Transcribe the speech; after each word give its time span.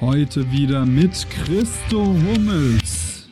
Heute 0.00 0.50
wieder 0.50 0.86
mit 0.86 1.26
Christo 1.28 2.06
Hummels. 2.06 3.28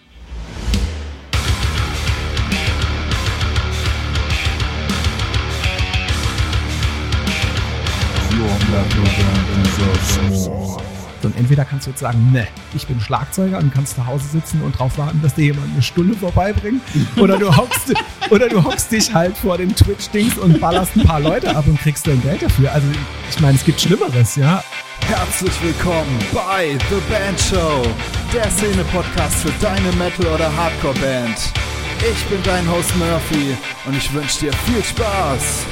Und 11.23 11.37
entweder 11.39 11.65
kannst 11.65 11.87
du 11.87 11.91
jetzt 11.91 12.01
sagen, 12.01 12.33
ne, 12.33 12.47
ich 12.75 12.87
bin 12.87 13.01
Schlagzeuger 13.01 13.57
und 13.57 13.73
kannst 13.73 13.95
zu 13.95 14.07
Hause 14.07 14.29
sitzen 14.29 14.61
und 14.61 14.79
drauf 14.79 14.99
warten, 14.99 15.23
dass 15.23 15.35
dir 15.35 15.47
jemand 15.47 15.73
eine 15.73 15.83
Stunde 15.83 16.15
vorbeibringt. 16.17 16.83
Oder 17.17 17.39
du 17.39 17.57
hockst, 17.57 17.95
oder 18.31 18.47
du 18.47 18.63
hockst 18.63 18.93
dich 18.93 19.15
halt 19.15 19.39
vor 19.39 19.57
dem 19.57 19.75
Twitch-Dings 19.75 20.37
und 20.37 20.61
ballerst 20.61 20.95
ein 20.97 21.05
paar 21.05 21.21
Leute 21.21 21.57
ab 21.57 21.67
und 21.67 21.81
kriegst 21.81 22.07
dann 22.07 22.21
Geld 22.21 22.43
dafür. 22.43 22.71
Also 22.73 22.89
ich 23.31 23.41
meine, 23.41 23.57
es 23.57 23.65
gibt 23.65 23.81
Schlimmeres, 23.81 24.37
ja. 24.37 24.63
Herzlich 25.09 25.63
willkommen 25.63 26.19
bei 26.35 26.77
The 26.91 27.01
Band 27.11 27.41
Show, 27.41 27.83
der 28.31 28.51
Szene-Podcast 28.51 29.37
für 29.37 29.53
deine 29.59 29.91
Metal- 29.93 30.27
oder 30.35 30.55
Hardcore-Band. 30.55 31.51
Ich 32.13 32.25
bin 32.27 32.43
dein 32.43 32.71
Host 32.71 32.95
Murphy 32.95 33.57
und 33.87 33.97
ich 33.97 34.13
wünsche 34.13 34.41
dir 34.41 34.53
viel 34.53 34.85
Spaß. 34.85 35.65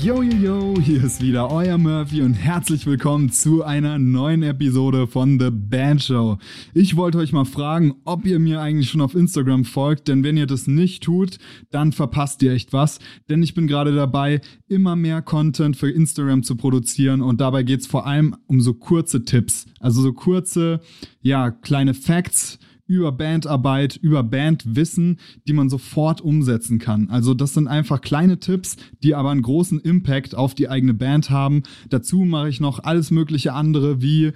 Yo, 0.00 0.22
yo, 0.22 0.36
yo, 0.36 0.80
hier 0.80 1.02
ist 1.02 1.20
wieder 1.20 1.50
euer 1.50 1.78
Murphy 1.78 2.22
und 2.22 2.34
herzlich 2.34 2.86
willkommen 2.86 3.32
zu 3.32 3.64
einer 3.64 3.98
neuen 3.98 4.44
Episode 4.44 5.08
von 5.08 5.40
The 5.40 5.50
Band 5.50 6.00
Show. 6.00 6.38
Ich 6.74 6.94
wollte 6.94 7.18
euch 7.18 7.32
mal 7.32 7.44
fragen, 7.44 7.96
ob 8.04 8.24
ihr 8.24 8.38
mir 8.38 8.60
eigentlich 8.60 8.88
schon 8.88 9.00
auf 9.00 9.16
Instagram 9.16 9.64
folgt, 9.64 10.06
denn 10.06 10.22
wenn 10.22 10.36
ihr 10.36 10.46
das 10.46 10.68
nicht 10.68 11.02
tut, 11.02 11.38
dann 11.72 11.90
verpasst 11.90 12.40
ihr 12.42 12.52
echt 12.52 12.72
was, 12.72 13.00
denn 13.28 13.42
ich 13.42 13.54
bin 13.54 13.66
gerade 13.66 13.92
dabei, 13.92 14.42
immer 14.68 14.94
mehr 14.94 15.22
Content 15.22 15.76
für 15.76 15.90
Instagram 15.90 16.44
zu 16.44 16.54
produzieren 16.54 17.20
und 17.20 17.40
dabei 17.40 17.64
geht's 17.64 17.88
vor 17.88 18.06
allem 18.06 18.36
um 18.46 18.60
so 18.60 18.74
kurze 18.74 19.24
Tipps, 19.24 19.66
also 19.80 20.02
so 20.02 20.12
kurze, 20.12 20.82
ja, 21.20 21.50
kleine 21.50 21.94
Facts, 21.94 22.60
über 22.86 23.12
Bandarbeit, 23.12 23.96
über 23.96 24.22
Bandwissen, 24.22 25.18
die 25.48 25.52
man 25.52 25.70
sofort 25.70 26.20
umsetzen 26.20 26.78
kann. 26.78 27.08
Also 27.10 27.32
das 27.32 27.54
sind 27.54 27.66
einfach 27.66 28.00
kleine 28.00 28.38
Tipps, 28.38 28.76
die 29.02 29.14
aber 29.14 29.30
einen 29.30 29.42
großen 29.42 29.80
Impact 29.80 30.34
auf 30.34 30.54
die 30.54 30.68
eigene 30.68 30.94
Band 30.94 31.30
haben. 31.30 31.62
Dazu 31.88 32.18
mache 32.18 32.48
ich 32.48 32.60
noch 32.60 32.84
alles 32.84 33.10
mögliche 33.10 33.54
andere 33.54 34.02
wie 34.02 34.32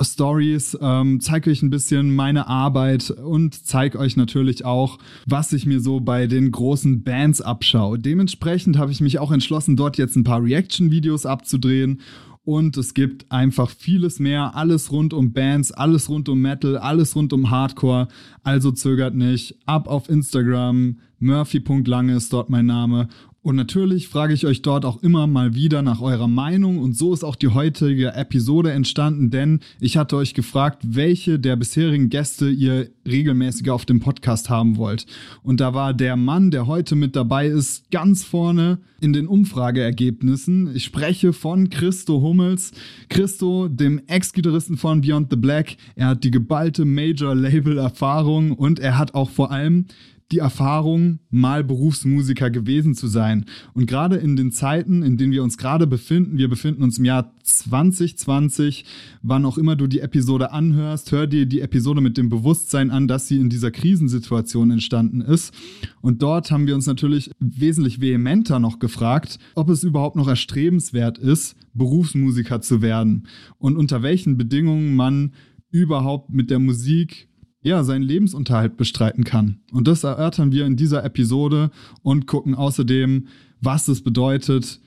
Stories, 0.00 0.76
ähm, 0.80 1.20
zeige 1.20 1.50
euch 1.50 1.62
ein 1.62 1.70
bisschen 1.70 2.14
meine 2.14 2.48
Arbeit 2.48 3.10
und 3.10 3.54
zeige 3.66 3.98
euch 3.98 4.16
natürlich 4.16 4.64
auch, 4.64 4.98
was 5.26 5.52
ich 5.52 5.66
mir 5.66 5.80
so 5.80 6.00
bei 6.00 6.26
den 6.26 6.50
großen 6.50 7.02
Bands 7.04 7.40
abschaue. 7.40 7.98
Dementsprechend 7.98 8.78
habe 8.78 8.90
ich 8.90 9.00
mich 9.00 9.18
auch 9.18 9.30
entschlossen, 9.30 9.76
dort 9.76 9.98
jetzt 9.98 10.16
ein 10.16 10.24
paar 10.24 10.42
Reaction-Videos 10.42 11.26
abzudrehen 11.26 12.00
und 12.44 12.76
es 12.76 12.94
gibt 12.94 13.30
einfach 13.30 13.70
vieles 13.70 14.18
mehr, 14.18 14.56
alles 14.56 14.90
rund 14.90 15.14
um 15.14 15.32
Bands, 15.32 15.70
alles 15.70 16.08
rund 16.08 16.28
um 16.28 16.40
Metal, 16.40 16.76
alles 16.76 17.14
rund 17.14 17.32
um 17.32 17.50
Hardcore. 17.50 18.08
Also 18.42 18.72
zögert 18.72 19.14
nicht, 19.14 19.56
ab 19.64 19.86
auf 19.86 20.08
Instagram, 20.08 20.98
murphy.lange 21.20 22.16
ist 22.16 22.32
dort 22.32 22.50
mein 22.50 22.66
Name 22.66 23.08
und 23.42 23.56
natürlich 23.56 24.06
frage 24.06 24.34
ich 24.34 24.46
euch 24.46 24.62
dort 24.62 24.84
auch 24.84 25.02
immer 25.02 25.26
mal 25.26 25.54
wieder 25.54 25.82
nach 25.82 26.00
eurer 26.00 26.28
Meinung 26.28 26.78
und 26.78 26.96
so 26.96 27.12
ist 27.12 27.24
auch 27.24 27.34
die 27.34 27.48
heutige 27.48 28.14
Episode 28.14 28.70
entstanden, 28.70 29.30
denn 29.30 29.60
ich 29.80 29.96
hatte 29.96 30.16
euch 30.16 30.34
gefragt, 30.34 30.82
welche 30.84 31.40
der 31.40 31.56
bisherigen 31.56 32.08
Gäste 32.08 32.48
ihr 32.48 32.88
regelmäßiger 33.04 33.74
auf 33.74 33.84
dem 33.84 33.98
Podcast 33.98 34.48
haben 34.48 34.76
wollt. 34.76 35.06
Und 35.42 35.60
da 35.60 35.74
war 35.74 35.92
der 35.92 36.14
Mann, 36.16 36.52
der 36.52 36.68
heute 36.68 36.94
mit 36.94 37.16
dabei 37.16 37.48
ist, 37.48 37.90
ganz 37.90 38.22
vorne 38.22 38.78
in 39.00 39.12
den 39.12 39.26
Umfrageergebnissen. 39.26 40.74
Ich 40.76 40.84
spreche 40.84 41.32
von 41.32 41.68
Christo 41.68 42.20
Hummels. 42.20 42.70
Christo, 43.08 43.66
dem 43.66 44.00
Ex-Gitarristen 44.06 44.76
von 44.76 45.00
Beyond 45.00 45.30
the 45.30 45.36
Black. 45.36 45.76
Er 45.96 46.08
hat 46.08 46.22
die 46.22 46.30
geballte 46.30 46.84
Major-Label-Erfahrung 46.84 48.52
und 48.52 48.78
er 48.78 48.98
hat 48.98 49.14
auch 49.14 49.30
vor 49.30 49.50
allem 49.50 49.86
die 50.32 50.38
Erfahrung, 50.38 51.20
mal 51.30 51.62
Berufsmusiker 51.62 52.50
gewesen 52.50 52.94
zu 52.94 53.06
sein. 53.06 53.44
Und 53.74 53.86
gerade 53.86 54.16
in 54.16 54.34
den 54.34 54.50
Zeiten, 54.50 55.02
in 55.02 55.18
denen 55.18 55.32
wir 55.32 55.42
uns 55.42 55.58
gerade 55.58 55.86
befinden, 55.86 56.38
wir 56.38 56.48
befinden 56.48 56.82
uns 56.82 56.98
im 56.98 57.04
Jahr 57.04 57.34
2020, 57.42 58.84
wann 59.22 59.44
auch 59.44 59.58
immer 59.58 59.76
du 59.76 59.86
die 59.86 60.00
Episode 60.00 60.52
anhörst, 60.52 61.12
hör 61.12 61.26
dir 61.26 61.46
die 61.46 61.60
Episode 61.60 62.00
mit 62.00 62.16
dem 62.16 62.30
Bewusstsein 62.30 62.90
an, 62.90 63.06
dass 63.06 63.28
sie 63.28 63.36
in 63.36 63.50
dieser 63.50 63.70
Krisensituation 63.70 64.70
entstanden 64.70 65.20
ist. 65.20 65.52
Und 66.00 66.22
dort 66.22 66.50
haben 66.50 66.66
wir 66.66 66.74
uns 66.74 66.86
natürlich 66.86 67.30
wesentlich 67.38 68.00
vehementer 68.00 68.58
noch 68.58 68.78
gefragt, 68.78 69.38
ob 69.54 69.68
es 69.68 69.84
überhaupt 69.84 70.16
noch 70.16 70.28
erstrebenswert 70.28 71.18
ist, 71.18 71.56
Berufsmusiker 71.74 72.60
zu 72.60 72.82
werden 72.82 73.26
und 73.58 73.76
unter 73.76 74.02
welchen 74.02 74.36
Bedingungen 74.36 74.94
man 74.94 75.32
überhaupt 75.70 76.30
mit 76.30 76.50
der 76.50 76.58
Musik 76.58 77.28
ja, 77.62 77.84
seinen 77.84 78.02
Lebensunterhalt 78.02 78.76
bestreiten 78.76 79.24
kann. 79.24 79.60
Und 79.72 79.88
das 79.88 80.04
erörtern 80.04 80.52
wir 80.52 80.66
in 80.66 80.76
dieser 80.76 81.04
Episode 81.04 81.70
und 82.02 82.26
gucken 82.26 82.54
außerdem, 82.54 83.28
was 83.60 83.88
es 83.88 84.02
bedeutet, 84.02 84.80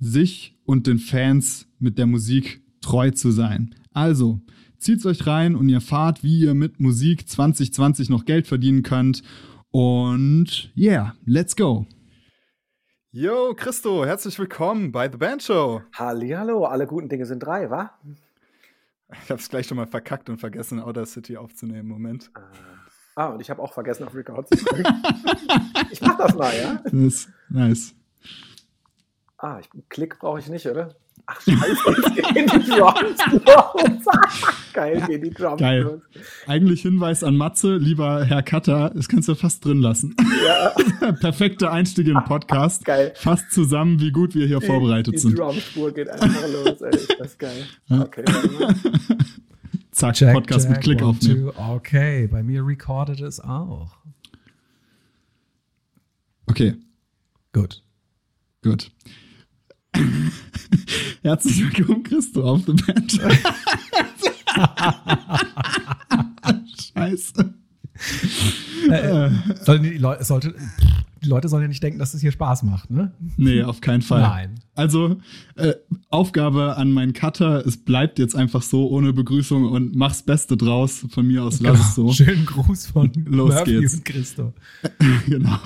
sich 0.00 0.58
und 0.64 0.86
den 0.86 0.98
Fans 0.98 1.68
mit 1.78 1.98
der 1.98 2.06
Musik 2.06 2.62
treu 2.80 3.10
zu 3.10 3.30
sein. 3.30 3.74
Also, 3.92 4.40
zieht's 4.78 5.06
euch 5.06 5.26
rein 5.26 5.54
und 5.54 5.68
ihr 5.68 5.76
erfahrt, 5.76 6.24
wie 6.24 6.40
ihr 6.40 6.54
mit 6.54 6.80
Musik 6.80 7.28
2020 7.28 8.08
noch 8.08 8.24
Geld 8.24 8.46
verdienen 8.46 8.82
könnt. 8.82 9.22
Und 9.70 10.72
yeah, 10.76 11.14
let's 11.24 11.54
go. 11.54 11.86
Yo, 13.10 13.52
Christo, 13.54 14.06
herzlich 14.06 14.38
willkommen 14.38 14.90
bei 14.90 15.10
The 15.10 15.18
Band 15.18 15.42
Show. 15.42 15.82
Hallihallo, 15.92 16.64
alle 16.64 16.86
guten 16.86 17.10
Dinge 17.10 17.26
sind 17.26 17.40
drei, 17.40 17.68
wa? 17.68 17.90
Ich 19.24 19.30
habe 19.30 19.40
es 19.40 19.48
gleich 19.48 19.66
schon 19.66 19.76
mal 19.76 19.86
verkackt 19.86 20.28
und 20.30 20.38
vergessen, 20.38 20.80
Outer 20.80 21.06
City 21.06 21.36
aufzunehmen. 21.36 21.88
Moment. 21.88 22.30
Ah, 23.14 23.26
und 23.26 23.40
ich 23.40 23.50
habe 23.50 23.62
auch 23.62 23.74
vergessen, 23.74 24.04
auf 24.06 24.14
Record 24.14 24.48
zu 24.48 24.64
drücken. 24.64 25.02
ich 25.90 26.00
mach 26.00 26.16
das 26.16 26.34
mal, 26.34 26.54
ja? 26.56 26.82
Nice. 26.92 27.28
nice. 27.48 27.94
Ah, 29.36 29.58
ich, 29.60 29.68
Klick 29.88 30.18
brauche 30.18 30.38
ich 30.38 30.48
nicht, 30.48 30.66
oder? 30.66 30.94
Ach, 31.26 31.40
scheiße, 31.40 31.56
jetzt 32.16 32.34
gehen 32.34 32.46
die 32.46 32.70
Drums 32.70 33.18
los. 33.46 34.04
Geil, 34.72 35.02
gehen 35.06 35.22
die 35.22 35.30
Drums 35.30 35.60
Geil. 35.60 35.82
los. 35.82 36.00
Eigentlich 36.46 36.82
Hinweis 36.82 37.22
an 37.22 37.36
Matze, 37.36 37.76
lieber 37.76 38.24
Herr 38.24 38.42
Cutter, 38.42 38.90
das 38.94 39.08
kannst 39.08 39.28
du 39.28 39.34
fast 39.34 39.64
drin 39.64 39.78
lassen. 39.80 40.16
Ja, 40.44 41.12
Perfekter 41.20 41.70
Einstieg 41.72 42.06
in 42.08 42.14
den 42.14 42.24
Podcast. 42.24 42.84
Geil. 42.84 43.12
Fasst 43.14 43.52
zusammen, 43.52 44.00
wie 44.00 44.10
gut 44.10 44.34
wir 44.34 44.46
hier 44.46 44.60
vorbereitet 44.60 45.14
die 45.14 45.18
sind. 45.18 45.38
Drumspur 45.38 45.92
geht 45.92 46.08
einfach 46.10 46.48
los, 46.48 46.80
ey. 46.80 46.90
Ist 46.94 47.16
das 47.18 47.38
geil. 47.38 47.66
Okay. 47.88 48.24
Zack, 49.92 50.16
Podcast 50.32 50.70
mit 50.70 50.80
Klick 50.80 51.02
aufnehmen. 51.02 51.52
two. 51.52 51.62
Okay, 51.74 52.26
bei 52.26 52.42
mir 52.42 52.66
recorded 52.66 53.20
es 53.20 53.38
auch. 53.40 53.96
Okay, 56.46 56.74
Gut. 57.52 57.82
gut. 58.62 58.90
Herzlich 61.22 61.62
willkommen, 61.62 62.02
Christo, 62.02 62.42
auf 62.42 62.62
The 62.66 62.72
Band. 62.72 63.12
Scheiße. 66.94 67.54
Äh, 68.90 69.30
sollen 69.64 69.82
die, 69.82 69.98
Leute, 69.98 70.24
sollte, 70.24 70.54
die 71.22 71.28
Leute 71.28 71.48
sollen 71.48 71.62
ja 71.62 71.68
nicht 71.68 71.82
denken, 71.82 71.98
dass 71.98 72.14
es 72.14 72.20
hier 72.20 72.32
Spaß 72.32 72.62
macht, 72.64 72.90
ne? 72.90 73.12
Nee, 73.36 73.62
auf 73.62 73.80
keinen 73.80 74.02
Fall. 74.02 74.22
Nein. 74.22 74.54
Also, 74.74 75.16
äh, 75.56 75.74
Aufgabe 76.10 76.76
an 76.76 76.92
meinen 76.92 77.12
Cutter, 77.12 77.64
es 77.66 77.76
bleibt 77.76 78.18
jetzt 78.18 78.34
einfach 78.34 78.62
so 78.62 78.88
ohne 78.88 79.12
Begrüßung 79.12 79.64
und 79.64 79.94
mach's 79.94 80.22
Beste 80.22 80.56
draus. 80.56 81.06
Von 81.10 81.26
mir 81.26 81.44
aus 81.44 81.60
lass 81.60 81.80
es 81.80 81.94
so. 81.94 82.02
Genau. 82.02 82.14
Schönen 82.14 82.46
Gruß 82.46 82.86
von 82.86 83.10
Los 83.26 83.54
Murphy 83.54 83.80
geht's. 83.80 83.94
und 83.94 84.04
Christo. 84.04 84.52
genau. 85.26 85.58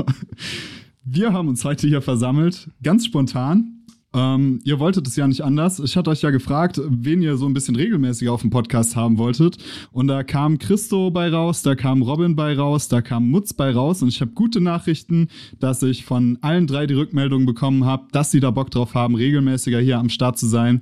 Wir 1.04 1.32
haben 1.32 1.48
uns 1.48 1.64
heute 1.64 1.86
hier 1.86 2.02
versammelt, 2.02 2.68
ganz 2.82 3.06
spontan. 3.06 3.75
Ähm, 4.16 4.60
ihr 4.64 4.80
wolltet 4.80 5.06
es 5.06 5.14
ja 5.16 5.28
nicht 5.28 5.42
anders. 5.42 5.78
Ich 5.78 5.94
hatte 5.94 6.08
euch 6.08 6.22
ja 6.22 6.30
gefragt, 6.30 6.80
wen 6.88 7.20
ihr 7.20 7.36
so 7.36 7.44
ein 7.44 7.52
bisschen 7.52 7.76
regelmäßiger 7.76 8.32
auf 8.32 8.40
dem 8.40 8.48
Podcast 8.48 8.96
haben 8.96 9.18
wolltet. 9.18 9.58
Und 9.92 10.08
da 10.08 10.22
kam 10.22 10.58
Christo 10.58 11.10
bei 11.10 11.28
raus, 11.28 11.62
da 11.62 11.74
kam 11.74 12.00
Robin 12.00 12.34
bei 12.34 12.56
raus, 12.56 12.88
da 12.88 13.02
kam 13.02 13.28
Mutz 13.28 13.52
bei 13.52 13.70
raus. 13.70 14.00
Und 14.00 14.08
ich 14.08 14.22
habe 14.22 14.30
gute 14.30 14.62
Nachrichten, 14.62 15.28
dass 15.60 15.82
ich 15.82 16.06
von 16.06 16.38
allen 16.40 16.66
drei 16.66 16.86
die 16.86 16.94
Rückmeldung 16.94 17.44
bekommen 17.44 17.84
habe, 17.84 18.06
dass 18.10 18.30
sie 18.30 18.40
da 18.40 18.50
Bock 18.50 18.70
drauf 18.70 18.94
haben, 18.94 19.14
regelmäßiger 19.14 19.80
hier 19.80 19.98
am 19.98 20.08
Start 20.08 20.38
zu 20.38 20.46
sein. 20.46 20.80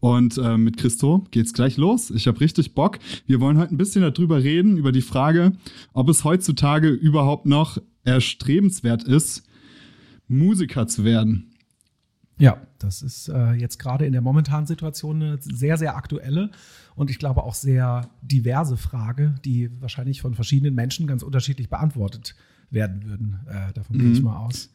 Und 0.00 0.36
äh, 0.36 0.58
mit 0.58 0.76
Christo 0.76 1.24
geht's 1.30 1.54
gleich 1.54 1.76
los. 1.76 2.10
Ich 2.10 2.26
habe 2.26 2.40
richtig 2.40 2.74
Bock. 2.74 2.98
Wir 3.26 3.40
wollen 3.40 3.56
heute 3.56 3.72
ein 3.72 3.78
bisschen 3.78 4.02
darüber 4.02 4.42
reden, 4.42 4.76
über 4.78 4.90
die 4.90 5.00
Frage, 5.00 5.52
ob 5.92 6.08
es 6.08 6.24
heutzutage 6.24 6.88
überhaupt 6.88 7.46
noch 7.46 7.78
erstrebenswert 8.02 9.04
ist, 9.04 9.44
Musiker 10.26 10.88
zu 10.88 11.04
werden. 11.04 11.53
Ja, 12.38 12.56
das 12.78 13.02
ist 13.02 13.28
äh, 13.28 13.52
jetzt 13.52 13.78
gerade 13.78 14.06
in 14.06 14.12
der 14.12 14.20
momentanen 14.20 14.66
Situation 14.66 15.22
eine 15.22 15.38
sehr, 15.40 15.76
sehr 15.78 15.96
aktuelle 15.96 16.50
und 16.96 17.10
ich 17.10 17.18
glaube 17.18 17.44
auch 17.44 17.54
sehr 17.54 18.08
diverse 18.22 18.76
Frage, 18.76 19.36
die 19.44 19.70
wahrscheinlich 19.80 20.20
von 20.20 20.34
verschiedenen 20.34 20.74
Menschen 20.74 21.06
ganz 21.06 21.22
unterschiedlich 21.22 21.68
beantwortet 21.68 22.34
werden 22.70 23.04
würden. 23.04 23.38
Äh, 23.46 23.72
davon 23.72 23.98
gehe 23.98 24.10
ich 24.10 24.18
Mhm. 24.18 24.24
mal 24.24 24.38
aus. 24.38 24.70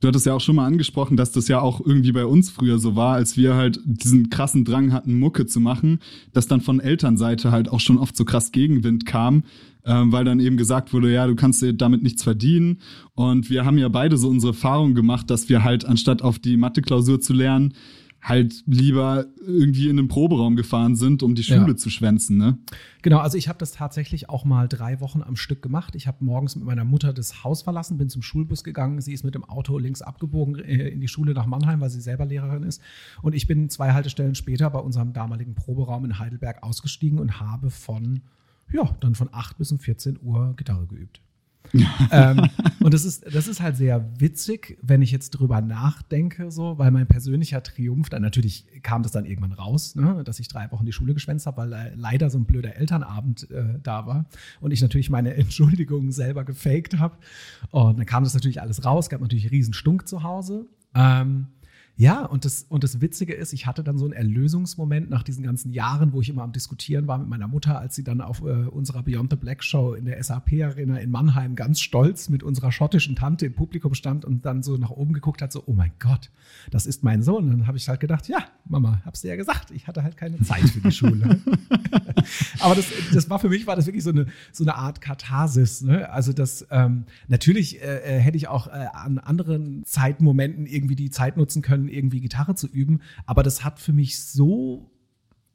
Du 0.00 0.06
hattest 0.06 0.26
ja 0.26 0.32
auch 0.32 0.40
schon 0.40 0.54
mal 0.54 0.66
angesprochen, 0.66 1.16
dass 1.16 1.32
das 1.32 1.48
ja 1.48 1.60
auch 1.60 1.80
irgendwie 1.84 2.12
bei 2.12 2.24
uns 2.24 2.50
früher 2.50 2.78
so 2.78 2.94
war, 2.94 3.14
als 3.14 3.36
wir 3.36 3.54
halt 3.56 3.80
diesen 3.84 4.30
krassen 4.30 4.64
Drang 4.64 4.92
hatten, 4.92 5.18
Mucke 5.18 5.46
zu 5.46 5.58
machen, 5.58 5.98
dass 6.32 6.46
dann 6.46 6.60
von 6.60 6.78
Elternseite 6.78 7.50
halt 7.50 7.68
auch 7.68 7.80
schon 7.80 7.98
oft 7.98 8.16
so 8.16 8.24
krass 8.24 8.52
Gegenwind 8.52 9.06
kam, 9.06 9.42
ähm, 9.88 10.12
weil 10.12 10.24
dann 10.24 10.40
eben 10.40 10.56
gesagt 10.56 10.92
wurde, 10.92 11.12
ja, 11.12 11.26
du 11.26 11.34
kannst 11.34 11.62
dir 11.62 11.72
damit 11.72 12.02
nichts 12.02 12.22
verdienen. 12.22 12.80
Und 13.14 13.50
wir 13.50 13.64
haben 13.64 13.78
ja 13.78 13.88
beide 13.88 14.16
so 14.16 14.28
unsere 14.28 14.52
Erfahrung 14.52 14.94
gemacht, 14.94 15.30
dass 15.30 15.48
wir 15.48 15.64
halt 15.64 15.84
anstatt 15.84 16.22
auf 16.22 16.38
die 16.38 16.56
Mathe-Klausur 16.56 17.20
zu 17.20 17.32
lernen, 17.32 17.74
halt 18.20 18.64
lieber 18.66 19.26
irgendwie 19.46 19.88
in 19.88 19.96
den 19.96 20.08
Proberaum 20.08 20.56
gefahren 20.56 20.96
sind, 20.96 21.22
um 21.22 21.34
die 21.34 21.44
Schule 21.44 21.68
ja. 21.68 21.76
zu 21.76 21.88
schwänzen, 21.88 22.36
ne? 22.36 22.58
Genau, 23.02 23.18
also 23.18 23.38
ich 23.38 23.48
habe 23.48 23.60
das 23.60 23.72
tatsächlich 23.72 24.28
auch 24.28 24.44
mal 24.44 24.66
drei 24.66 25.00
Wochen 25.00 25.22
am 25.22 25.36
Stück 25.36 25.62
gemacht. 25.62 25.94
Ich 25.94 26.08
habe 26.08 26.24
morgens 26.24 26.56
mit 26.56 26.64
meiner 26.64 26.84
Mutter 26.84 27.12
das 27.12 27.44
Haus 27.44 27.62
verlassen, 27.62 27.96
bin 27.96 28.08
zum 28.08 28.22
Schulbus 28.22 28.64
gegangen. 28.64 29.00
Sie 29.00 29.12
ist 29.12 29.24
mit 29.24 29.36
dem 29.36 29.44
Auto 29.44 29.78
links 29.78 30.02
abgebogen 30.02 30.56
äh, 30.56 30.88
in 30.88 31.00
die 31.00 31.08
Schule 31.08 31.32
nach 31.32 31.46
Mannheim, 31.46 31.80
weil 31.80 31.90
sie 31.90 32.00
selber 32.00 32.26
Lehrerin 32.26 32.64
ist. 32.64 32.82
Und 33.22 33.34
ich 33.34 33.46
bin 33.46 33.70
zwei 33.70 33.92
Haltestellen 33.92 34.34
später 34.34 34.68
bei 34.68 34.80
unserem 34.80 35.12
damaligen 35.12 35.54
Proberaum 35.54 36.04
in 36.04 36.18
Heidelberg 36.18 36.62
ausgestiegen 36.64 37.20
und 37.20 37.40
habe 37.40 37.70
von, 37.70 38.22
ja, 38.72 38.96
dann 39.00 39.14
von 39.14 39.28
8 39.32 39.58
bis 39.58 39.72
um 39.72 39.78
14 39.78 40.18
Uhr 40.22 40.54
Gitarre 40.56 40.86
geübt. 40.86 41.20
ähm, 42.12 42.48
und 42.80 42.94
das 42.94 43.04
ist, 43.04 43.24
das 43.34 43.46
ist 43.46 43.60
halt 43.60 43.76
sehr 43.76 44.04
witzig, 44.18 44.78
wenn 44.82 45.02
ich 45.02 45.10
jetzt 45.10 45.30
drüber 45.30 45.60
nachdenke, 45.60 46.50
so, 46.50 46.78
weil 46.78 46.90
mein 46.90 47.06
persönlicher 47.06 47.62
Triumph, 47.62 48.08
dann 48.08 48.22
natürlich 48.22 48.64
kam 48.82 49.02
das 49.02 49.12
dann 49.12 49.26
irgendwann 49.26 49.52
raus, 49.52 49.94
ne, 49.94 50.22
dass 50.24 50.40
ich 50.40 50.48
drei 50.48 50.70
Wochen 50.72 50.86
die 50.86 50.92
Schule 50.92 51.14
geschwänzt 51.14 51.46
habe, 51.46 51.58
weil 51.58 51.72
äh, 51.72 51.92
leider 51.94 52.30
so 52.30 52.38
ein 52.38 52.44
blöder 52.44 52.76
Elternabend 52.76 53.50
äh, 53.50 53.78
da 53.82 54.06
war 54.06 54.26
und 54.60 54.70
ich 54.70 54.80
natürlich 54.80 55.10
meine 55.10 55.34
Entschuldigungen 55.36 56.12
selber 56.12 56.44
gefaked 56.44 56.98
habe. 56.98 57.18
Und 57.70 57.98
dann 57.98 58.06
kam 58.06 58.24
das 58.24 58.34
natürlich 58.34 58.60
alles 58.60 58.84
raus, 58.84 59.10
gab 59.10 59.20
natürlich 59.20 59.50
riesen 59.50 59.74
Stunk 59.74 60.08
zu 60.08 60.22
Hause. 60.22 60.66
Ähm, 60.94 61.48
ja, 62.00 62.24
und 62.24 62.44
das, 62.44 62.64
und 62.68 62.84
das 62.84 63.00
Witzige 63.00 63.34
ist, 63.34 63.52
ich 63.52 63.66
hatte 63.66 63.82
dann 63.82 63.98
so 63.98 64.04
einen 64.04 64.12
Erlösungsmoment 64.12 65.10
nach 65.10 65.24
diesen 65.24 65.42
ganzen 65.42 65.72
Jahren, 65.72 66.12
wo 66.12 66.20
ich 66.20 66.28
immer 66.28 66.44
am 66.44 66.52
Diskutieren 66.52 67.08
war 67.08 67.18
mit 67.18 67.26
meiner 67.26 67.48
Mutter, 67.48 67.80
als 67.80 67.96
sie 67.96 68.04
dann 68.04 68.20
auf 68.20 68.40
äh, 68.40 68.66
unserer 68.68 69.02
Beyond 69.02 69.30
the 69.30 69.36
Black 69.36 69.64
Show 69.64 69.94
in 69.94 70.04
der 70.04 70.22
SAP-Arena 70.22 70.98
in 70.98 71.10
Mannheim 71.10 71.56
ganz 71.56 71.80
stolz 71.80 72.28
mit 72.28 72.44
unserer 72.44 72.70
schottischen 72.70 73.16
Tante 73.16 73.46
im 73.46 73.54
Publikum 73.54 73.94
stand 73.94 74.24
und 74.24 74.46
dann 74.46 74.62
so 74.62 74.76
nach 74.76 74.90
oben 74.90 75.12
geguckt 75.12 75.42
hat, 75.42 75.50
so, 75.50 75.64
oh 75.66 75.72
mein 75.72 75.90
Gott, 75.98 76.30
das 76.70 76.86
ist 76.86 77.02
mein 77.02 77.24
Sohn. 77.24 77.46
Und 77.46 77.50
dann 77.50 77.66
habe 77.66 77.78
ich 77.78 77.88
halt 77.88 77.98
gedacht, 77.98 78.28
ja, 78.28 78.44
Mama, 78.64 79.02
hab's 79.04 79.22
dir 79.22 79.30
ja 79.30 79.36
gesagt, 79.36 79.72
ich 79.72 79.88
hatte 79.88 80.04
halt 80.04 80.16
keine 80.16 80.40
Zeit 80.42 80.68
für 80.70 80.80
die 80.80 80.92
Schule. 80.92 81.40
Aber 82.60 82.76
das, 82.76 82.86
das 83.12 83.28
war 83.28 83.40
für 83.40 83.48
mich, 83.48 83.66
war 83.66 83.74
das 83.74 83.86
wirklich 83.86 84.04
so 84.04 84.10
eine, 84.10 84.26
so 84.52 84.62
eine 84.62 84.76
Art 84.76 85.00
Katharsis. 85.00 85.82
Ne? 85.82 86.08
Also 86.10 86.32
das, 86.32 86.64
ähm, 86.70 87.06
natürlich 87.26 87.82
äh, 87.82 88.18
äh 88.18 88.20
hätte 88.20 88.36
ich 88.36 88.46
auch 88.46 88.68
äh, 88.68 88.86
an 88.92 89.18
anderen 89.18 89.82
Zeitmomenten 89.84 90.64
irgendwie 90.66 90.94
die 90.94 91.10
Zeit 91.10 91.36
nutzen 91.36 91.60
können, 91.60 91.87
irgendwie 91.88 92.20
Gitarre 92.20 92.54
zu 92.54 92.66
üben. 92.66 93.00
Aber 93.26 93.42
das 93.42 93.64
hat 93.64 93.78
für 93.78 93.92
mich 93.92 94.22
so, 94.22 94.90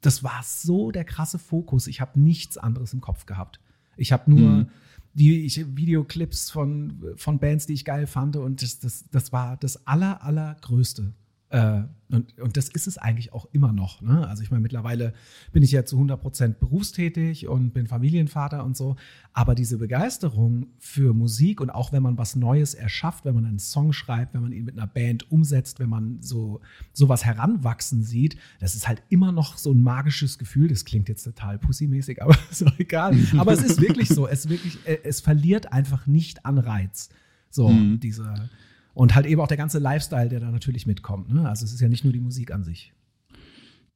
das 0.00 0.22
war 0.22 0.42
so 0.44 0.90
der 0.90 1.04
krasse 1.04 1.38
Fokus. 1.38 1.86
Ich 1.86 2.00
habe 2.00 2.20
nichts 2.20 2.58
anderes 2.58 2.92
im 2.92 3.00
Kopf 3.00 3.26
gehabt. 3.26 3.60
Ich 3.96 4.12
habe 4.12 4.30
nur 4.30 4.50
mhm. 4.50 4.66
die 5.14 5.44
ich, 5.44 5.76
Videoclips 5.76 6.50
von, 6.50 7.14
von 7.16 7.38
Bands, 7.38 7.66
die 7.66 7.74
ich 7.74 7.84
geil 7.84 8.06
fand. 8.06 8.36
Und 8.36 8.62
das, 8.62 8.78
das, 8.78 9.04
das 9.10 9.32
war 9.32 9.56
das 9.56 9.86
aller, 9.86 10.22
allergrößte. 10.22 11.12
Äh, 11.54 11.84
und, 12.10 12.38
und 12.38 12.56
das 12.56 12.68
ist 12.68 12.86
es 12.86 12.98
eigentlich 12.98 13.32
auch 13.32 13.46
immer 13.52 13.72
noch. 13.72 14.02
Ne? 14.02 14.26
Also 14.26 14.42
ich 14.42 14.50
meine, 14.50 14.60
mittlerweile 14.60 15.14
bin 15.52 15.62
ich 15.62 15.70
ja 15.70 15.84
zu 15.84 15.96
100 15.96 16.20
Prozent 16.20 16.60
berufstätig 16.60 17.46
und 17.46 17.72
bin 17.72 17.86
Familienvater 17.86 18.64
und 18.64 18.76
so. 18.76 18.96
Aber 19.32 19.54
diese 19.54 19.78
Begeisterung 19.78 20.66
für 20.78 21.14
Musik 21.14 21.60
und 21.60 21.70
auch 21.70 21.92
wenn 21.92 22.02
man 22.02 22.18
was 22.18 22.34
Neues 22.34 22.74
erschafft, 22.74 23.24
wenn 23.24 23.34
man 23.34 23.46
einen 23.46 23.60
Song 23.60 23.92
schreibt, 23.92 24.34
wenn 24.34 24.42
man 24.42 24.52
ihn 24.52 24.64
mit 24.64 24.76
einer 24.76 24.88
Band 24.88 25.30
umsetzt, 25.30 25.78
wenn 25.78 25.88
man 25.88 26.20
so 26.20 26.60
sowas 26.92 27.24
heranwachsen 27.24 28.02
sieht, 28.02 28.36
das 28.58 28.74
ist 28.74 28.88
halt 28.88 29.02
immer 29.08 29.30
noch 29.30 29.56
so 29.56 29.72
ein 29.72 29.80
magisches 29.80 30.38
Gefühl. 30.38 30.68
Das 30.68 30.84
klingt 30.84 31.08
jetzt 31.08 31.22
total 31.22 31.58
pussymäßig, 31.58 32.20
aber 32.20 32.36
ist 32.50 32.66
auch 32.66 32.78
egal. 32.78 33.16
Aber 33.38 33.52
es 33.52 33.62
ist 33.62 33.80
wirklich 33.80 34.08
so. 34.08 34.26
Es, 34.26 34.48
wirklich, 34.48 34.78
äh, 34.86 34.98
es 35.04 35.20
verliert 35.20 35.72
einfach 35.72 36.06
nicht 36.06 36.44
an 36.44 36.58
Reiz. 36.58 37.10
So, 37.50 37.68
mhm. 37.68 38.00
dieser 38.00 38.50
und 38.94 39.14
halt 39.14 39.26
eben 39.26 39.40
auch 39.40 39.48
der 39.48 39.56
ganze 39.56 39.78
Lifestyle, 39.78 40.28
der 40.28 40.40
da 40.40 40.50
natürlich 40.50 40.86
mitkommt. 40.86 41.32
Ne? 41.32 41.48
Also 41.48 41.64
es 41.64 41.72
ist 41.72 41.80
ja 41.80 41.88
nicht 41.88 42.04
nur 42.04 42.12
die 42.12 42.20
Musik 42.20 42.52
an 42.52 42.64
sich. 42.64 42.94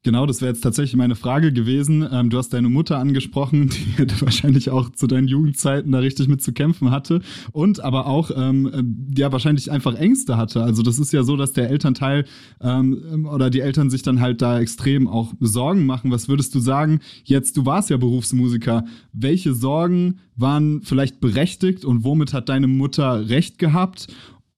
Genau, 0.05 0.27
das 0.27 0.41
wäre 0.41 0.53
jetzt 0.53 0.61
tatsächlich 0.61 0.95
meine 0.95 1.17
Frage 1.17 1.53
gewesen. 1.53 2.07
Ähm, 2.11 2.31
du 2.31 2.39
hast 2.39 2.51
deine 2.51 2.69
Mutter 2.69 2.99
angesprochen, 2.99 3.69
die 3.69 4.07
wahrscheinlich 4.21 4.71
auch 4.71 4.91
zu 4.91 5.09
deinen 5.09 5.27
Jugendzeiten 5.27 5.91
da 5.91 5.99
richtig 5.99 6.29
mit 6.29 6.41
zu 6.41 6.53
kämpfen 6.53 6.93
hatte 6.93 7.21
und 7.51 7.81
aber 7.81 8.07
auch 8.07 8.31
ähm, 8.35 9.11
ja 9.17 9.33
wahrscheinlich 9.33 9.73
einfach 9.73 9.97
Ängste 9.97 10.37
hatte. 10.37 10.63
Also 10.63 10.83
das 10.83 11.01
ist 11.01 11.13
ja 11.13 11.25
so, 11.25 11.37
dass 11.37 11.53
der 11.53 11.69
Elternteil 11.69 12.27
ähm, 12.61 13.29
oder 13.31 13.51
die 13.51 13.61
Eltern 13.61 13.91
sich 13.91 14.03
dann 14.03 14.21
halt 14.21 14.41
da 14.41 14.61
extrem 14.61 15.09
auch 15.09 15.35
Sorgen 15.41 15.85
machen. 15.85 16.13
Was 16.13 16.29
würdest 16.29 16.55
du 16.55 16.61
sagen? 16.61 17.01
Jetzt, 17.25 17.57
du 17.57 17.67
warst 17.67 17.91
ja 17.91 17.97
Berufsmusiker. 17.97 18.85
Welche 19.13 19.53
Sorgen 19.53 20.21
waren 20.37 20.81
vielleicht 20.83 21.21
berechtigt 21.21 21.85
und 21.85 22.05
womit 22.05 22.33
hat 22.33 22.49
deine 22.49 22.69
Mutter 22.69 23.29
recht 23.29 23.59
gehabt? 23.59 24.07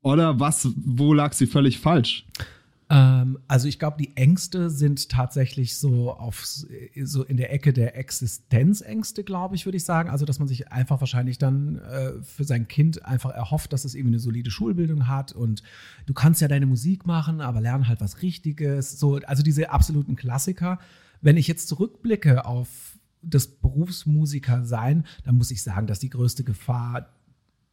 Oder 0.02 0.40
was, 0.40 0.68
wo 0.76 1.12
lag 1.12 1.32
sie 1.32 1.46
völlig 1.46 1.78
falsch? 1.78 2.26
Ähm, 2.90 3.38
also 3.46 3.68
ich 3.68 3.78
glaube, 3.78 3.98
die 3.98 4.16
Ängste 4.16 4.68
sind 4.68 5.08
tatsächlich 5.08 5.76
so 5.76 6.12
auf 6.12 6.44
so 6.44 7.22
in 7.22 7.36
der 7.36 7.52
Ecke 7.52 7.72
der 7.72 7.96
Existenzängste, 7.96 9.22
glaube 9.22 9.54
ich, 9.54 9.64
würde 9.64 9.76
ich 9.76 9.84
sagen. 9.84 10.10
Also 10.10 10.26
dass 10.26 10.40
man 10.40 10.48
sich 10.48 10.72
einfach 10.72 11.00
wahrscheinlich 11.00 11.38
dann 11.38 11.78
äh, 11.78 12.20
für 12.22 12.44
sein 12.44 12.66
Kind 12.66 13.04
einfach 13.04 13.30
erhofft, 13.30 13.72
dass 13.72 13.84
es 13.84 13.94
irgendwie 13.94 14.14
eine 14.14 14.20
solide 14.20 14.50
Schulbildung 14.50 15.06
hat 15.06 15.32
und 15.32 15.62
du 16.06 16.14
kannst 16.14 16.40
ja 16.40 16.48
deine 16.48 16.66
Musik 16.66 17.06
machen, 17.06 17.40
aber 17.40 17.60
lern 17.60 17.86
halt 17.86 18.00
was 18.00 18.22
Richtiges. 18.22 18.98
So, 18.98 19.20
also 19.24 19.44
diese 19.44 19.70
absoluten 19.70 20.16
Klassiker. 20.16 20.80
Wenn 21.20 21.36
ich 21.36 21.46
jetzt 21.46 21.68
zurückblicke 21.68 22.44
auf 22.44 22.98
das 23.22 23.46
Berufsmusiker 23.46 24.64
sein, 24.64 25.04
dann 25.24 25.36
muss 25.36 25.50
ich 25.50 25.62
sagen, 25.62 25.86
dass 25.86 26.00
die 26.00 26.10
größte 26.10 26.42
Gefahr 26.42 27.10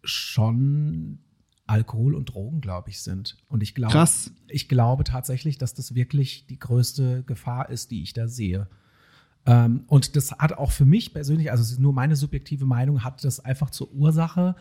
schon 0.03 1.19
Alkohol 1.67 2.15
und 2.15 2.33
Drogen, 2.33 2.61
glaube 2.61 2.89
ich, 2.89 3.01
sind. 3.01 3.37
Und 3.49 3.61
ich 3.61 3.75
glaube, 3.75 3.93
Krass. 3.93 4.31
ich 4.47 4.69
glaube 4.69 5.03
tatsächlich, 5.03 5.57
dass 5.57 5.73
das 5.73 5.95
wirklich 5.95 6.47
die 6.47 6.59
größte 6.59 7.23
Gefahr 7.23 7.69
ist, 7.69 7.91
die 7.91 8.01
ich 8.01 8.13
da 8.13 8.27
sehe. 8.27 8.67
Ähm, 9.45 9.83
und 9.87 10.15
das 10.15 10.31
hat 10.31 10.53
auch 10.53 10.71
für 10.71 10.85
mich 10.85 11.13
persönlich, 11.13 11.51
also 11.51 11.81
nur 11.81 11.93
meine 11.93 12.15
subjektive 12.15 12.65
Meinung, 12.65 13.03
hat 13.03 13.23
das 13.23 13.39
einfach 13.39 13.69
zur 13.69 13.91
Ursache, 13.93 14.55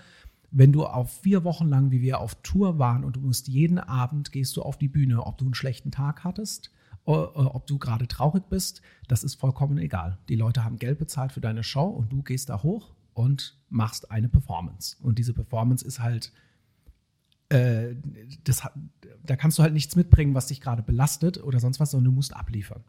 wenn 0.50 0.72
du 0.72 0.84
auf 0.84 1.20
vier 1.20 1.44
Wochen 1.44 1.68
lang, 1.68 1.90
wie 1.90 2.02
wir 2.02 2.20
auf 2.20 2.36
Tour 2.42 2.78
waren 2.78 3.04
und 3.04 3.16
du 3.16 3.20
musst 3.20 3.48
jeden 3.48 3.78
Abend 3.78 4.32
gehst 4.32 4.56
du 4.56 4.62
auf 4.62 4.78
die 4.78 4.88
Bühne, 4.88 5.26
ob 5.26 5.38
du 5.38 5.44
einen 5.44 5.54
schlechten 5.54 5.90
Tag 5.90 6.24
hattest, 6.24 6.70
ob 7.04 7.66
du 7.66 7.78
gerade 7.78 8.08
traurig 8.08 8.44
bist, 8.48 8.82
das 9.06 9.22
ist 9.22 9.34
vollkommen 9.36 9.78
egal. 9.78 10.18
Die 10.28 10.36
Leute 10.36 10.64
haben 10.64 10.78
Geld 10.78 10.98
bezahlt 10.98 11.32
für 11.32 11.40
deine 11.40 11.62
Show 11.62 11.86
und 11.86 12.12
du 12.12 12.22
gehst 12.22 12.48
da 12.48 12.62
hoch 12.62 12.94
und 13.14 13.58
machst 13.68 14.10
eine 14.10 14.28
Performance. 14.28 14.96
Und 15.02 15.18
diese 15.18 15.32
Performance 15.32 15.84
ist 15.84 16.00
halt 16.00 16.32
äh, 17.48 17.94
das, 18.44 18.62
da 19.24 19.36
kannst 19.36 19.58
du 19.58 19.62
halt 19.62 19.72
nichts 19.72 19.96
mitbringen, 19.96 20.34
was 20.34 20.48
dich 20.48 20.60
gerade 20.60 20.82
belastet 20.82 21.42
oder 21.42 21.60
sonst 21.60 21.80
was, 21.80 21.90
sondern 21.90 22.06
du 22.06 22.12
musst 22.12 22.34
abliefern. 22.34 22.82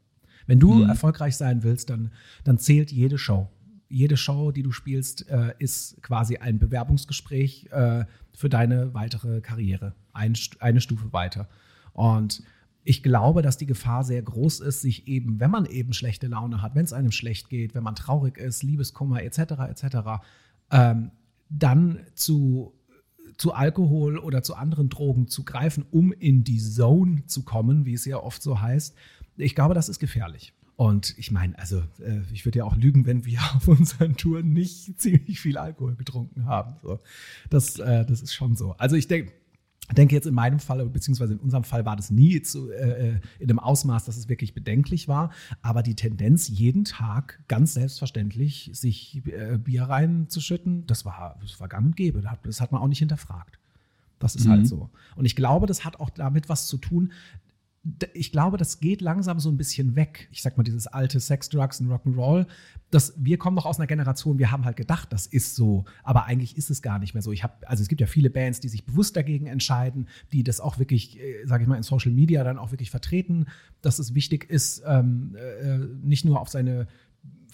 Wenn 0.48 0.60
du 0.60 0.74
mhm. 0.74 0.90
erfolgreich 0.90 1.36
sein 1.36 1.64
willst, 1.64 1.90
dann, 1.90 2.12
dann 2.44 2.58
zählt 2.58 2.92
jede 2.92 3.18
Show. 3.18 3.50
Jede 3.90 4.18
Show, 4.18 4.52
die 4.52 4.64
du 4.64 4.72
spielst, 4.72 5.30
äh, 5.30 5.54
ist 5.60 6.02
quasi 6.02 6.38
ein 6.38 6.60
Bewerbungsgespräch 6.60 7.68
äh, 7.72 8.06
für 8.34 8.50
deine 8.50 8.94
weitere 8.94 9.42
Karriere. 9.42 9.94
Ein, 10.14 10.34
eine 10.60 10.82
Stufe 10.82 11.14
weiter. 11.14 11.48
Und 11.94 12.44
ich 12.84 13.04
glaube, 13.04 13.42
dass 13.42 13.58
die 13.58 13.66
Gefahr 13.66 14.04
sehr 14.04 14.22
groß 14.22 14.62
ist, 14.62 14.82
sich 14.82 15.08
eben, 15.08 15.40
wenn 15.40 15.52
man 15.52 15.66
eben 15.66 15.94
schlechte 15.94 16.28
Laune 16.28 16.62
hat, 16.62 16.74
wenn 16.74 16.86
es 16.86 16.94
einem 16.94 17.12
schlecht 17.12 17.50
geht, 17.50 17.76
wenn 17.76 17.84
man 17.84 17.96
traurig 17.96 18.38
ist, 18.38 18.64
Liebeskummer 18.64 19.24
etc. 19.24 19.40
etc., 19.70 19.98
ähm, 20.72 21.12
dann 21.50 22.00
zu 22.14 22.77
zu 23.38 23.54
Alkohol 23.54 24.18
oder 24.18 24.44
zu 24.44 24.56
anderen 24.56 24.90
Drogen 24.90 25.28
zu 25.28 25.44
greifen, 25.44 25.86
um 25.92 26.12
in 26.12 26.44
die 26.44 26.60
Zone 26.60 27.26
zu 27.26 27.44
kommen, 27.44 27.86
wie 27.86 27.94
es 27.94 28.06
ja 28.06 28.18
oft 28.18 28.42
so 28.42 28.62
heißt, 28.62 28.96
ich 29.38 29.56
glaube, 29.56 29.74
das 29.74 29.90
ist 29.90 30.00
gefährlich. 30.00 30.54
Und 30.76 31.16
ich 31.18 31.32
meine, 31.32 31.58
also 31.58 31.80
äh, 32.00 32.22
ich 32.32 32.46
würde 32.46 32.60
ja 32.60 32.66
auch 32.66 32.76
lügen, 32.76 33.08
wenn 33.08 33.26
wir 33.26 33.40
auf 33.56 33.68
unseren 33.68 34.16
Touren 34.16 34.54
nicht 34.54 35.00
ziemlich 35.00 35.40
viel 35.40 35.58
Alkohol 35.58 35.96
getrunken 35.96 36.46
haben. 36.46 36.76
So, 36.84 37.00
das, 37.50 37.80
äh, 37.80 38.06
das 38.06 38.22
ist 38.22 38.34
schon 38.34 38.56
so. 38.56 38.74
Also 38.78 38.96
ich 38.96 39.08
denke, 39.08 39.34
denke 39.94 40.16
jetzt 40.16 40.28
in 40.28 40.34
meinem 40.34 40.60
Fall, 40.60 40.86
beziehungsweise 40.90 41.34
in 41.34 41.40
unserem 41.40 41.64
Fall 41.64 41.86
war 41.86 41.96
das 41.96 42.12
nie 42.12 42.42
zu, 42.42 42.72
äh, 42.72 43.10
äh, 43.10 43.20
in 43.40 43.48
dem 43.48 43.60
Ausmaß, 43.60 44.06
dass 44.06 44.18
es 44.18 44.28
wirklich 44.28 44.54
bedenklich 44.54 45.08
war. 45.08 45.32
Aber 45.62 45.82
die 45.82 45.96
Tendenz, 45.96 46.50
jeden 46.50 46.84
Tag 46.84 47.42
ganz 47.48 47.74
selbstverständlich 47.74 48.70
sich 48.74 49.22
äh, 49.28 49.58
Bier 49.58 49.84
reinzuschütten, 49.84 50.86
das 50.88 51.06
war, 51.06 51.38
das 51.42 51.60
war 51.60 51.70
gang 51.70 51.86
und 51.88 51.96
gäbe. 51.96 52.22
Das 52.44 52.60
hat 52.60 52.72
man 52.72 52.82
auch 52.82 52.88
nicht 52.88 53.00
hinterfragt. 53.00 53.60
Das 54.20 54.36
ist 54.36 54.48
halt 54.48 54.48
mhm. 54.48 54.62
halt 54.62 54.68
so. 54.68 54.90
Und 55.16 55.26
ich 55.26 55.36
glaube, 55.36 55.68
das 55.68 55.86
hat 55.86 56.00
auch 56.00 56.10
damit 56.10 56.50
was 56.50 56.68
zu 56.68 56.78
tun. 56.78 57.12
Ich 58.14 58.32
glaube, 58.32 58.58
das 58.58 58.80
geht 58.80 59.02
langsam 59.02 59.40
so 59.40 59.50
ein 59.50 59.58
bisschen 59.58 59.96
weg. 59.96 60.28
Ich 60.32 60.42
sag 60.42 60.58
mal, 60.58 60.64
dieses 60.64 60.88
alte 60.88 61.20
Sex, 61.20 61.50
Drugs 61.50 61.80
und 61.80 61.88
Rock'n'Roll. 61.88 62.46
Das, 62.92 63.14
wir 63.18 63.38
kommen 63.38 63.56
noch 63.56 63.66
aus 63.66 63.80
einer 63.80 63.88
Generation, 63.88 64.40
wir 64.40 64.52
haben 64.52 64.66
halt 64.66 64.78
gedacht, 64.78 65.12
das 65.12 65.28
ist 65.28 65.56
so, 65.56 65.86
aber 66.04 66.26
eigentlich 66.26 66.58
ist 66.58 66.70
es 66.70 66.82
gar 66.82 67.00
nicht 67.00 67.14
mehr 67.14 67.24
so. 67.24 67.32
Ich 67.32 67.44
habe, 67.44 67.54
also 67.68 67.82
es 67.82 67.88
gibt 67.90 68.02
ja 68.02 68.08
viele 68.08 68.30
Bands, 68.30 68.60
die 68.60 68.70
sich 68.70 68.86
bewusst 68.86 69.16
dagegen 69.16 69.48
entscheiden, 69.48 70.08
die 70.32 70.44
das 70.44 70.60
auch 70.60 70.80
wirklich, 70.80 71.20
äh, 71.20 71.46
sage 71.46 71.64
ich 71.64 71.70
mal, 71.70 71.76
in 71.76 71.84
Social 71.84 72.12
Media 72.12 72.44
dann 72.44 72.58
auch 72.58 72.72
wirklich 72.72 72.92
vertreten, 72.92 73.46
dass 73.82 74.00
es 74.00 74.14
wichtig 74.14 74.50
ist, 74.50 74.84
ähm, 74.86 75.36
äh, 75.36 75.78
nicht 76.04 76.26
nur 76.26 76.42
auf 76.42 76.50
seine 76.50 76.88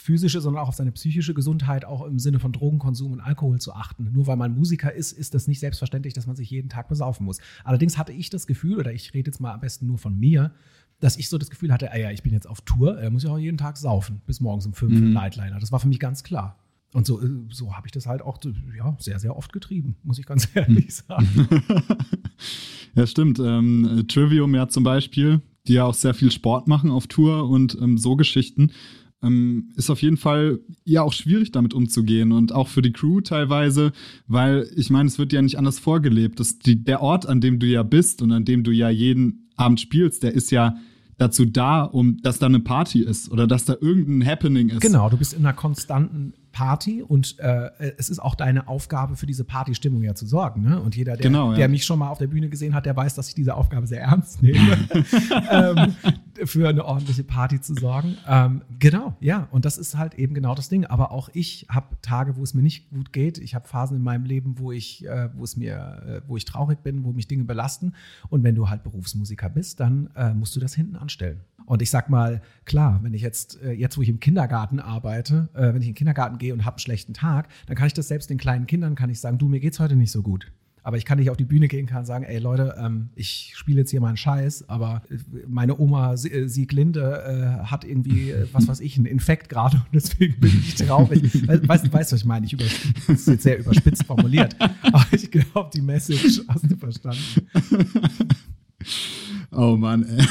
physische, 0.04 0.42
sondern 0.42 0.64
auch 0.64 0.68
auf 0.68 0.76
seine 0.76 0.92
psychische 0.92 1.34
Gesundheit, 1.34 1.86
auch 1.86 2.06
im 2.06 2.20
Sinne 2.20 2.40
von 2.40 2.52
Drogenkonsum 2.52 3.14
und 3.14 3.22
Alkohol 3.22 3.60
zu 3.60 3.74
achten. 3.74 4.12
Nur 4.12 4.28
weil 4.28 4.36
man 4.36 4.54
Musiker 4.54 4.94
ist, 4.94 5.14
ist 5.14 5.34
das 5.34 5.48
nicht 5.48 5.60
selbstverständlich, 5.60 6.14
dass 6.14 6.28
man 6.28 6.36
sich 6.36 6.50
jeden 6.50 6.70
Tag 6.70 6.90
besaufen 6.90 7.26
muss. 7.26 7.40
Allerdings 7.64 7.98
hatte 7.98 8.12
ich 8.12 8.30
das 8.30 8.46
Gefühl, 8.46 8.80
oder 8.80 8.92
ich 8.94 9.14
rede 9.14 9.30
jetzt 9.30 9.40
mal 9.40 9.54
am 9.54 9.62
besten 9.62 9.88
nur 9.88 9.98
von 9.98 10.20
mir, 10.20 10.52
dass 11.00 11.18
ich 11.18 11.30
so 11.30 11.38
das 11.38 11.50
Gefühl 11.50 11.72
hatte, 11.72 11.92
ah 11.92 11.98
ja, 11.98 12.12
ich 12.12 12.22
bin 12.22 12.34
jetzt 12.34 12.48
auf 12.48 12.62
Tour, 12.62 13.00
äh, 13.02 13.10
muss 13.10 13.24
ich 13.24 13.30
auch 13.30 13.38
jeden 13.38 13.58
Tag 13.58 13.78
saufen, 13.78 14.22
bis 14.26 14.42
morgens 14.42 14.66
um 14.66 14.74
fünf 14.74 14.92
mhm. 14.92 15.08
im 15.08 15.14
Nightliner. 15.14 15.60
Das 15.60 15.72
war 15.72 15.80
für 15.80 15.88
mich 15.88 16.00
ganz 16.00 16.24
klar. 16.24 16.60
Und 16.94 17.08
so, 17.08 17.22
äh, 17.22 17.30
so 17.50 17.76
habe 17.76 17.88
ich 17.88 17.92
das 17.92 18.06
halt 18.06 18.22
auch 18.22 18.40
ja, 18.78 18.96
sehr, 19.00 19.20
sehr 19.20 19.36
oft 19.36 19.54
getrieben, 19.54 19.96
muss 20.04 20.20
ich 20.20 20.26
ganz 20.26 20.50
ehrlich 20.54 20.94
sagen. 20.94 21.48
ja, 22.96 23.08
stimmt. 23.08 23.40
Ähm, 23.40 24.04
Trivium 24.08 24.54
ja 24.54 24.68
zum 24.68 24.84
Beispiel, 24.84 25.42
die 25.68 25.74
ja 25.74 25.86
auch 25.86 25.94
sehr 25.94 26.14
viel 26.14 26.32
Sport 26.32 26.68
machen 26.68 26.92
auf 26.92 27.08
Tour 27.08 27.50
und 27.50 27.78
ähm, 27.82 27.98
so 27.98 28.18
Geschichten 28.18 28.72
ähm, 29.24 29.72
ist 29.76 29.90
auf 29.90 30.02
jeden 30.02 30.18
Fall 30.18 30.60
ja 30.84 31.02
auch 31.02 31.14
schwierig 31.14 31.52
damit 31.52 31.74
umzugehen 31.74 32.32
und 32.32 32.52
auch 32.52 32.68
für 32.68 32.82
die 32.82 32.92
Crew 32.92 33.22
teilweise, 33.22 33.92
weil 34.28 34.70
ich 34.76 34.90
meine, 34.90 35.08
es 35.08 35.18
wird 35.18 35.34
ja 35.34 35.42
nicht 35.42 35.58
anders 35.58 35.80
vorgelebt. 35.80 36.40
Das, 36.40 36.60
die, 36.60 36.84
der 36.84 37.02
Ort, 37.02 37.26
an 37.26 37.42
dem 37.42 37.60
du 37.60 37.66
ja 37.66 37.84
bist 37.84 38.22
und 38.22 38.32
an 38.32 38.46
dem 38.46 38.64
du 38.64 38.72
ja 38.72 38.90
jeden 38.90 39.50
Abend 39.56 39.80
spielst, 39.80 40.24
der 40.24 40.34
ist 40.34 40.52
ja 40.52 40.76
dazu 41.18 41.46
da, 41.46 41.84
um 41.84 42.22
dass 42.22 42.40
da 42.40 42.48
eine 42.48 42.60
Party 42.60 43.02
ist 43.02 43.32
oder 43.32 43.48
dass 43.48 43.66
da 43.66 43.76
irgendein 43.80 44.28
Happening 44.28 44.70
ist. 44.70 44.82
Genau, 44.82 45.10
du 45.10 45.18
bist 45.18 45.34
in 45.34 45.40
einer 45.40 45.54
konstanten 45.54 46.34
Party 46.54 47.02
und 47.02 47.40
äh, 47.40 47.72
es 47.98 48.10
ist 48.10 48.20
auch 48.20 48.36
deine 48.36 48.68
Aufgabe, 48.68 49.16
für 49.18 49.26
diese 49.26 49.44
Partystimmung 49.44 50.04
ja 50.04 50.14
zu 50.14 50.26
sorgen. 50.26 50.62
Ne? 50.62 50.80
Und 50.80 50.96
jeder, 50.96 51.18
der, 51.18 51.24
genau, 51.24 51.52
ja. 51.52 51.58
der 51.58 51.68
mich 51.68 51.84
schon 51.84 52.00
mal 52.00 52.10
auf 52.10 52.20
der 52.20 52.28
Bühne 52.28 52.48
gesehen 52.48 52.76
hat, 52.76 52.86
der 52.86 52.96
weiß, 52.96 53.16
dass 53.16 53.28
ich 53.28 53.36
diese 53.36 53.56
Aufgabe 53.56 53.88
sehr 53.88 54.02
ernst 54.02 54.42
nehme, 54.44 54.78
ähm, 55.50 55.96
für 56.46 56.70
eine 56.70 56.86
ordentliche 56.86 57.24
Party 57.24 57.60
zu 57.60 57.74
sorgen. 57.74 58.18
Ähm, 58.28 58.62
genau, 58.80 59.18
ja. 59.20 59.48
Und 59.52 59.66
das 59.66 59.78
ist 59.78 59.98
halt 59.98 60.14
eben 60.14 60.36
genau 60.36 60.54
das 60.54 60.70
Ding. 60.70 60.86
Aber 60.86 61.12
auch 61.12 61.30
ich 61.34 61.66
habe 61.70 61.88
Tage, 62.02 62.38
wo 62.38 62.44
es 62.44 62.54
mir 62.54 62.62
nicht 62.62 62.90
gut 62.92 63.12
geht. 63.12 63.40
Ich 63.40 63.56
habe 63.56 63.68
Phasen 63.68 63.98
in 63.98 64.04
meinem 64.04 64.26
Leben, 64.26 64.60
wo 64.60 64.72
ich, 64.72 65.06
äh, 65.08 65.30
wo 65.36 65.44
es 65.44 65.58
mir, 65.58 66.04
äh, 66.06 66.22
wo 66.28 66.38
ich 66.38 66.46
traurig 66.46 66.84
bin, 66.84 67.04
wo 67.04 67.12
mich 67.12 67.28
Dinge 67.28 67.46
belasten. 67.46 67.94
Und 68.30 68.44
wenn 68.44 68.54
du 68.54 68.70
halt 68.70 68.84
Berufsmusiker 68.84 69.50
bist, 69.50 69.80
dann 69.80 70.10
äh, 70.16 70.34
musst 70.34 70.56
du 70.56 70.60
das 70.60 70.76
hinten 70.76 70.96
anstellen. 70.96 71.42
Und 71.66 71.82
ich 71.82 71.90
sag 71.90 72.10
mal, 72.10 72.42
klar, 72.66 73.00
wenn 73.04 73.14
ich 73.14 73.22
jetzt, 73.22 73.62
äh, 73.62 73.72
jetzt 73.72 73.98
wo 73.98 74.02
ich 74.02 74.10
im 74.10 74.20
Kindergarten 74.20 74.80
arbeite, 74.80 75.50
äh, 75.54 75.74
wenn 75.74 75.82
ich 75.82 75.88
in 75.88 75.94
den 75.94 75.96
Kindergarten 75.96 76.38
gehe 76.44 76.54
und 76.54 76.66
habe 76.66 76.76
einen 76.76 76.80
schlechten 76.80 77.14
Tag, 77.14 77.48
dann 77.68 77.76
kann 77.76 77.88
ich 77.88 77.94
das 77.94 78.08
selbst 78.08 78.30
den 78.30 78.38
kleinen 78.38 78.68
Kindern, 78.68 78.96
kann 78.96 79.10
ich 79.10 79.20
sagen, 79.20 79.38
du, 79.38 79.48
mir 79.48 79.60
geht's 79.60 79.80
heute 79.80 79.96
nicht 79.96 80.12
so 80.12 80.22
gut. 80.22 80.52
Aber 80.86 80.98
ich 80.98 81.06
kann 81.06 81.18
nicht 81.18 81.30
auf 81.30 81.38
die 81.38 81.46
Bühne 81.46 81.70
gehen 81.70 81.86
kann 81.86 82.04
sagen, 82.04 82.26
ey 82.26 82.40
Leute, 82.40 82.76
ähm, 82.78 83.10
ich 83.16 83.54
spiele 83.56 83.80
jetzt 83.80 83.92
hier 83.92 84.02
mal 84.02 84.10
einen 84.10 84.18
Scheiß, 84.18 84.68
aber 84.68 85.02
meine 85.48 85.80
Oma 85.80 86.18
Sieglinde 86.18 87.62
äh, 87.64 87.66
hat 87.66 87.86
irgendwie, 87.86 88.32
äh, 88.32 88.48
was 88.52 88.68
weiß 88.68 88.82
ich, 88.82 88.98
einen 88.98 89.06
Infekt 89.06 89.48
gerade 89.48 89.78
und 89.78 89.94
deswegen 89.94 90.38
bin 90.42 90.52
ich 90.60 90.76
traurig. 90.76 91.48
weißt 91.48 91.86
du, 91.86 91.92
was 91.94 92.12
ich 92.12 92.26
meine? 92.26 92.46
Ich 92.46 92.52
über, 92.52 92.66
das 93.08 93.22
ist 93.22 93.28
jetzt 93.30 93.44
sehr 93.44 93.60
überspitzt 93.60 94.04
formuliert. 94.04 94.58
Aber 94.60 95.06
ich 95.12 95.32
glaube, 95.32 95.70
die 95.74 95.82
Message 95.82 96.42
hast 96.50 96.70
du 96.70 96.76
verstanden. 96.76 97.48
Oh 99.52 99.76
Mann, 99.78 100.04
ey. 100.04 100.26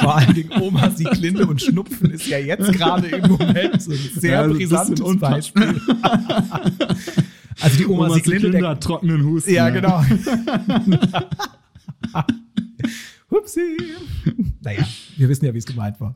Vor 0.00 0.16
allen 0.16 0.34
Dingen 0.34 0.52
Oma 0.60 0.90
Sieglinde 0.90 1.46
und 1.46 1.60
Schnupfen 1.62 2.10
ist 2.10 2.26
ja 2.26 2.38
jetzt 2.38 2.72
gerade 2.72 3.08
im 3.08 3.30
Moment 3.30 3.82
so 3.82 3.92
ein 3.92 3.98
sehr 4.14 4.42
ja, 4.42 4.46
brisantes 4.46 5.18
Beispiel. 5.18 5.80
also 7.60 7.76
die 7.76 7.86
Oma, 7.86 8.06
Oma 8.06 8.14
Sieglinde. 8.14 8.40
Sieglinde 8.40 8.68
hat 8.68 8.82
trockenen 8.82 9.24
Husten. 9.24 9.52
Ja, 9.52 9.70
genau. 9.70 10.02
Hupsi. 13.30 13.76
Naja, 14.62 14.86
wir 15.16 15.28
wissen 15.28 15.44
ja, 15.44 15.54
wie 15.54 15.58
es 15.58 15.66
gemeint 15.66 16.00
war. 16.00 16.14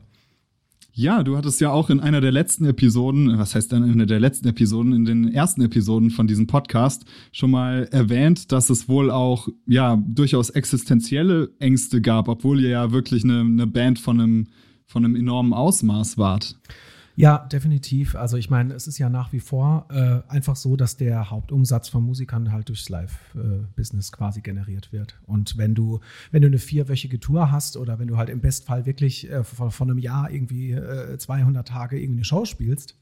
Ja, 0.95 1.23
du 1.23 1.35
hattest 1.35 1.59
ja 1.59 1.71
auch 1.71 1.89
in 1.89 1.99
einer 1.99 2.21
der 2.21 2.31
letzten 2.31 2.65
Episoden, 2.65 3.39
was 3.39 3.55
heißt 3.55 3.71
dann 3.71 3.83
in 3.83 3.93
einer 3.93 4.05
der 4.05 4.19
letzten 4.19 4.47
Episoden, 4.47 4.93
in 4.93 5.05
den 5.05 5.33
ersten 5.33 5.63
Episoden 5.63 6.11
von 6.11 6.27
diesem 6.27 6.45
Podcast 6.45 7.05
schon 7.31 7.49
mal 7.49 7.87
erwähnt, 7.89 8.51
dass 8.51 8.69
es 8.69 8.87
wohl 8.87 9.09
auch 9.09 9.47
ja 9.65 9.99
durchaus 10.05 10.51
existenzielle 10.51 11.49
Ängste 11.57 11.99
gab, 11.99 12.27
obwohl 12.27 12.61
ihr 12.61 12.69
ja 12.69 12.91
wirklich 12.91 13.23
eine, 13.23 13.39
eine 13.39 13.65
Band 13.65 13.97
von 13.97 14.21
einem 14.21 14.47
von 14.85 15.03
einem 15.03 15.15
enormen 15.15 15.53
Ausmaß 15.53 16.19
wart. 16.19 16.59
Ja, 17.15 17.37
definitiv. 17.37 18.15
Also 18.15 18.37
ich 18.37 18.49
meine, 18.49 18.73
es 18.73 18.87
ist 18.87 18.97
ja 18.97 19.07
nach 19.07 19.33
wie 19.33 19.39
vor 19.39 19.87
äh, 19.91 20.21
einfach 20.31 20.55
so, 20.55 20.75
dass 20.75 20.97
der 20.97 21.29
Hauptumsatz 21.29 21.87
von 21.89 22.03
Musikern 22.03 22.51
halt 22.51 22.69
durchs 22.69 22.89
Live-Business 22.89 24.11
quasi 24.11 24.41
generiert 24.41 24.91
wird. 24.91 25.19
Und 25.27 25.57
wenn 25.57 25.75
du, 25.75 25.99
wenn 26.31 26.41
du 26.41 26.47
eine 26.47 26.57
vierwöchige 26.57 27.19
Tour 27.19 27.51
hast 27.51 27.77
oder 27.77 27.99
wenn 27.99 28.07
du 28.07 28.17
halt 28.17 28.29
im 28.29 28.41
Bestfall 28.41 28.87
wirklich 28.87 29.29
äh, 29.29 29.43
von, 29.43 29.69
von, 29.69 29.91
einem 29.91 29.99
Jahr 29.99 30.31
irgendwie 30.31 30.71
äh, 30.71 31.17
200 31.17 31.67
Tage 31.67 31.99
irgendwie 31.99 32.19
eine 32.19 32.25
Show 32.25 32.45
spielst, 32.45 32.95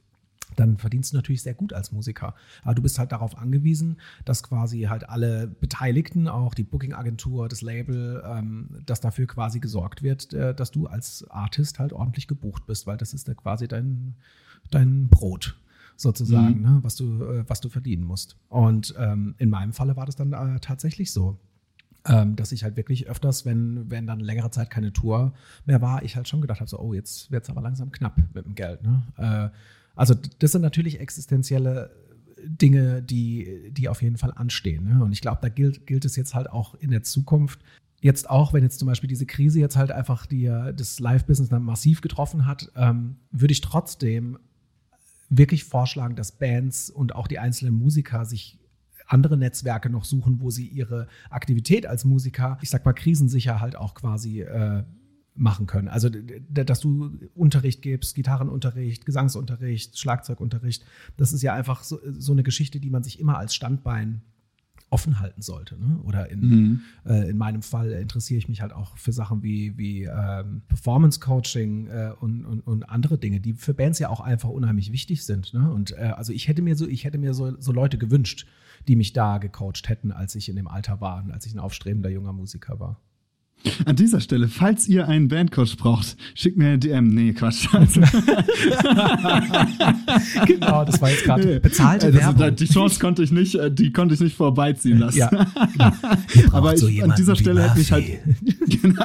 dann 0.56 0.78
verdienst 0.78 1.12
du 1.12 1.18
natürlich 1.18 1.42
sehr 1.42 1.54
gut 1.54 1.74
als 1.74 1.92
Musiker. 1.92 2.36
Aber 2.64 2.76
du 2.76 2.82
bist 2.82 3.00
halt 3.00 3.12
darauf 3.12 3.38
angewiesen, 3.38 3.98
dass 4.26 4.44
quasi 4.44 4.82
halt 4.82 5.10
alle 5.10 5.48
Beteiligten, 5.48 6.28
auch 6.28 6.54
die 6.54 6.64
Booking-Agentur, 6.64 7.48
das 7.48 7.62
Label, 7.62 8.24
ähm, 8.26 8.82
dass 8.86 9.02
dafür 9.02 9.28
quasi 9.28 9.60
gesorgt 9.60 10.04
wird, 10.04 10.34
äh, 10.34 10.54
dass 10.54 10.72
du 10.72 10.88
als 10.88 11.26
Artist 11.30 11.80
halt 11.80 11.94
ordentlich 11.94 12.28
gebucht 12.28 12.66
bist, 12.66 12.88
weil 12.88 12.98
das 12.98 13.14
ist 13.14 13.28
ja 13.28 13.34
quasi 13.34 13.68
dein, 13.68 14.16
dein 14.70 15.08
Brot 15.08 15.58
sozusagen, 15.98 16.58
mhm. 16.58 16.62
ne, 16.62 16.80
was, 16.82 16.96
du, 16.96 17.24
äh, 17.24 17.44
was 17.48 17.62
du 17.62 17.70
verdienen 17.70 18.04
musst. 18.04 18.38
Und 18.50 18.94
ähm, 18.98 19.36
in 19.38 19.50
meinem 19.50 19.74
Falle 19.74 19.96
war 19.96 20.06
das 20.06 20.16
dann 20.16 20.34
äh, 20.34 20.60
tatsächlich 20.60 21.12
so. 21.12 21.38
Ähm, 22.04 22.36
dass 22.36 22.52
ich 22.52 22.64
halt 22.64 22.78
wirklich 22.78 23.08
öfters, 23.08 23.46
wenn, 23.46 23.92
wenn 23.92 24.08
dann 24.08 24.20
längere 24.20 24.50
Zeit 24.50 24.72
keine 24.72 24.92
Tour 24.92 25.34
mehr 25.68 25.84
war, 25.84 26.02
ich 26.02 26.16
halt 26.16 26.28
schon 26.28 26.42
gedacht 26.42 26.60
habe, 26.60 26.68
so, 26.68 26.80
oh, 26.80 26.96
jetzt 26.96 27.30
wird 27.30 27.44
es 27.44 27.50
aber 27.52 27.62
langsam 27.62 27.92
knapp 27.92 28.18
mit 28.34 28.44
dem 28.44 28.56
Geld. 28.56 28.82
Ne? 28.82 29.04
Äh, 29.18 29.56
also 29.96 30.16
das 30.40 30.52
sind 30.52 30.62
natürlich 30.62 31.00
existenzielle 31.00 31.92
Dinge, 32.44 33.02
die, 33.04 33.72
die 33.72 33.90
auf 33.90 34.02
jeden 34.02 34.18
Fall 34.18 34.34
anstehen. 34.36 34.86
Ne? 34.86 35.04
Und 35.04 35.12
ich 35.12 35.22
glaube, 35.22 35.40
da 35.42 35.50
gilt, 35.50 35.86
gilt 35.86 36.06
es 36.06 36.16
jetzt 36.16 36.34
halt 36.34 36.50
auch 36.50 36.76
in 36.76 36.90
der 36.92 37.04
Zukunft, 37.04 37.60
jetzt 38.02 38.30
auch, 38.30 38.52
wenn 38.54 38.64
jetzt 38.64 38.80
zum 38.80 38.88
Beispiel 38.88 39.08
diese 39.08 39.26
Krise 39.26 39.60
jetzt 39.60 39.78
halt 39.78 39.92
einfach 39.92 40.26
die, 40.26 40.46
das 40.46 41.00
Live-Business 41.00 41.50
dann 41.50 41.64
massiv 41.64 42.02
getroffen 42.02 42.48
hat, 42.48 42.72
ähm, 42.76 43.18
würde 43.32 43.52
ich 43.52 43.62
trotzdem 43.62 44.40
wirklich 45.30 45.64
vorschlagen, 45.64 46.16
dass 46.16 46.34
Bands 46.34 46.90
und 46.90 47.16
auch 47.16 47.28
die 47.28 47.40
einzelnen 47.40 47.76
Musiker 47.76 48.26
sich 48.26 48.60
andere 49.08 49.38
Netzwerke 49.38 49.90
noch 49.90 50.06
suchen, 50.06 50.42
wo 50.42 50.50
sie 50.50 50.68
ihre 50.68 51.08
Aktivität 51.30 51.86
als 51.86 52.06
Musiker, 52.06 52.58
ich 52.62 52.70
sag 52.70 52.86
mal, 52.86 52.94
krisensicher 52.94 53.60
halt 53.60 53.76
auch 53.76 53.94
quasi 53.94 54.42
äh, 54.42 54.84
machen 55.42 55.66
können. 55.66 55.88
Also, 55.88 56.10
dass 56.50 56.80
du 56.80 57.18
Unterricht 57.36 57.82
gibst, 57.82 58.16
Gitarrenunterricht, 58.16 59.06
Gesangsunterricht, 59.06 59.98
Schlagzeugunterricht, 59.98 60.86
das 61.18 61.34
ist 61.34 61.42
ja 61.42 61.54
einfach 61.54 61.84
so, 61.84 62.00
so 62.18 62.32
eine 62.32 62.44
Geschichte, 62.44 62.80
die 62.80 62.90
man 62.90 63.04
sich 63.04 63.20
immer 63.20 63.38
als 63.38 63.56
Standbein 63.56 64.22
offen 64.92 65.20
halten 65.20 65.42
sollte. 65.42 65.80
Ne? 65.80 66.00
Oder 66.04 66.30
in, 66.30 66.40
mhm. 66.42 66.82
äh, 67.06 67.30
in 67.30 67.38
meinem 67.38 67.62
Fall 67.62 67.92
interessiere 67.94 68.38
ich 68.38 68.50
mich 68.50 68.62
halt 68.62 68.74
auch 68.74 68.98
für 68.98 69.14
Sachen 69.14 69.42
wie, 69.42 69.78
wie 69.78 70.04
ähm, 70.04 70.62
Performance 70.68 71.20
Coaching 71.20 71.88
äh, 71.88 72.12
und, 72.20 72.46
und, 72.46 72.60
und, 72.62 72.84
andere 72.90 73.18
Dinge, 73.18 73.40
die 73.40 73.54
für 73.54 73.74
Bands 73.74 74.00
ja 74.00 74.10
auch 74.10 74.20
einfach 74.20 74.50
unheimlich 74.50 74.92
wichtig 74.92 75.26
sind. 75.26 75.54
Ne? 75.54 75.72
Und 75.72 75.92
äh, 75.92 76.14
also 76.16 76.34
ich 76.34 76.50
hätte 76.50 76.62
mir 76.62 76.76
so, 76.76 76.88
ich 76.88 77.06
hätte 77.06 77.18
mir 77.18 77.34
so, 77.34 77.60
so 77.60 77.72
Leute 77.72 77.98
gewünscht, 77.98 78.48
die 78.88 78.98
mich 78.98 79.14
da 79.14 79.38
gecoacht 79.38 79.88
hätten, 79.88 80.12
als 80.12 80.36
ich 80.36 80.50
in 80.50 80.58
dem 80.58 80.68
Alter 80.68 81.00
war 81.00 81.24
und 81.24 81.32
als 81.32 81.46
ich 81.46 81.54
ein 81.54 81.60
aufstrebender 81.60 82.10
junger 82.10 82.34
Musiker 82.34 82.80
war. 82.80 83.00
An 83.86 83.96
dieser 83.96 84.20
Stelle, 84.20 84.48
falls 84.48 84.88
ihr 84.88 85.08
einen 85.08 85.28
Bandcoach 85.28 85.78
braucht, 85.78 86.18
schickt 86.34 86.58
mir 86.58 86.68
eine 86.68 86.80
DM. 86.80 87.10
Nee, 87.10 87.34
Quatsch. 87.34 87.68
Also. 87.74 88.02
genau, 90.46 90.86
das 90.86 91.02
war 91.02 91.10
jetzt 91.10 91.24
gerade 91.24 91.60
bezahlte 91.60 92.12
das, 92.12 92.22
Werbung. 92.22 92.56
Die 92.56 92.66
Chance 92.66 93.00
konnte 93.00 93.24
ich 93.24 93.32
nicht, 93.32 93.56
äh, 93.56 93.72
die 93.72 93.92
konnte 93.92 94.16
ich 94.16 94.20
nicht 94.20 94.36
vorbeiziehen 94.36 95.00
lassen. 95.00 95.20
Ja, 95.20 95.30
genau. 95.30 95.92
Aber 96.54 96.74
ich, 96.74 96.80
so 96.80 96.88
an 96.88 97.14
dieser 97.18 97.36
Stelle 97.36 97.64
hätte 97.64 97.78
mich 97.78 97.92
halt. 97.92 98.06
Genau. 98.82 99.04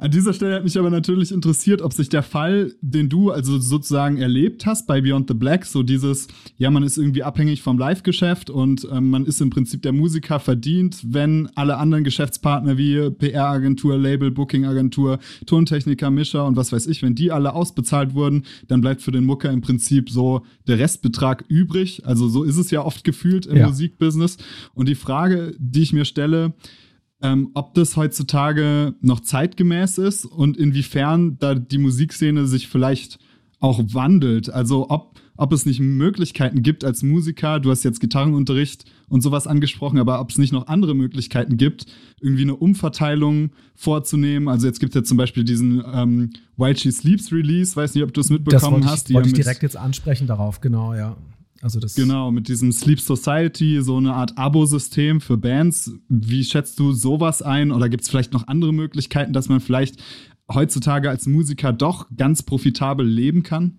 An 0.00 0.12
dieser 0.12 0.32
Stelle 0.32 0.54
hat 0.54 0.62
mich 0.62 0.78
aber 0.78 0.90
natürlich 0.90 1.32
interessiert, 1.32 1.82
ob 1.82 1.92
sich 1.92 2.08
der 2.08 2.22
Fall, 2.22 2.72
den 2.80 3.08
du 3.08 3.32
also 3.32 3.58
sozusagen 3.58 4.18
erlebt 4.18 4.64
hast 4.64 4.86
bei 4.86 5.00
Beyond 5.00 5.26
the 5.26 5.34
Black, 5.34 5.66
so 5.66 5.82
dieses, 5.82 6.28
ja, 6.56 6.70
man 6.70 6.84
ist 6.84 6.98
irgendwie 6.98 7.24
abhängig 7.24 7.62
vom 7.62 7.78
Live-Geschäft 7.78 8.48
und 8.48 8.86
ähm, 8.92 9.10
man 9.10 9.26
ist 9.26 9.40
im 9.40 9.50
Prinzip 9.50 9.82
der 9.82 9.92
Musiker 9.92 10.38
verdient, 10.38 11.00
wenn 11.04 11.48
alle 11.56 11.78
anderen 11.78 12.04
Geschäftspartner 12.04 12.78
wie 12.78 13.10
PR-Agentur, 13.10 13.98
Label, 13.98 14.30
Booking-Agentur, 14.30 15.18
Tontechniker, 15.46 16.12
Mischer 16.12 16.46
und 16.46 16.56
was 16.56 16.70
weiß 16.70 16.86
ich, 16.86 17.02
wenn 17.02 17.16
die 17.16 17.32
alle 17.32 17.52
ausbezahlt 17.52 18.14
wurden, 18.14 18.44
dann 18.68 18.80
bleibt 18.80 19.02
für 19.02 19.10
den 19.10 19.24
Mucker 19.24 19.50
im 19.50 19.62
Prinzip 19.62 20.10
so 20.10 20.42
der 20.68 20.78
Restbetrag 20.78 21.44
übrig. 21.48 22.06
Also 22.06 22.28
so 22.28 22.44
ist 22.44 22.56
es 22.56 22.70
ja 22.70 22.84
oft 22.84 23.02
gefühlt 23.02 23.46
im 23.46 23.56
ja. 23.56 23.66
Musikbusiness. 23.66 24.36
Und 24.74 24.88
die 24.88 24.94
Frage, 24.94 25.56
die 25.58 25.82
ich 25.82 25.92
mir 25.92 26.04
stelle, 26.04 26.54
ähm, 27.22 27.50
ob 27.54 27.74
das 27.74 27.96
heutzutage 27.96 28.94
noch 29.00 29.20
zeitgemäß 29.20 29.98
ist 29.98 30.24
und 30.24 30.56
inwiefern 30.56 31.36
da 31.38 31.54
die 31.54 31.78
Musikszene 31.78 32.46
sich 32.46 32.68
vielleicht 32.68 33.18
auch 33.60 33.80
wandelt. 33.92 34.50
Also 34.50 34.88
ob, 34.88 35.18
ob 35.36 35.52
es 35.52 35.66
nicht 35.66 35.80
Möglichkeiten 35.80 36.62
gibt 36.62 36.84
als 36.84 37.02
Musiker, 37.02 37.58
du 37.58 37.70
hast 37.70 37.82
jetzt 37.82 37.98
Gitarrenunterricht 38.00 38.84
und 39.08 39.20
sowas 39.20 39.46
angesprochen, 39.48 39.98
aber 39.98 40.20
ob 40.20 40.30
es 40.30 40.38
nicht 40.38 40.52
noch 40.52 40.68
andere 40.68 40.94
Möglichkeiten 40.94 41.56
gibt, 41.56 41.86
irgendwie 42.20 42.42
eine 42.42 42.54
Umverteilung 42.54 43.50
vorzunehmen. 43.74 44.48
Also 44.48 44.66
jetzt 44.66 44.78
gibt 44.78 44.94
es 44.94 45.00
ja 45.00 45.04
zum 45.04 45.16
Beispiel 45.16 45.42
diesen 45.42 45.82
ähm, 45.92 46.30
While 46.56 46.76
She 46.76 46.92
Sleeps 46.92 47.32
Release, 47.32 47.74
weiß 47.74 47.94
nicht, 47.94 48.04
ob 48.04 48.14
du 48.14 48.20
es 48.20 48.30
mitbekommen 48.30 48.82
das 48.82 48.90
hast. 48.90 49.10
Ich, 49.10 49.14
wollte 49.14 49.28
ich 49.28 49.34
direkt 49.34 49.62
jetzt 49.62 49.76
ansprechen 49.76 50.28
darauf, 50.28 50.60
genau, 50.60 50.94
ja. 50.94 51.16
Also 51.60 51.80
das 51.80 51.94
genau, 51.94 52.30
mit 52.30 52.48
diesem 52.48 52.70
Sleep 52.70 53.00
Society, 53.00 53.82
so 53.82 53.96
eine 53.96 54.14
Art 54.14 54.38
Abo-System 54.38 55.20
für 55.20 55.36
Bands. 55.36 55.90
Wie 56.08 56.44
schätzt 56.44 56.78
du 56.78 56.92
sowas 56.92 57.42
ein? 57.42 57.72
Oder 57.72 57.88
gibt 57.88 58.04
es 58.04 58.08
vielleicht 58.08 58.32
noch 58.32 58.46
andere 58.46 58.72
Möglichkeiten, 58.72 59.32
dass 59.32 59.48
man 59.48 59.60
vielleicht 59.60 60.00
heutzutage 60.52 61.10
als 61.10 61.26
Musiker 61.26 61.72
doch 61.72 62.06
ganz 62.16 62.42
profitabel 62.42 63.06
leben 63.06 63.42
kann? 63.42 63.78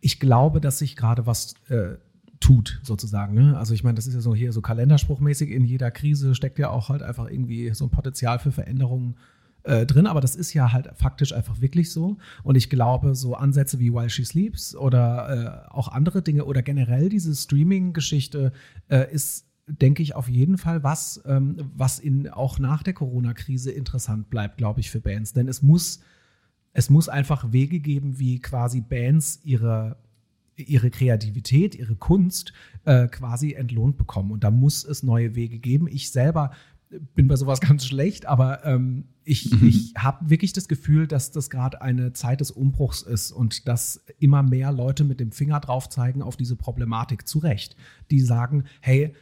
Ich 0.00 0.20
glaube, 0.20 0.60
dass 0.60 0.78
sich 0.78 0.96
gerade 0.96 1.26
was 1.26 1.54
äh, 1.68 1.96
tut, 2.40 2.78
sozusagen. 2.82 3.34
Ne? 3.34 3.56
Also 3.56 3.72
ich 3.72 3.84
meine, 3.84 3.94
das 3.94 4.06
ist 4.06 4.14
ja 4.14 4.20
so 4.20 4.34
hier 4.34 4.52
so 4.52 4.60
kalenderspruchmäßig, 4.60 5.50
in 5.50 5.64
jeder 5.64 5.90
Krise 5.90 6.34
steckt 6.34 6.58
ja 6.58 6.68
auch 6.68 6.90
halt 6.90 7.02
einfach 7.02 7.30
irgendwie 7.30 7.72
so 7.72 7.86
ein 7.86 7.90
Potenzial 7.90 8.38
für 8.38 8.52
Veränderungen 8.52 9.16
äh, 9.64 9.86
drin, 9.86 10.06
aber 10.06 10.20
das 10.20 10.36
ist 10.36 10.52
ja 10.54 10.72
halt 10.72 10.90
faktisch 10.94 11.32
einfach 11.32 11.60
wirklich 11.60 11.90
so. 11.90 12.18
Und 12.42 12.56
ich 12.56 12.70
glaube, 12.70 13.14
so 13.14 13.34
Ansätze 13.34 13.78
wie 13.80 13.92
While 13.92 14.10
She 14.10 14.24
Sleeps 14.24 14.76
oder 14.76 15.66
äh, 15.70 15.72
auch 15.72 15.88
andere 15.88 16.22
Dinge 16.22 16.44
oder 16.44 16.62
generell 16.62 17.08
diese 17.08 17.34
Streaming-Geschichte 17.34 18.52
äh, 18.88 19.12
ist 19.12 19.46
denke 19.66 20.02
ich 20.02 20.14
auf 20.14 20.28
jeden 20.28 20.58
Fall 20.58 20.82
was, 20.82 21.22
ähm, 21.26 21.70
was 21.74 21.98
in, 21.98 22.28
auch 22.28 22.58
nach 22.58 22.82
der 22.82 22.92
Corona-Krise 22.92 23.70
interessant 23.70 24.28
bleibt, 24.28 24.58
glaube 24.58 24.80
ich, 24.80 24.90
für 24.90 25.00
Bands. 25.00 25.32
Denn 25.32 25.48
es 25.48 25.62
muss, 25.62 26.00
es 26.72 26.90
muss 26.90 27.08
einfach 27.08 27.52
Wege 27.52 27.80
geben, 27.80 28.18
wie 28.18 28.40
quasi 28.40 28.82
Bands 28.82 29.40
ihre, 29.42 29.96
ihre 30.56 30.90
Kreativität, 30.90 31.74
ihre 31.74 31.96
Kunst 31.96 32.52
äh, 32.84 33.08
quasi 33.08 33.54
entlohnt 33.54 33.96
bekommen. 33.96 34.32
Und 34.32 34.44
da 34.44 34.50
muss 34.50 34.84
es 34.84 35.02
neue 35.02 35.34
Wege 35.34 35.58
geben. 35.58 35.88
Ich 35.88 36.10
selber 36.10 36.50
bin 37.14 37.28
bei 37.28 37.36
sowas 37.36 37.60
ganz 37.62 37.86
schlecht, 37.86 38.26
aber 38.26 38.64
ähm, 38.64 39.04
ich, 39.24 39.50
mhm. 39.50 39.66
ich 39.68 39.94
habe 39.96 40.30
wirklich 40.30 40.52
das 40.52 40.68
Gefühl, 40.68 41.06
dass 41.06 41.30
das 41.30 41.50
gerade 41.50 41.80
eine 41.82 42.12
Zeit 42.12 42.40
des 42.40 42.50
Umbruchs 42.50 43.02
ist 43.02 43.32
und 43.32 43.68
dass 43.68 44.04
immer 44.18 44.42
mehr 44.42 44.72
Leute 44.72 45.04
mit 45.04 45.20
dem 45.20 45.32
Finger 45.32 45.60
drauf 45.60 45.88
zeigen 45.88 46.22
auf 46.22 46.36
diese 46.36 46.56
Problematik 46.56 47.26
zu 47.26 47.38
Recht. 47.38 47.76
Die 48.10 48.20
sagen, 48.20 48.64
hey, 48.80 49.14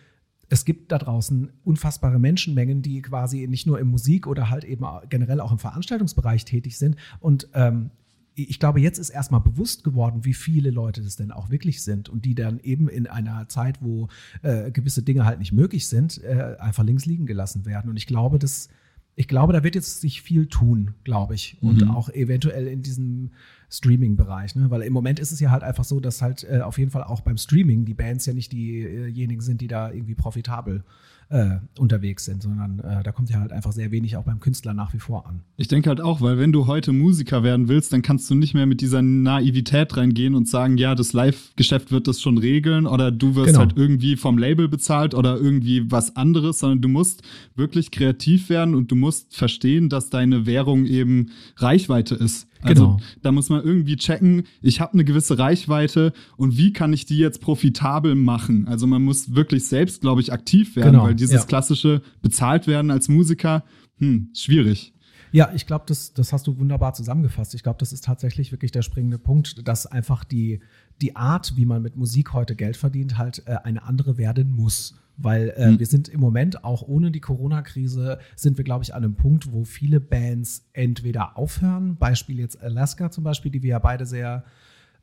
es 0.49 0.67
gibt 0.67 0.93
da 0.93 0.99
draußen 0.99 1.51
unfassbare 1.65 2.19
Menschenmengen, 2.19 2.83
die 2.83 3.01
quasi 3.01 3.47
nicht 3.47 3.67
nur 3.67 3.81
im 3.81 3.89
Musik 3.89 4.27
oder 4.27 4.51
halt 4.51 4.65
eben 4.65 4.85
generell 5.09 5.41
auch 5.41 5.51
im 5.51 5.59
Veranstaltungsbereich 5.59 6.45
tätig 6.45 6.77
sind. 6.77 6.97
Und 7.21 7.49
ähm, 7.55 7.91
ich 8.35 8.59
glaube, 8.59 8.81
jetzt 8.81 8.99
ist 8.99 9.11
erstmal 9.11 9.41
bewusst 9.41 9.85
geworden, 9.85 10.25
wie 10.25 10.35
viele 10.35 10.71
Leute 10.71 11.03
das 11.03 11.17
denn 11.17 11.31
auch 11.31 11.51
wirklich 11.51 11.83
sind 11.83 12.09
und 12.09 12.25
die 12.25 12.35
dann 12.35 12.61
eben 12.61 12.89
in 12.89 13.07
einer 13.07 13.49
Zeit, 13.49 13.83
wo 13.83 14.09
äh, 14.43 14.71
gewisse 14.71 15.03
Dinge 15.03 15.25
halt 15.25 15.39
nicht 15.39 15.53
möglich 15.53 15.89
sind, 15.89 16.23
äh, 16.23 16.57
einfach 16.59 16.85
links 16.85 17.05
liegen 17.05 17.27
gelassen 17.27 17.67
werden. 17.67 17.91
Und 17.91 17.97
ich 17.97 18.07
glaube, 18.07 18.39
das, 18.39 18.69
ich 19.17 19.29
glaube, 19.29 19.53
da 19.53 19.63
wird 19.63 19.75
jetzt 19.75 20.01
sich 20.01 20.23
viel 20.23 20.47
tun, 20.47 20.95
glaube 21.05 21.35
ich. 21.35 21.59
Und 21.61 21.83
mhm. 21.83 21.91
auch 21.91 22.09
eventuell 22.09 22.67
in 22.67 22.83
diesem 22.83 23.33
Streaming-Bereich. 23.69 24.55
Ne? 24.55 24.71
Weil 24.71 24.83
im 24.83 24.93
Moment 24.93 25.19
ist 25.19 25.33
es 25.33 25.41
ja 25.41 25.51
halt 25.51 25.63
einfach 25.63 25.85
so, 25.85 26.01
dass 26.01 26.23
halt 26.23 26.45
äh, 26.45 26.61
auf 26.61 26.79
jeden 26.79 26.91
Fall 26.91 27.05
auch 27.05 27.21
beim 27.21 27.37
Streaming 27.37 27.85
die 27.85 27.95
Bands 27.95 28.25
ja 28.27 28.33
nicht 28.33 28.53
diejenigen 28.53 29.43
sind, 29.43 29.61
die 29.61 29.69
da 29.69 29.91
irgendwie 29.91 30.15
profitabel 30.15 30.85
äh, 31.33 31.59
unterwegs 31.79 32.27
sind, 32.27 32.43
sondern 32.43 32.79
äh, 32.81 33.03
da 33.03 33.11
kommt 33.11 33.31
ja 33.31 33.41
halt 33.41 33.53
einfach 33.53 33.73
sehr 33.73 33.91
wenig 33.91 34.17
auch 34.19 34.25
beim 34.25 34.39
Künstler 34.39 34.75
nach 34.75 34.93
wie 34.93 34.99
vor 34.99 35.27
an. 35.27 35.41
Ich 35.57 35.67
denke 35.67 35.89
halt 35.89 36.01
auch, 36.01 36.21
weil 36.21 36.39
wenn 36.39 36.53
du 36.53 36.67
heute 36.67 36.93
Musiker 36.93 37.43
werden 37.43 37.69
willst, 37.69 37.93
dann 37.93 38.03
kannst 38.03 38.31
du 38.31 38.35
nicht 38.35 38.53
mehr 38.53 38.67
mit 38.67 38.83
dieser 38.83 39.01
Naivität 39.01 39.97
reingehen 39.97 40.35
und 40.35 40.47
sagen, 40.47 40.77
ja, 40.77 40.95
das 40.95 41.15
Live-Geschäft 41.15 41.91
wird 41.91 42.07
das 42.07 42.21
schon 42.21 42.37
regeln 42.37 42.87
oder 42.87 43.11
du 43.11 43.35
wirst 43.35 43.49
genau. 43.49 43.61
halt 43.61 43.73
irgendwie 43.77 44.17
vom 44.17 44.37
Label 44.37 44.69
bezahlt 44.69 45.15
oder 45.15 45.39
irgendwie 45.39 45.91
was 45.91 46.17
anderes, 46.17 46.59
sondern 46.59 46.83
du 46.83 46.89
musst 46.89 47.23
wirklich 47.57 47.91
kreativ 47.91 48.51
werden 48.51 48.75
und 48.75 48.91
du 48.91 48.95
musst 48.95 49.35
verstehen, 49.35 49.89
dass 49.89 50.11
deine 50.11 50.45
Währung 50.45 50.85
eben 50.85 51.31
Reichweite 51.57 52.15
ist. 52.15 52.47
Also 52.63 52.85
genau. 52.85 53.01
da 53.23 53.33
muss 53.33 53.49
man 53.49 53.63
irgendwie 53.63 53.97
checken, 53.97 54.45
ich 54.61 54.81
habe 54.81 54.95
eine 54.95 55.05
gewisse 55.05 55.39
Reichweite 55.39 56.13
und 56.37 56.57
wie 56.57 56.73
kann 56.73 56.93
ich 56.93 57.07
die 57.07 57.19
jetzt 57.19 57.41
profitabel 57.41 58.15
machen? 58.15 58.69
Also 58.69 58.87
man 58.87 59.03
muss 59.03 59.35
wirklich 59.35 59.67
selbst, 59.67 60.01
glaube 60.01 60.21
ich, 60.21 60.33
aktiv 60.33 60.77
werden, 60.77 60.93
genau. 60.93 61.05
weil 61.05 61.15
dieses 61.15 61.41
ja. 61.41 61.45
klassische 61.45 62.03
bezahlt 62.23 62.67
werden 62.67 62.91
als 62.91 63.09
Musiker, 63.09 63.65
hm, 63.99 64.31
schwierig. 64.35 64.95
Ja, 65.33 65.51
ich 65.55 65.67
glaube, 65.67 65.85
das, 65.89 66.13
das 66.13 66.33
hast 66.33 66.47
du 66.47 66.59
wunderbar 66.59 66.93
zusammengefasst. 66.93 67.55
Ich 67.55 67.63
glaube, 67.63 67.79
das 67.79 67.93
ist 67.93 68.05
tatsächlich 68.05 68.53
wirklich 68.53 68.71
der 68.71 68.83
springende 68.83 69.19
Punkt, 69.19 69.67
dass 69.67 69.87
einfach 69.87 70.25
die, 70.25 70.61
die 71.01 71.17
Art, 71.17 71.57
wie 71.57 71.65
man 71.65 71.83
mit 71.83 71.97
Musik 71.97 72.35
heute 72.35 72.55
Geld 72.55 72.77
verdient, 72.77 73.17
halt 73.19 73.43
äh, 73.47 73.57
eine 73.65 73.83
andere 73.83 74.19
werden 74.19 74.55
muss. 74.55 74.95
Weil 75.17 75.55
äh, 75.57 75.71
mhm. 75.71 75.79
wir 75.79 75.87
sind 75.87 76.09
im 76.09 76.21
Moment, 76.21 76.65
auch 76.65 76.83
ohne 76.83 77.11
die 77.11 77.21
Corona-Krise, 77.21 78.19
sind 78.37 78.59
wir, 78.59 78.65
glaube 78.65 78.85
ich, 78.85 78.95
an 78.95 79.05
einem 79.05 79.15
Punkt, 79.15 79.53
wo 79.53 79.65
viele 79.65 80.01
Bands 80.01 80.69
entweder 80.75 81.37
aufhören, 81.39 81.97
Beispiel 81.97 82.39
jetzt 82.39 82.61
Alaska 82.61 83.11
zum 83.11 83.25
Beispiel, 83.25 83.51
die 83.51 83.63
wir 83.63 83.71
ja 83.71 83.79
beide 83.79 84.05
sehr 84.05 84.45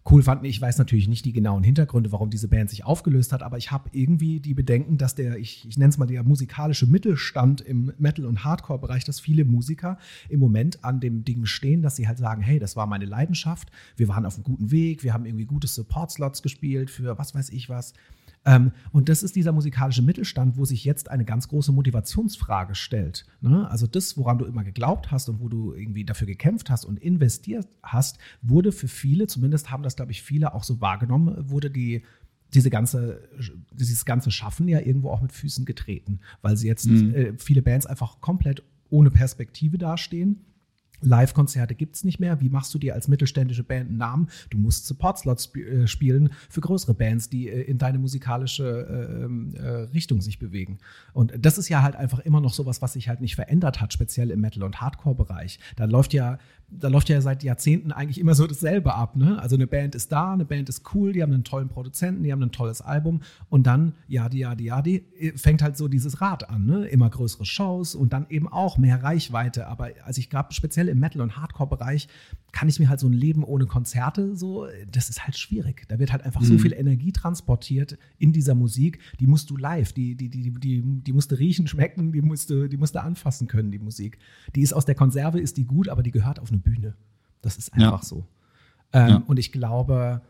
cool 0.09 0.23
fanden. 0.23 0.45
Ich 0.45 0.59
weiß 0.59 0.77
natürlich 0.77 1.07
nicht 1.07 1.25
die 1.25 1.33
genauen 1.33 1.63
Hintergründe, 1.63 2.12
warum 2.12 2.29
diese 2.29 2.47
Band 2.47 2.69
sich 2.69 2.85
aufgelöst 2.85 3.33
hat, 3.33 3.43
aber 3.43 3.57
ich 3.57 3.71
habe 3.71 3.89
irgendwie 3.91 4.39
die 4.39 4.53
Bedenken, 4.53 4.97
dass 4.97 5.15
der, 5.15 5.38
ich, 5.38 5.67
ich 5.67 5.77
nenne 5.77 5.89
es 5.89 5.97
mal 5.97 6.05
der 6.05 6.23
musikalische 6.23 6.88
Mittelstand 6.88 7.62
im 7.62 7.93
Metal- 7.97 8.25
und 8.25 8.43
Hardcore-Bereich, 8.43 9.03
dass 9.03 9.19
viele 9.19 9.45
Musiker 9.45 9.97
im 10.29 10.39
Moment 10.39 10.83
an 10.83 10.99
dem 10.99 11.23
Ding 11.25 11.45
stehen, 11.45 11.81
dass 11.81 11.95
sie 11.95 12.07
halt 12.07 12.17
sagen, 12.17 12.41
hey, 12.41 12.59
das 12.59 12.75
war 12.75 12.88
meine 12.88 13.05
Leidenschaft, 13.05 13.69
wir 13.97 14.07
waren 14.07 14.25
auf 14.25 14.35
einem 14.35 14.43
guten 14.43 14.71
Weg, 14.71 15.03
wir 15.03 15.13
haben 15.13 15.25
irgendwie 15.25 15.45
gute 15.45 15.67
Support-Slots 15.67 16.41
gespielt 16.41 16.89
für 16.89 17.17
was 17.17 17.35
weiß 17.35 17.49
ich 17.49 17.69
was. 17.69 17.93
Ähm, 18.49 18.71
und 18.91 19.09
das 19.09 19.21
ist 19.21 19.35
dieser 19.35 19.51
musikalische 19.51 20.01
Mittelstand, 20.01 20.57
wo 20.57 20.65
sich 20.65 20.83
jetzt 20.83 21.12
eine 21.12 21.23
ganz 21.23 21.47
große 21.49 21.71
Motivationsfrage 21.71 22.73
stellt. 22.73 23.25
Ne? 23.41 23.69
Also 23.69 23.85
das, 23.85 24.17
woran 24.17 24.39
du 24.39 24.45
immer 24.45 24.63
geglaubt 24.63 25.12
hast 25.12 25.29
und 25.29 25.39
wo 25.39 25.49
du 25.49 25.75
irgendwie 25.75 26.03
dafür 26.03 26.25
gekämpft 26.25 26.71
hast 26.71 26.83
und 26.83 26.97
investiert 26.99 27.67
hast, 27.83 28.17
wurde 28.41 28.71
für 28.71 28.88
viele, 28.88 29.27
zumindest 29.27 29.69
haben 29.69 29.83
das, 29.83 29.95
glaube 29.95 30.12
ich, 30.12 30.23
viele 30.23 30.55
auch 30.55 30.63
so 30.63 30.81
wahrgenommen, 30.81 31.49
wurde 31.49 31.69
die 31.69 32.03
diese 32.55 32.71
ganze, 32.71 33.29
dieses 33.71 34.05
ganze 34.05 34.31
Schaffen 34.31 34.67
ja 34.67 34.79
irgendwo 34.79 35.12
auch 35.12 35.21
mit 35.21 35.31
Füßen 35.31 35.65
getreten, 35.65 36.19
weil 36.41 36.57
sie 36.57 36.67
jetzt 36.67 36.88
mhm. 36.88 37.13
äh, 37.13 37.33
viele 37.38 37.62
Bands 37.62 37.85
einfach 37.85 38.19
komplett 38.21 38.63
ohne 38.89 39.12
Perspektive 39.12 39.77
dastehen 39.77 40.41
Live-Konzerte 41.01 41.75
gibt 41.75 41.95
es 41.95 42.03
nicht 42.03 42.19
mehr. 42.19 42.41
Wie 42.41 42.49
machst 42.49 42.73
du 42.73 42.79
dir 42.79 42.93
als 42.93 43.07
mittelständische 43.07 43.63
Band 43.63 43.89
einen 43.89 43.97
Namen? 43.97 44.29
Du 44.49 44.57
musst 44.57 44.85
Support-Slots 44.88 45.43
sp 45.49 45.59
äh, 45.59 45.88
spielen 45.88 46.31
für 46.49 46.62
größere 46.62 46.93
Bands, 46.93 47.29
die 47.29 47.49
äh, 47.49 47.62
in 47.62 47.77
deine 47.77 47.99
musikalische 47.99 48.63
äh, 48.63 49.23
ähm, 49.23 49.53
äh, 49.55 49.67
Richtung 49.93 50.21
sich 50.21 50.39
bewegen. 50.39 50.79
Und 51.13 51.33
das 51.38 51.57
ist 51.57 51.69
ja 51.69 51.81
halt 51.81 51.95
einfach 51.95 52.19
immer 52.19 52.41
noch 52.41 52.53
sowas, 52.53 52.81
was 52.81 52.93
sich 52.93 53.09
halt 53.09 53.21
nicht 53.21 53.35
verändert 53.35 53.81
hat, 53.81 53.93
speziell 53.93 54.31
im 54.31 54.41
Metal- 54.41 54.63
und 54.63 54.81
Hardcore-Bereich. 54.81 55.59
Da 55.75 55.85
läuft 55.85 56.13
ja 56.13 56.38
da 56.71 56.88
läuft 56.88 57.10
ja 57.10 57.19
seit 57.21 57.43
Jahrzehnten 57.43 57.91
eigentlich 57.91 58.19
immer 58.19 58.36
so 58.36 58.45
dasselbe 58.45 58.93
ab. 58.93 59.15
Ne? 59.15 59.39
Also 59.41 59.55
eine 59.55 59.67
Band 59.67 59.95
ist 59.95 60.12
da, 60.12 60.34
eine 60.34 60.45
Band 60.45 60.69
ist 60.69 60.84
cool, 60.93 61.13
die 61.13 61.21
haben 61.21 61.34
einen 61.34 61.43
tollen 61.43 61.69
Produzenten, 61.69 62.23
die 62.23 62.32
haben 62.32 62.43
ein 62.43 62.51
tolles 62.51 62.82
Album 62.82 63.21
und 63.49 63.65
dann, 63.65 63.93
ja, 64.08 64.29
die, 64.29 64.39
ja, 64.39 64.55
die, 64.55 64.65
ja, 64.65 64.82
die, 64.82 65.03
fängt 65.36 65.62
halt 65.62 65.77
so 65.77 65.88
dieses 65.88 66.21
Rad 66.21 66.49
an. 66.49 66.65
Ne? 66.65 66.86
Immer 66.88 67.10
größere 67.10 67.45
Shows 67.45 67.95
und 67.95 68.13
dann 68.13 68.27
eben 68.29 68.47
auch 68.47 68.77
mehr 68.77 69.03
Reichweite. 69.03 69.67
Aber 69.67 69.89
als 70.03 70.17
ich 70.17 70.29
gerade 70.29 70.53
speziell 70.53 70.88
im 70.89 70.99
Metal- 70.99 71.21
und 71.21 71.38
Hardcore-Bereich 71.38 72.08
kann 72.51 72.67
ich 72.67 72.79
mir 72.79 72.89
halt 72.89 72.99
so 72.99 73.08
ein 73.08 73.13
Leben 73.13 73.43
ohne 73.43 73.65
Konzerte 73.65 74.36
so, 74.36 74.67
das 74.91 75.10
ist 75.10 75.25
halt 75.25 75.38
schwierig. 75.38 75.86
Da 75.88 75.99
wird 75.99 76.12
halt 76.12 76.23
einfach 76.23 76.41
mhm. 76.41 76.45
so 76.45 76.58
viel 76.58 76.73
Energie 76.73 77.12
transportiert 77.12 77.97
in 78.17 78.34
dieser 78.34 78.55
Musik, 78.55 78.99
die 79.19 79.27
musst 79.27 79.49
du 79.49 79.58
live, 79.58 79.93
die, 79.93 80.15
die, 80.15 80.29
die, 80.29 80.51
die, 80.51 80.84
die 80.84 81.13
musst 81.13 81.32
du 81.32 81.36
riechen, 81.36 81.67
schmecken, 81.67 82.12
die 82.12 82.21
musst 82.21 82.49
du, 82.49 82.67
die 82.67 82.77
musst 82.77 82.95
du 82.95 83.01
anfassen 83.01 83.47
können, 83.47 83.71
die 83.71 83.79
Musik. 83.79 84.17
Die 84.55 84.62
ist 84.62 84.73
aus 84.73 84.86
der 84.86 84.95
Konserve, 84.95 85.39
ist 85.39 85.58
die 85.58 85.65
gut, 85.65 85.89
aber 85.89 86.03
die 86.03 86.12
gehört 86.12 86.39
auf 86.39 86.49
eine 86.49 86.58
Bühne. 86.61 86.95
Das 87.41 87.57
ist 87.57 87.73
einfach 87.73 88.01
ja. 88.01 88.07
so. 88.07 88.27
Ähm, 88.93 89.09
ja. 89.09 89.23
Und 89.27 89.39
ich 89.39 89.51
glaube, 89.51 90.21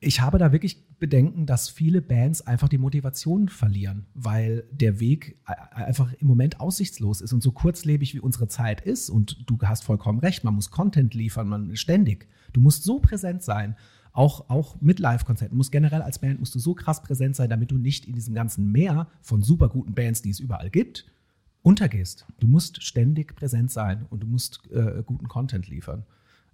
ich 0.00 0.20
habe 0.20 0.38
da 0.38 0.52
wirklich 0.52 0.86
Bedenken, 0.98 1.46
dass 1.46 1.68
viele 1.68 2.02
Bands 2.02 2.40
einfach 2.40 2.68
die 2.68 2.78
Motivation 2.78 3.48
verlieren, 3.48 4.06
weil 4.14 4.64
der 4.72 5.00
Weg 5.00 5.38
einfach 5.44 6.12
im 6.14 6.26
Moment 6.26 6.60
aussichtslos 6.60 7.20
ist 7.20 7.32
und 7.32 7.42
so 7.42 7.52
kurzlebig 7.52 8.14
wie 8.14 8.20
unsere 8.20 8.48
Zeit 8.48 8.80
ist. 8.80 9.10
Und 9.10 9.48
du 9.48 9.58
hast 9.62 9.84
vollkommen 9.84 10.18
recht, 10.18 10.44
man 10.44 10.54
muss 10.54 10.70
Content 10.70 11.14
liefern, 11.14 11.48
man 11.48 11.76
ständig. 11.76 12.28
Du 12.52 12.60
musst 12.60 12.84
so 12.84 13.00
präsent 13.00 13.42
sein, 13.42 13.76
auch, 14.12 14.50
auch 14.50 14.80
mit 14.80 14.98
Live-Konzerten. 14.98 15.56
Muss 15.56 15.70
generell 15.70 16.02
als 16.02 16.18
Band 16.18 16.40
musst 16.40 16.54
du 16.54 16.58
so 16.58 16.74
krass 16.74 17.02
präsent 17.02 17.36
sein, 17.36 17.50
damit 17.50 17.70
du 17.70 17.78
nicht 17.78 18.06
in 18.06 18.14
diesem 18.14 18.34
ganzen 18.34 18.72
Meer 18.72 19.08
von 19.20 19.42
super 19.42 19.68
guten 19.68 19.94
Bands, 19.94 20.22
die 20.22 20.30
es 20.30 20.40
überall 20.40 20.70
gibt, 20.70 21.06
untergehst. 21.62 22.26
Du 22.40 22.46
musst 22.46 22.82
ständig 22.82 23.34
präsent 23.34 23.70
sein 23.70 24.06
und 24.10 24.22
du 24.22 24.26
musst 24.26 24.70
äh, 24.70 25.02
guten 25.04 25.28
Content 25.28 25.68
liefern. 25.68 26.04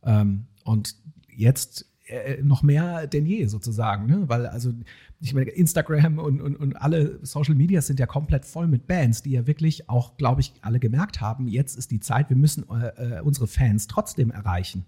Ähm, 0.02 0.46
und 0.64 0.96
jetzt 1.28 1.86
äh, 2.06 2.42
noch 2.42 2.62
mehr 2.62 3.06
denn 3.06 3.26
je 3.26 3.46
sozusagen, 3.46 4.06
ne? 4.06 4.28
weil 4.28 4.46
also 4.46 4.72
ich 5.20 5.32
meine, 5.32 5.50
Instagram 5.50 6.18
und, 6.18 6.40
und, 6.42 6.56
und 6.56 6.76
alle 6.76 7.18
Social 7.22 7.54
Media 7.54 7.80
sind 7.80 7.98
ja 7.98 8.06
komplett 8.06 8.44
voll 8.44 8.66
mit 8.66 8.86
Bands, 8.86 9.22
die 9.22 9.30
ja 9.30 9.46
wirklich 9.46 9.88
auch, 9.88 10.16
glaube 10.16 10.42
ich, 10.42 10.52
alle 10.60 10.78
gemerkt 10.78 11.20
haben, 11.20 11.48
jetzt 11.48 11.78
ist 11.78 11.90
die 11.90 12.00
Zeit, 12.00 12.28
wir 12.28 12.36
müssen 12.36 12.64
äh, 12.68 13.18
äh 13.18 13.20
unsere 13.20 13.46
Fans 13.46 13.86
trotzdem 13.86 14.30
erreichen. 14.30 14.84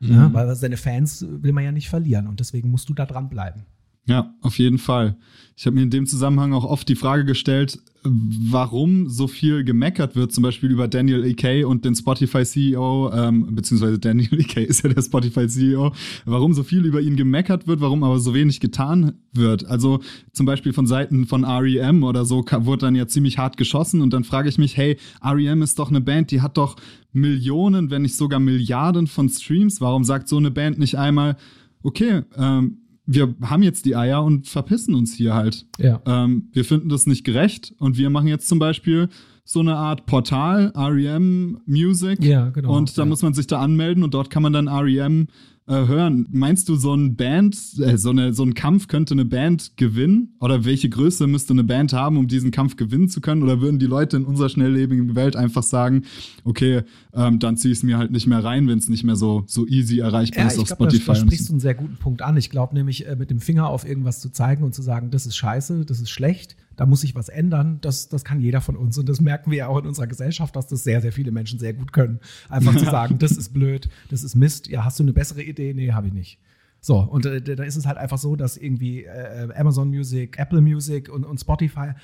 Mhm. 0.00 0.12
Ja, 0.12 0.32
weil 0.32 0.54
seine 0.56 0.76
Fans 0.76 1.24
will 1.26 1.52
man 1.52 1.64
ja 1.64 1.72
nicht 1.72 1.88
verlieren 1.88 2.26
und 2.26 2.40
deswegen 2.40 2.70
musst 2.70 2.88
du 2.88 2.94
da 2.94 3.06
dranbleiben. 3.06 3.64
Ja, 4.08 4.34
auf 4.40 4.58
jeden 4.58 4.78
Fall. 4.78 5.16
Ich 5.54 5.66
habe 5.66 5.76
mir 5.76 5.82
in 5.82 5.90
dem 5.90 6.06
Zusammenhang 6.06 6.54
auch 6.54 6.64
oft 6.64 6.88
die 6.88 6.94
Frage 6.94 7.26
gestellt, 7.26 7.78
warum 8.04 9.08
so 9.10 9.26
viel 9.26 9.64
gemeckert 9.64 10.16
wird, 10.16 10.32
zum 10.32 10.42
Beispiel 10.42 10.70
über 10.70 10.88
Daniel 10.88 11.26
E.K. 11.26 11.64
und 11.64 11.84
den 11.84 11.94
Spotify-CEO, 11.94 13.12
ähm, 13.12 13.54
beziehungsweise 13.54 13.98
Daniel 13.98 14.40
E.K. 14.40 14.62
ist 14.64 14.82
ja 14.82 14.88
der 14.88 15.02
Spotify-CEO, 15.02 15.92
warum 16.24 16.54
so 16.54 16.62
viel 16.62 16.86
über 16.86 17.02
ihn 17.02 17.16
gemeckert 17.16 17.66
wird, 17.66 17.82
warum 17.82 18.02
aber 18.02 18.18
so 18.18 18.32
wenig 18.32 18.60
getan 18.60 19.14
wird. 19.34 19.66
Also 19.66 20.00
zum 20.32 20.46
Beispiel 20.46 20.72
von 20.72 20.86
Seiten 20.86 21.26
von 21.26 21.44
REM 21.44 22.02
oder 22.02 22.24
so 22.24 22.44
wurde 22.60 22.86
dann 22.86 22.94
ja 22.94 23.06
ziemlich 23.06 23.36
hart 23.36 23.58
geschossen 23.58 24.00
und 24.00 24.14
dann 24.14 24.24
frage 24.24 24.48
ich 24.48 24.56
mich, 24.56 24.76
hey, 24.76 24.96
REM 25.22 25.60
ist 25.60 25.78
doch 25.78 25.90
eine 25.90 26.00
Band, 26.00 26.30
die 26.30 26.40
hat 26.40 26.56
doch 26.56 26.76
Millionen, 27.12 27.90
wenn 27.90 28.02
nicht 28.02 28.16
sogar 28.16 28.40
Milliarden 28.40 29.06
von 29.06 29.28
Streams. 29.28 29.82
Warum 29.82 30.04
sagt 30.04 30.28
so 30.28 30.38
eine 30.38 30.50
Band 30.50 30.78
nicht 30.78 30.96
einmal, 30.96 31.36
okay, 31.82 32.22
ähm, 32.36 32.78
wir 33.10 33.34
haben 33.40 33.62
jetzt 33.62 33.86
die 33.86 33.96
Eier 33.96 34.22
und 34.22 34.46
verpissen 34.46 34.94
uns 34.94 35.14
hier 35.14 35.34
halt. 35.34 35.66
Ja. 35.78 36.00
Ähm, 36.06 36.48
wir 36.52 36.64
finden 36.64 36.90
das 36.90 37.06
nicht 37.06 37.24
gerecht 37.24 37.74
und 37.78 37.96
wir 37.96 38.10
machen 38.10 38.28
jetzt 38.28 38.48
zum 38.48 38.58
Beispiel 38.58 39.08
so 39.44 39.60
eine 39.60 39.76
Art 39.76 40.04
Portal, 40.04 40.72
REM 40.76 41.58
Music. 41.64 42.22
Ja, 42.22 42.50
genau. 42.50 42.76
Und 42.76 42.98
da 42.98 43.02
ja. 43.02 43.06
muss 43.06 43.22
man 43.22 43.32
sich 43.32 43.46
da 43.46 43.60
anmelden 43.60 44.04
und 44.04 44.12
dort 44.12 44.28
kann 44.28 44.42
man 44.42 44.52
dann 44.52 44.68
REM 44.68 45.28
äh, 45.68 45.86
hören. 45.86 46.26
Meinst 46.30 46.68
du, 46.68 46.76
so 46.76 46.94
ein 46.94 47.14
Band, 47.14 47.54
äh, 47.78 47.98
so, 47.98 48.10
eine, 48.10 48.32
so 48.32 48.42
ein 48.42 48.54
Kampf 48.54 48.88
könnte 48.88 49.12
eine 49.12 49.24
Band 49.24 49.76
gewinnen? 49.76 50.34
Oder 50.40 50.64
welche 50.64 50.88
Größe 50.88 51.26
müsste 51.26 51.52
eine 51.52 51.64
Band 51.64 51.92
haben, 51.92 52.16
um 52.16 52.26
diesen 52.26 52.50
Kampf 52.50 52.76
gewinnen 52.76 53.08
zu 53.08 53.20
können? 53.20 53.42
Oder 53.42 53.60
würden 53.60 53.78
die 53.78 53.86
Leute 53.86 54.16
in 54.16 54.24
unserer 54.24 54.48
schnelllebigen 54.48 55.14
Welt 55.14 55.36
einfach 55.36 55.62
sagen, 55.62 56.02
okay, 56.44 56.82
ähm, 57.12 57.38
dann 57.38 57.56
zieh 57.56 57.70
ich 57.70 57.78
es 57.78 57.82
mir 57.82 57.98
halt 57.98 58.10
nicht 58.10 58.26
mehr 58.26 58.42
rein, 58.42 58.66
wenn 58.66 58.78
es 58.78 58.88
nicht 58.88 59.04
mehr 59.04 59.16
so, 59.16 59.44
so 59.46 59.66
easy 59.66 59.98
erreichbar 59.98 60.44
ja, 60.44 60.50
ist 60.50 60.58
auf 60.58 60.66
glaub, 60.66 60.78
Spotify? 60.78 61.06
Da, 61.06 61.12
da 61.12 61.20
sprichst 61.20 61.48
du 61.48 61.52
einen 61.52 61.60
sehr 61.60 61.74
guten 61.74 61.96
Punkt 61.96 62.22
an. 62.22 62.36
Ich 62.36 62.50
glaube 62.50 62.74
nämlich, 62.74 63.06
äh, 63.06 63.16
mit 63.16 63.30
dem 63.30 63.40
Finger 63.40 63.68
auf 63.68 63.86
irgendwas 63.86 64.20
zu 64.20 64.30
zeigen 64.30 64.64
und 64.64 64.74
zu 64.74 64.82
sagen, 64.82 65.10
das 65.10 65.26
ist 65.26 65.36
scheiße, 65.36 65.84
das 65.84 66.00
ist 66.00 66.10
schlecht, 66.10 66.56
da 66.78 66.86
muss 66.86 67.00
sich 67.00 67.16
was 67.16 67.28
ändern. 67.28 67.78
Das, 67.80 68.08
das 68.08 68.24
kann 68.24 68.40
jeder 68.40 68.60
von 68.60 68.76
uns. 68.76 68.96
Und 68.96 69.08
das 69.08 69.20
merken 69.20 69.50
wir 69.50 69.58
ja 69.58 69.66
auch 69.66 69.78
in 69.78 69.86
unserer 69.86 70.06
Gesellschaft, 70.06 70.54
dass 70.54 70.68
das 70.68 70.84
sehr, 70.84 71.02
sehr 71.02 71.12
viele 71.12 71.32
Menschen 71.32 71.58
sehr 71.58 71.74
gut 71.74 71.92
können. 71.92 72.20
Einfach 72.48 72.76
zu 72.76 72.84
sagen, 72.84 73.18
das 73.18 73.32
ist 73.32 73.52
blöd, 73.52 73.90
das 74.10 74.22
ist 74.22 74.36
Mist. 74.36 74.68
Ja, 74.68 74.84
hast 74.84 75.00
du 75.00 75.02
eine 75.02 75.12
bessere 75.12 75.42
Idee? 75.42 75.74
Nee, 75.74 75.92
habe 75.92 76.06
ich 76.06 76.12
nicht. 76.12 76.38
So, 76.80 77.00
und 77.00 77.26
äh, 77.26 77.42
da 77.42 77.64
ist 77.64 77.74
es 77.74 77.84
halt 77.84 77.98
einfach 77.98 78.18
so, 78.18 78.36
dass 78.36 78.56
irgendwie 78.56 79.02
äh, 79.02 79.52
Amazon 79.56 79.88
Music, 79.88 80.38
Apple 80.38 80.60
Music 80.60 81.08
und, 81.08 81.24
und 81.24 81.40
Spotify, 81.40 81.94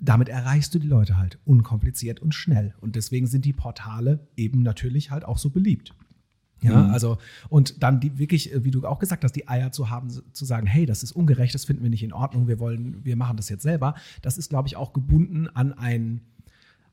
damit 0.00 0.28
erreichst 0.28 0.74
du 0.74 0.80
die 0.80 0.88
Leute 0.88 1.16
halt 1.16 1.38
unkompliziert 1.44 2.18
und 2.18 2.34
schnell. 2.34 2.74
Und 2.80 2.96
deswegen 2.96 3.28
sind 3.28 3.44
die 3.44 3.52
Portale 3.52 4.26
eben 4.36 4.64
natürlich 4.64 5.12
halt 5.12 5.24
auch 5.24 5.38
so 5.38 5.50
beliebt. 5.50 5.94
Ja, 6.64 6.84
mhm. 6.84 6.90
also, 6.90 7.18
und 7.50 7.82
dann 7.82 8.00
die 8.00 8.18
wirklich, 8.18 8.52
äh, 8.52 8.64
wie 8.64 8.70
du 8.70 8.86
auch 8.86 8.98
gesagt 8.98 9.22
hast, 9.22 9.32
die 9.32 9.48
Eier 9.48 9.70
zu 9.70 9.90
haben, 9.90 10.08
zu 10.32 10.44
sagen, 10.44 10.66
hey, 10.66 10.86
das 10.86 11.02
ist 11.02 11.12
ungerecht, 11.12 11.54
das 11.54 11.66
finden 11.66 11.82
wir 11.82 11.90
nicht 11.90 12.02
in 12.02 12.12
Ordnung, 12.12 12.48
wir 12.48 12.58
wollen, 12.58 13.04
wir 13.04 13.16
machen 13.16 13.36
das 13.36 13.48
jetzt 13.50 13.62
selber. 13.62 13.94
Das 14.22 14.38
ist, 14.38 14.48
glaube 14.48 14.68
ich, 14.68 14.76
auch 14.76 14.94
gebunden 14.94 15.46
an 15.48 15.74
ein, 15.74 16.22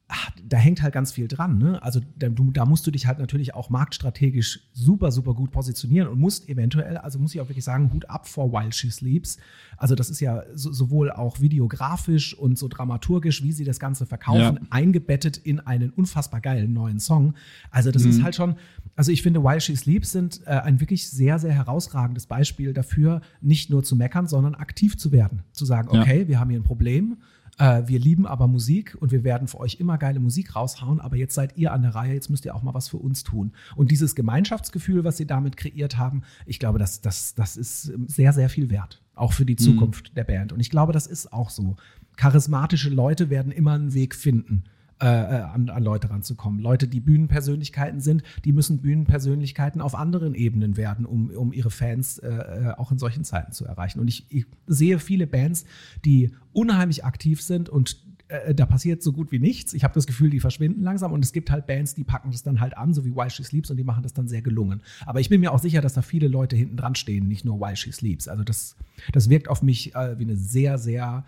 ach, 0.09 0.29
da 0.45 0.57
hängt 0.57 0.81
halt 0.81 0.93
ganz 0.93 1.13
viel 1.13 1.29
dran. 1.29 1.57
Ne? 1.57 1.81
Also 1.81 2.01
da, 2.17 2.27
du, 2.27 2.51
da 2.51 2.65
musst 2.65 2.85
du 2.85 2.91
dich 2.91 3.07
halt 3.07 3.19
natürlich 3.19 3.55
auch 3.55 3.69
marktstrategisch 3.69 4.59
super, 4.73 5.09
super 5.11 5.33
gut 5.33 5.51
positionieren 5.51 6.09
und 6.09 6.19
musst 6.19 6.49
eventuell, 6.49 6.97
also 6.97 7.17
muss 7.17 7.33
ich 7.33 7.39
auch 7.39 7.47
wirklich 7.47 7.63
sagen, 7.63 7.91
Hut 7.93 8.09
ab 8.09 8.27
vor 8.27 8.51
While 8.51 8.73
She 8.73 8.91
Sleeps. 8.91 9.37
Also 9.77 9.95
das 9.95 10.09
ist 10.09 10.19
ja 10.19 10.43
so, 10.53 10.73
sowohl 10.73 11.11
auch 11.11 11.39
videografisch 11.39 12.37
und 12.37 12.57
so 12.57 12.67
dramaturgisch, 12.67 13.41
wie 13.41 13.53
sie 13.53 13.63
das 13.63 13.79
Ganze 13.79 14.05
verkaufen, 14.05 14.59
ja. 14.61 14.67
eingebettet 14.69 15.37
in 15.37 15.61
einen 15.61 15.91
unfassbar 15.91 16.41
geilen 16.41 16.73
neuen 16.73 16.99
Song. 16.99 17.33
Also 17.69 17.91
das 17.91 18.03
mhm. 18.03 18.09
ist 18.09 18.23
halt 18.23 18.35
schon, 18.35 18.55
also 18.95 19.11
ich 19.11 19.21
finde, 19.21 19.43
While 19.43 19.61
She 19.61 19.75
Sleeps 19.75 20.11
sind 20.11 20.41
äh, 20.45 20.51
ein 20.51 20.79
wirklich 20.79 21.09
sehr, 21.09 21.39
sehr 21.39 21.53
herausragendes 21.53 22.25
Beispiel 22.25 22.73
dafür, 22.73 23.21
nicht 23.41 23.69
nur 23.69 23.83
zu 23.83 23.95
meckern, 23.95 24.27
sondern 24.27 24.55
aktiv 24.55 24.97
zu 24.97 25.11
werden. 25.11 25.43
Zu 25.51 25.65
sagen, 25.65 25.89
okay, 25.89 26.21
ja. 26.21 26.27
wir 26.27 26.39
haben 26.39 26.49
hier 26.49 26.59
ein 26.59 26.63
Problem 26.63 27.17
äh, 27.57 27.87
wir 27.87 27.99
lieben 27.99 28.25
aber 28.25 28.47
Musik 28.47 28.97
und 28.99 29.11
wir 29.11 29.23
werden 29.23 29.47
für 29.47 29.59
euch 29.59 29.79
immer 29.79 29.97
geile 29.97 30.19
Musik 30.19 30.55
raushauen, 30.55 30.99
aber 30.99 31.15
jetzt 31.15 31.35
seid 31.35 31.57
ihr 31.57 31.73
an 31.73 31.83
der 31.83 31.93
Reihe, 31.93 32.13
jetzt 32.13 32.29
müsst 32.29 32.45
ihr 32.45 32.55
auch 32.55 32.63
mal 32.63 32.73
was 32.73 32.89
für 32.89 32.97
uns 32.97 33.23
tun. 33.23 33.51
Und 33.75 33.91
dieses 33.91 34.15
Gemeinschaftsgefühl, 34.15 35.03
was 35.03 35.17
sie 35.17 35.27
damit 35.27 35.57
kreiert 35.57 35.97
haben, 35.97 36.23
ich 36.45 36.59
glaube, 36.59 36.79
das, 36.79 37.01
das, 37.01 37.35
das 37.35 37.57
ist 37.57 37.91
sehr, 38.07 38.33
sehr 38.33 38.49
viel 38.49 38.69
wert. 38.69 39.01
Auch 39.13 39.33
für 39.33 39.45
die 39.45 39.53
mhm. 39.53 39.59
Zukunft 39.59 40.09
mhm. 40.09 40.15
der 40.15 40.23
Band. 40.23 40.53
Und 40.53 40.59
ich 40.59 40.69
glaube, 40.69 40.93
das 40.93 41.07
ist 41.07 41.31
auch 41.31 41.49
so. 41.49 41.75
Charismatische 42.15 42.89
Leute 42.89 43.29
werden 43.29 43.51
immer 43.51 43.73
einen 43.73 43.93
Weg 43.93 44.15
finden 44.15 44.63
äh, 45.01 45.05
äh, 45.05 45.41
an, 45.41 45.69
an 45.69 45.83
Leute 45.83 46.11
ranzukommen. 46.11 46.59
Leute, 46.59 46.87
die 46.87 46.99
Bühnenpersönlichkeiten 46.99 48.01
sind, 48.01 48.21
die 48.45 48.51
müssen 48.51 48.83
Bühnenpersönlichkeiten 48.83 49.81
auf 49.81 49.95
anderen 49.95 50.35
Ebenen 50.35 50.77
werden, 50.77 51.07
um, 51.07 51.31
um 51.31 51.53
ihre 51.53 51.71
Fans 51.71 52.19
äh, 52.19 52.29
äh, 52.29 52.73
auch 52.77 52.91
in 52.91 52.99
solchen 52.99 53.23
Zeiten 53.23 53.51
zu 53.51 53.65
erreichen. 53.65 53.99
Und 53.99 54.07
ich, 54.07 54.27
ich 54.29 54.45
sehe 54.67 54.99
viele 54.99 55.25
Bands, 55.25 55.65
die 56.05 56.31
unheimlich 56.53 57.03
aktiv 57.03 57.41
sind 57.41 57.67
und 57.67 57.97
äh, 58.27 58.53
da 58.53 58.67
passiert 58.67 59.01
so 59.01 59.11
gut 59.11 59.31
wie 59.31 59.39
nichts. 59.39 59.73
Ich 59.73 59.83
habe 59.83 59.95
das 59.95 60.05
Gefühl, 60.05 60.29
die 60.29 60.39
verschwinden 60.39 60.83
langsam 60.83 61.11
und 61.13 61.25
es 61.25 61.33
gibt 61.33 61.49
halt 61.49 61.65
Bands, 61.65 61.95
die 61.95 62.03
packen 62.03 62.29
das 62.31 62.43
dann 62.43 62.59
halt 62.59 62.77
an, 62.77 62.93
so 62.93 63.03
wie 63.03 63.15
While 63.15 63.31
She 63.31 63.43
Sleeps 63.43 63.71
und 63.71 63.77
die 63.77 63.83
machen 63.83 64.03
das 64.03 64.13
dann 64.13 64.27
sehr 64.27 64.43
gelungen. 64.43 64.81
Aber 65.07 65.19
ich 65.19 65.29
bin 65.29 65.41
mir 65.41 65.51
auch 65.51 65.59
sicher, 65.59 65.81
dass 65.81 65.93
da 65.93 66.03
viele 66.03 66.27
Leute 66.27 66.55
hinten 66.55 66.77
dran 66.77 66.93
stehen, 66.93 67.27
nicht 67.27 67.43
nur 67.43 67.59
While 67.59 67.75
She 67.75 67.91
Sleeps. 67.91 68.27
Also 68.27 68.43
das, 68.43 68.75
das 69.13 69.29
wirkt 69.29 69.47
auf 69.47 69.63
mich 69.63 69.95
äh, 69.95 70.19
wie 70.19 70.25
eine 70.25 70.37
sehr, 70.37 70.77
sehr 70.77 71.25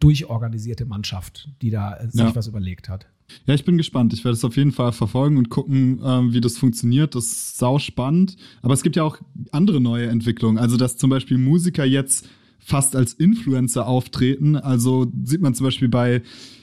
durchorganisierte 0.00 0.84
Mannschaft, 0.84 1.48
die 1.62 1.70
da 1.70 1.96
äh, 1.96 2.08
sich 2.10 2.20
ja. 2.20 2.34
was 2.34 2.46
überlegt 2.46 2.88
hat. 2.88 3.06
Ja, 3.46 3.54
ich 3.54 3.64
bin 3.64 3.76
gespannt. 3.76 4.12
Ich 4.12 4.24
werde 4.24 4.36
es 4.36 4.44
auf 4.44 4.56
jeden 4.56 4.72
Fall 4.72 4.92
verfolgen 4.92 5.36
und 5.36 5.48
gucken, 5.48 6.00
ähm, 6.04 6.32
wie 6.32 6.40
das 6.40 6.58
funktioniert. 6.58 7.14
Das 7.14 7.24
ist 7.24 7.58
sau 7.58 7.78
spannend. 7.78 8.36
Aber 8.62 8.74
es 8.74 8.82
gibt 8.82 8.96
ja 8.96 9.02
auch 9.02 9.18
andere 9.50 9.80
neue 9.80 10.06
Entwicklungen. 10.08 10.58
Also, 10.58 10.76
dass 10.76 10.96
zum 10.96 11.10
Beispiel 11.10 11.38
Musiker 11.38 11.84
jetzt 11.84 12.28
fast 12.58 12.96
als 12.96 13.14
Influencer 13.14 13.86
auftreten. 13.86 14.56
Also 14.56 15.06
sieht 15.22 15.40
man 15.40 15.54
zum 15.54 15.64
Beispiel 15.64 15.88
bei, 15.88 16.22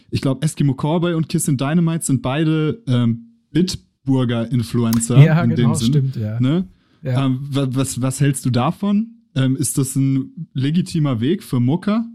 ich 0.10 0.22
glaube, 0.22 0.42
Eskimo 0.42 0.74
Cowboy 0.74 1.14
und 1.14 1.30
Kiss 1.30 1.48
and 1.48 1.60
Dynamite 1.60 2.06
sind 2.06 2.22
beide 2.22 2.84
ähm, 2.88 3.38
Bitburger-Influencer. 3.52 5.24
Ja, 5.24 5.42
in 5.42 5.52
genau, 5.52 5.70
dem 5.70 5.76
Sinn, 5.76 5.88
stimmt, 5.88 6.16
ja. 6.18 6.40
Ne? 6.42 6.68
ja. 7.04 7.26
Ähm, 7.26 7.40
was, 7.42 8.02
was 8.02 8.20
hältst 8.20 8.46
du 8.46 8.50
davon? 8.50 9.22
Ähm, 9.36 9.56
ist 9.56 9.78
das 9.78 9.96
ein 9.96 10.50
legitimer 10.54 11.22
Weg 11.22 11.42
für 11.42 11.60
Mucker? 11.60 12.06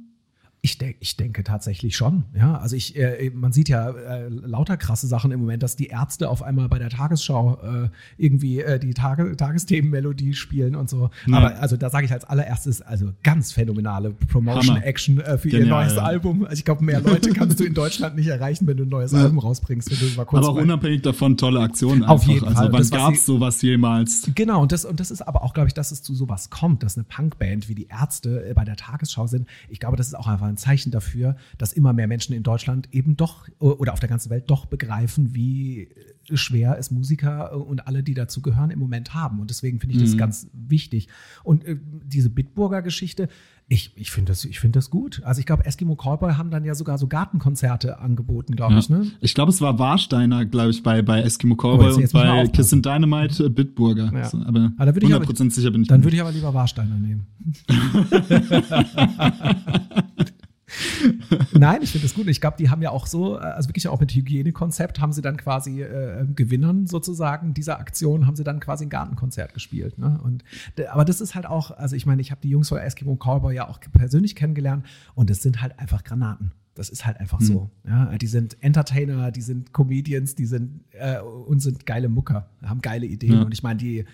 Ich, 0.61 0.77
de 0.77 0.97
ich 0.99 1.17
denke 1.17 1.45
tatsächlich 1.45 1.97
schon. 1.97 2.25
Ja, 2.35 2.59
also 2.59 2.75
ich, 2.75 2.97
äh, 2.97 3.31
man 3.33 3.53
sieht 3.53 3.69
ja 3.69 3.91
äh, 3.91 4.29
lauter 4.29 4.77
krasse 4.77 5.07
Sachen 5.07 5.31
im 5.31 5.39
Moment, 5.39 5.63
dass 5.63 5.77
die 5.77 5.87
Ärzte 5.87 6.29
auf 6.29 6.43
einmal 6.43 6.69
bei 6.69 6.81
der 6.81 6.91
Tagesschau 6.91 7.59
äh, 7.63 7.89
irgendwie 8.17 8.61
äh, 8.61 8.81
die 8.81 8.93
Tage 8.93 9.37
Tagesthemenmelodie 9.37 10.35
spielen 10.35 10.75
und 10.75 10.91
so. 10.91 11.11
Ja. 11.27 11.37
Aber 11.37 11.61
also 11.61 11.77
da 11.77 11.91
sage 11.91 12.07
ich 12.07 12.13
als 12.13 12.25
allererstes, 12.25 12.83
also 12.83 13.13
ganz 13.23 13.53
phänomenale 13.53 14.11
Promotion-Action 14.11 15.21
äh, 15.21 15.39
für 15.39 15.49
Genial, 15.49 15.67
ihr 15.67 15.71
neues 15.71 15.95
ja. 15.95 16.03
Album. 16.03 16.45
Also 16.45 16.55
ich 16.55 16.65
glaube, 16.65 16.85
mehr 16.85 17.01
Leute 17.03 17.31
kannst 17.31 17.61
du 17.61 17.65
in 17.65 17.75
Deutschland 17.75 18.17
nicht 18.17 18.27
erreichen, 18.27 18.67
wenn 18.67 18.77
du 18.77 18.83
ein 18.83 18.89
neues 18.89 19.13
ja. 19.13 19.21
Album 19.21 19.39
rausbringst. 19.39 19.93
Aber 20.19 20.49
auch 20.49 20.57
unabhängig 20.57 21.03
davon 21.03 21.37
tolle 21.37 21.61
Aktionen. 21.61 22.03
Auf 22.03 22.23
einfach. 22.23 22.35
jeden 22.35 22.49
also, 22.49 22.57
Fall. 22.57 22.75
Also 22.75 22.93
wann 22.93 23.01
gab 23.01 23.15
es 23.15 23.25
sowas 23.25 23.63
jemals? 23.63 24.29
Genau, 24.35 24.63
und 24.63 24.73
das, 24.73 24.85
und 24.85 24.99
das 24.99 25.13
ist 25.13 25.23
aber 25.23 25.45
auch, 25.45 25.55
glaube 25.55 25.69
ich, 25.69 25.75
dass 25.75 25.93
es 25.93 26.03
zu 26.03 26.17
sowas 26.17 26.51
kommt, 26.51 26.83
dass 26.83 26.97
eine 26.97 27.05
Punkband 27.05 27.69
wie 27.69 27.77
die 27.77 27.87
Ärzte 27.87 28.45
äh, 28.45 28.55
bei 28.55 28.65
der 28.65 28.77
Tagesschau 28.77 29.29
sind. 29.29 29.47
Ich 29.69 29.79
glaube, 29.79 29.97
das 29.97 30.09
ist 30.09 30.15
auch 30.15 30.27
einfach 30.27 30.48
ein 30.49 30.57
Zeichen 30.57 30.91
dafür, 30.91 31.37
dass 31.59 31.73
immer 31.73 31.93
mehr 31.93 32.07
Menschen 32.07 32.35
in 32.35 32.43
Deutschland 32.43 32.89
eben 32.93 33.17
doch 33.17 33.49
oder 33.59 33.93
auf 33.93 34.01
der 34.01 34.09
ganzen 34.09 34.31
Welt 34.31 34.45
doch 34.49 34.67
begreifen, 34.67 35.35
wie 35.35 35.89
schwer 36.35 36.77
es 36.79 36.91
Musiker 36.91 37.67
und 37.67 37.87
alle, 37.87 38.03
die 38.03 38.15
dazu 38.15 38.43
gehören, 38.43 38.71
im 38.71 38.79
Moment 38.79 39.15
haben. 39.15 39.41
Und 39.41 39.51
deswegen 39.51 39.81
finde 39.81 39.97
ich 39.97 40.03
das 40.03 40.13
mhm. 40.13 40.19
ganz 40.19 40.49
wichtig. 40.53 41.09
Und 41.43 41.65
äh, 41.65 41.77
diese 42.05 42.31
Bitburger 42.31 42.83
Geschichte, 42.83 43.29
ich, 43.71 43.93
ich 43.97 44.11
finde 44.11 44.33
das, 44.33 44.43
find 44.43 44.77
das 44.77 44.91
gut. 44.91 45.23
Also 45.25 45.41
ich 45.41 45.47
glaube, 45.47 45.67
Eskimo 45.67 45.95
Callboy 45.95 46.35
haben 46.35 46.51
dann 46.51 46.65
ja 46.65 46.75
sogar 46.75 46.97
so 46.97 47.07
Gartenkonzerte 47.07 47.99
angeboten, 47.99 48.57
glaube 48.57 48.75
ja. 48.75 48.79
ich. 48.79 48.89
Ne? 48.89 49.11
Ich 49.21 49.35
glaube, 49.35 49.51
es 49.51 49.61
war 49.61 49.79
Warsteiner, 49.79 50.47
glaube 50.47 50.71
ich, 50.71 50.83
bei, 50.83 51.03
bei 51.03 51.21
Eskimo 51.21 51.55
Callboy 51.55 51.93
oh, 51.93 51.97
und 51.97 52.13
bei 52.13 52.47
Kiss 52.49 52.73
and 52.73 52.85
Dynamite 52.85 53.45
äh, 53.45 53.49
Bitburger. 53.51 54.11
Ja. 54.13 54.29
So, 54.29 54.39
aber, 54.39 54.73
aber 54.79 54.91
100% 54.91 55.15
aber, 55.15 55.51
sicher 55.51 55.71
bin 55.71 55.83
ich. 55.83 55.89
Dann 55.89 56.03
würde 56.03 56.17
ich 56.17 56.23
aber 56.23 56.33
lieber 56.33 56.55
Warsteiner 56.55 56.97
nehmen. 56.97 57.27
Nein, 61.53 61.83
ich 61.83 61.93
finde 61.93 62.07
das 62.07 62.15
gut. 62.15 62.29
Ich 62.29 62.41
glaube, 62.41 62.57
die 62.59 62.71
haben 62.71 62.83
ja 62.83 62.91
auch 62.91 63.07
so, 63.07 63.37
äh, 63.37 63.41
also 63.41 63.69
wirklich 63.69 63.89
auch 63.89 64.01
mit 64.01 64.13
Hygienekonzept, 64.13 65.01
haben 65.01 65.13
sie 65.13 65.23
dann 65.23 65.37
quasi 65.37 65.83
äh, 65.83 66.27
Gewinnern 66.35 66.87
sozusagen 66.87 67.55
dieser 67.55 67.79
Aktion, 67.79 68.27
haben 68.27 68.37
sie 68.37 68.45
dann 68.45 68.61
quasi 68.61 68.85
ein 68.87 68.91
Gartenkonzert 68.91 69.55
gespielt. 69.55 69.99
Ne? 69.99 70.21
Und, 70.23 70.45
aber 70.91 71.05
das 71.05 71.21
ist 71.21 71.35
halt 71.35 71.47
auch, 71.47 71.71
also 71.71 71.97
ich 71.97 72.07
meine, 72.07 72.21
ich 72.21 72.31
habe 72.31 72.41
die 72.41 72.51
Jungs 72.51 72.69
von 72.69 72.79
Eskimo 72.79 73.17
Cowboy 73.17 73.55
ja 73.55 73.69
auch 73.69 73.81
persönlich 73.93 74.35
kennengelernt 74.35 74.85
und 75.15 75.31
es 75.31 75.43
sind 75.43 75.63
halt 75.63 75.79
einfach 75.79 76.05
Granaten. 76.05 76.53
Das 76.75 76.91
ist 76.91 77.05
halt 77.05 77.19
einfach 77.19 77.41
mhm. 77.41 77.45
so. 77.45 77.71
Ja, 77.85 78.17
die 78.19 78.29
sind 78.29 78.57
Entertainer, 78.63 79.33
die 79.33 79.43
sind 79.43 79.73
Comedians, 79.73 80.37
die 80.37 80.47
sind 80.47 80.85
äh, 80.93 81.19
und 81.19 81.59
sind 81.61 81.87
geile 81.87 82.09
Mucker, 82.09 82.51
haben 82.63 82.81
geile 82.81 83.05
Ideen. 83.05 83.35
Ja. 83.35 83.43
Und 83.43 83.53
ich 83.53 83.65
meine, 83.65 83.79
die 83.79 84.05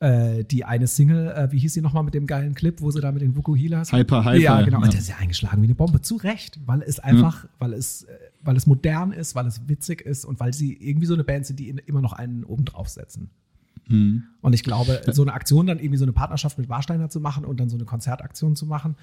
äh, 0.00 0.44
die 0.44 0.64
eine 0.64 0.86
Single, 0.86 1.28
äh, 1.28 1.50
wie 1.52 1.58
hieß 1.58 1.74
sie 1.74 1.80
nochmal 1.80 2.02
mit 2.02 2.14
dem 2.14 2.26
geilen 2.26 2.54
Clip, 2.54 2.80
wo 2.80 2.90
sie 2.90 3.00
da 3.00 3.12
mit 3.12 3.22
den 3.22 3.36
Vukuhilas? 3.36 3.92
Hyper, 3.92 4.24
hyper. 4.24 4.36
Ja, 4.36 4.62
genau. 4.62 4.78
Und 4.82 4.88
das 4.88 5.00
ist 5.00 5.08
ja 5.08 5.16
eingeschlagen 5.16 5.62
wie 5.62 5.66
eine 5.66 5.74
Bombe. 5.74 6.02
Zu 6.02 6.16
Recht, 6.16 6.60
weil 6.66 6.82
es 6.82 7.00
einfach, 7.00 7.46
weil 7.58 7.72
es, 7.72 8.02
äh, 8.02 8.18
weil 8.42 8.56
es 8.56 8.66
modern 8.66 9.12
ist, 9.12 9.34
weil 9.34 9.46
es 9.46 9.68
witzig 9.68 10.02
ist 10.02 10.24
und 10.24 10.38
weil 10.38 10.52
sie 10.52 10.74
irgendwie 10.74 11.06
so 11.06 11.14
eine 11.14 11.24
Band 11.24 11.46
sind, 11.46 11.58
die 11.58 11.70
immer 11.70 12.02
noch 12.02 12.12
einen 12.12 12.44
oben 12.44 12.64
draufsetzen. 12.64 13.30
Mhm. 13.88 14.24
Und 14.40 14.52
ich 14.52 14.62
glaube, 14.62 15.00
so 15.12 15.22
eine 15.22 15.32
Aktion 15.32 15.66
dann 15.66 15.78
irgendwie 15.78 15.98
so 15.98 16.04
eine 16.04 16.12
Partnerschaft 16.12 16.58
mit 16.58 16.68
Warsteiner 16.68 17.08
zu 17.08 17.20
machen 17.20 17.44
und 17.44 17.58
dann 17.58 17.68
so 17.68 17.76
eine 17.76 17.84
Konzertaktion 17.84 18.56
zu 18.56 18.66
machen, 18.66 18.96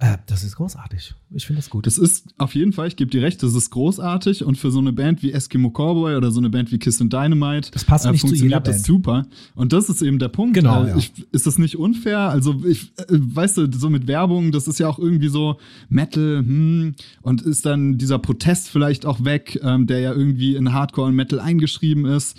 äh, 0.00 0.16
das 0.26 0.44
ist 0.44 0.56
großartig. 0.56 1.14
Ich 1.30 1.46
finde 1.46 1.60
das 1.60 1.70
gut. 1.70 1.86
Das 1.86 1.98
ist 1.98 2.28
auf 2.38 2.54
jeden 2.54 2.72
Fall, 2.72 2.86
ich 2.88 2.96
gebe 2.96 3.10
dir 3.10 3.20
recht, 3.22 3.42
das 3.42 3.54
ist 3.54 3.70
großartig 3.70 4.44
und 4.44 4.56
für 4.56 4.70
so 4.70 4.78
eine 4.78 4.92
Band 4.92 5.22
wie 5.22 5.32
Eskimo 5.32 5.70
Cowboy 5.70 6.14
oder 6.16 6.30
so 6.30 6.38
eine 6.40 6.50
Band 6.50 6.70
wie 6.70 6.78
Kiss 6.78 7.00
and 7.00 7.12
Dynamite 7.12 7.70
Das 7.72 7.84
passt 7.84 8.06
nicht 8.06 8.20
zu 8.20 8.28
funktioniert 8.28 8.60
jeder 8.60 8.60
das 8.60 8.76
Band. 8.76 8.86
super. 8.86 9.26
Und 9.56 9.72
das 9.72 9.88
ist 9.88 10.00
eben 10.02 10.18
der 10.20 10.28
Punkt. 10.28 10.54
Genau, 10.54 10.84
Äh, 10.84 10.88
ja. 10.90 10.96
ich, 10.96 11.12
ist 11.32 11.46
das 11.48 11.58
nicht 11.58 11.76
unfair? 11.76 12.20
Also 12.20 12.64
ich, 12.64 12.92
äh, 12.98 13.04
weißt 13.10 13.56
du, 13.58 13.72
so 13.72 13.90
mit 13.90 14.06
Werbung, 14.06 14.52
das 14.52 14.68
ist 14.68 14.78
ja 14.78 14.88
auch 14.88 14.98
irgendwie 15.00 15.28
so 15.28 15.58
Metal, 15.88 16.38
hm, 16.38 16.94
und 17.22 17.42
ist 17.42 17.66
dann 17.66 17.98
dieser 17.98 18.18
Protest 18.20 18.68
vielleicht 18.70 19.04
auch 19.04 19.24
weg, 19.24 19.58
ähm, 19.62 19.86
der 19.88 19.98
ja 20.00 20.12
irgendwie 20.14 20.54
in 20.54 20.72
Hardcore 20.72 21.08
und 21.08 21.14
Metal 21.16 21.40
eingeschrieben 21.40 22.04
ist. 22.06 22.38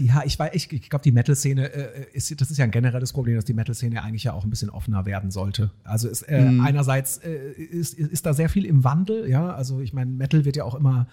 Ja, 0.00 0.22
ich 0.26 0.38
weiß, 0.38 0.50
ich, 0.54 0.72
ich 0.72 0.90
glaube, 0.90 1.04
die 1.04 1.12
Metal-Szene 1.12 1.72
äh, 1.72 2.06
ist, 2.12 2.40
das 2.40 2.50
ist 2.50 2.58
ja 2.58 2.64
ein 2.64 2.70
generelles 2.72 3.12
Problem, 3.12 3.36
dass 3.36 3.44
die 3.44 3.54
Metal-Szene 3.54 4.02
eigentlich 4.02 4.24
ja 4.24 4.32
auch 4.32 4.44
ein 4.44 4.50
bisschen 4.50 4.70
offener 4.70 5.06
werden 5.06 5.30
sollte. 5.30 5.70
Also 5.84 6.08
ist, 6.08 6.22
äh, 6.22 6.46
Mhm. 6.50 6.60
einerseits 6.60 6.95
äh, 6.98 7.52
ist, 7.52 7.94
ist 7.94 8.26
da 8.26 8.34
sehr 8.34 8.48
viel 8.48 8.64
im 8.64 8.84
Wandel, 8.84 9.28
ja. 9.28 9.54
Also 9.54 9.80
ich 9.80 9.92
meine, 9.92 10.10
Metal 10.10 10.44
wird 10.44 10.56
ja 10.56 10.64
auch 10.64 10.74
immer, 10.74 11.06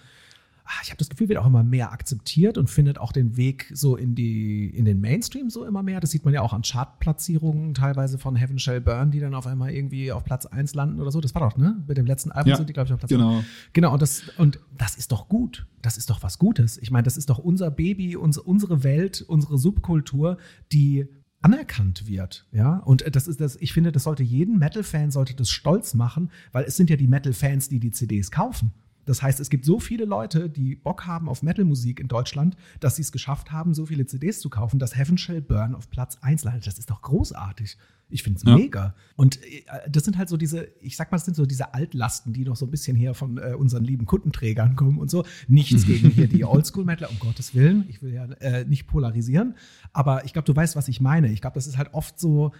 ah, 0.64 0.80
ich 0.82 0.90
habe 0.90 0.98
das 0.98 1.08
Gefühl, 1.08 1.28
wird 1.28 1.38
auch 1.38 1.46
immer 1.46 1.62
mehr 1.62 1.92
akzeptiert 1.92 2.58
und 2.58 2.70
findet 2.70 2.98
auch 2.98 3.12
den 3.12 3.36
Weg 3.36 3.70
so 3.72 3.96
in 3.96 4.14
die, 4.14 4.66
in 4.70 4.84
den 4.84 5.00
Mainstream 5.00 5.50
so 5.50 5.64
immer 5.64 5.82
mehr. 5.82 6.00
Das 6.00 6.10
sieht 6.10 6.24
man 6.24 6.32
ja 6.32 6.40
auch 6.40 6.52
an 6.52 6.62
Chartplatzierungen 6.62 7.74
teilweise 7.74 8.18
von 8.18 8.36
Heaven 8.36 8.58
Shall 8.58 8.80
Burn, 8.80 9.10
die 9.10 9.20
dann 9.20 9.34
auf 9.34 9.46
einmal 9.46 9.72
irgendwie 9.72 10.10
auf 10.12 10.24
Platz 10.24 10.46
1 10.46 10.74
landen 10.74 11.00
oder 11.00 11.10
so. 11.10 11.20
Das 11.20 11.34
war 11.34 11.48
doch, 11.48 11.56
ne? 11.56 11.82
Mit 11.86 11.98
dem 11.98 12.06
letzten 12.06 12.32
Album 12.32 12.50
Ja, 12.50 12.56
sind 12.56 12.68
die, 12.68 12.72
glaube 12.72 12.86
ich, 12.86 12.92
auf 12.92 12.98
Platz 12.98 13.10
genau. 13.10 13.44
Genau, 13.72 13.92
und 13.92 14.02
das, 14.02 14.22
und 14.38 14.58
das 14.76 14.96
ist 14.96 15.12
doch 15.12 15.28
gut. 15.28 15.66
Das 15.82 15.96
ist 15.98 16.08
doch 16.10 16.22
was 16.22 16.38
Gutes. 16.38 16.78
Ich 16.78 16.90
meine, 16.90 17.04
das 17.04 17.16
ist 17.16 17.28
doch 17.28 17.38
unser 17.38 17.70
Baby, 17.70 18.16
uns, 18.16 18.38
unsere 18.38 18.82
Welt, 18.82 19.22
unsere 19.26 19.58
Subkultur, 19.58 20.38
die 20.72 21.06
anerkannt 21.44 22.06
wird, 22.06 22.46
ja. 22.52 22.78
Und 22.78 23.04
das 23.14 23.28
ist 23.28 23.38
das, 23.40 23.56
ich 23.56 23.74
finde, 23.74 23.92
das 23.92 24.04
sollte 24.04 24.22
jeden 24.22 24.58
Metal-Fan 24.58 25.10
sollte 25.10 25.34
das 25.34 25.50
stolz 25.50 25.92
machen, 25.92 26.30
weil 26.52 26.64
es 26.64 26.76
sind 26.76 26.88
ja 26.88 26.96
die 26.96 27.06
Metal-Fans, 27.06 27.68
die 27.68 27.80
die 27.80 27.90
CDs 27.90 28.30
kaufen. 28.30 28.72
Das 29.04 29.22
heißt, 29.22 29.40
es 29.40 29.50
gibt 29.50 29.64
so 29.64 29.78
viele 29.80 30.04
Leute, 30.04 30.48
die 30.48 30.74
Bock 30.76 31.06
haben 31.06 31.28
auf 31.28 31.42
Metal-Musik 31.42 32.00
in 32.00 32.08
Deutschland, 32.08 32.56
dass 32.80 32.96
sie 32.96 33.02
es 33.02 33.12
geschafft 33.12 33.52
haben, 33.52 33.74
so 33.74 33.86
viele 33.86 34.06
CDs 34.06 34.40
zu 34.40 34.50
kaufen, 34.50 34.78
dass 34.78 34.96
Heaven 34.96 35.18
Shall 35.18 35.40
Burn 35.42 35.74
auf 35.74 35.90
Platz 35.90 36.18
1 36.22 36.44
landet. 36.44 36.66
Das 36.66 36.78
ist 36.78 36.90
doch 36.90 37.02
großartig. 37.02 37.76
Ich 38.10 38.22
finde 38.22 38.36
es 38.38 38.44
Ja. 38.44 38.56
mega. 38.56 38.94
Und 39.16 39.42
äh, 39.42 39.62
das 39.90 40.04
sind 40.04 40.18
halt 40.18 40.28
so 40.28 40.36
diese, 40.36 40.68
ich 40.80 40.96
sag 40.96 41.10
mal, 41.10 41.16
das 41.16 41.24
sind 41.24 41.34
so 41.34 41.46
diese 41.46 41.72
Altlasten, 41.74 42.32
die 42.32 42.44
noch 42.44 42.54
so 42.56 42.66
ein 42.66 42.70
bisschen 42.70 42.96
hier 42.96 43.14
von 43.14 43.38
äh, 43.38 43.54
unseren 43.54 43.84
lieben 43.84 44.04
Kundenträgern 44.06 44.76
kommen 44.76 44.98
und 44.98 45.10
so. 45.10 45.24
Nichts 45.48 45.86
gegen 45.86 46.10
hier 46.10 46.28
die 46.28 46.44
Oldschool-Metaler, 46.44 47.10
um 47.10 47.18
Gottes 47.18 47.54
Willen. 47.54 47.86
Ich 47.88 48.02
will 48.02 48.12
ja 48.12 48.24
äh, 48.40 48.64
nicht 48.66 48.86
polarisieren. 48.86 49.54
Aber 49.92 50.24
ich 50.24 50.32
glaube, 50.32 50.46
du 50.46 50.54
weißt, 50.54 50.76
was 50.76 50.88
ich 50.88 51.00
meine. 51.00 51.32
Ich 51.32 51.40
glaube, 51.40 51.54
das 51.54 51.66
ist 51.66 51.78
halt 51.78 51.92
oft 51.94 52.20
so, 52.20 52.52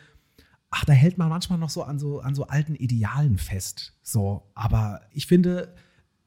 ach, 0.70 0.85
da 0.87 0.92
hält 0.92 1.18
man 1.18 1.28
manchmal 1.28 1.59
noch 1.59 1.70
so 1.70 1.83
an 1.85 1.98
so, 1.98 2.20
an 2.20 2.35
so 2.35 2.46
alten 2.48 2.74
Idealen 2.74 3.37
fest. 3.38 3.92
So, 4.02 4.50
aber 4.54 5.02
ich 5.12 5.26
finde, 5.26 5.74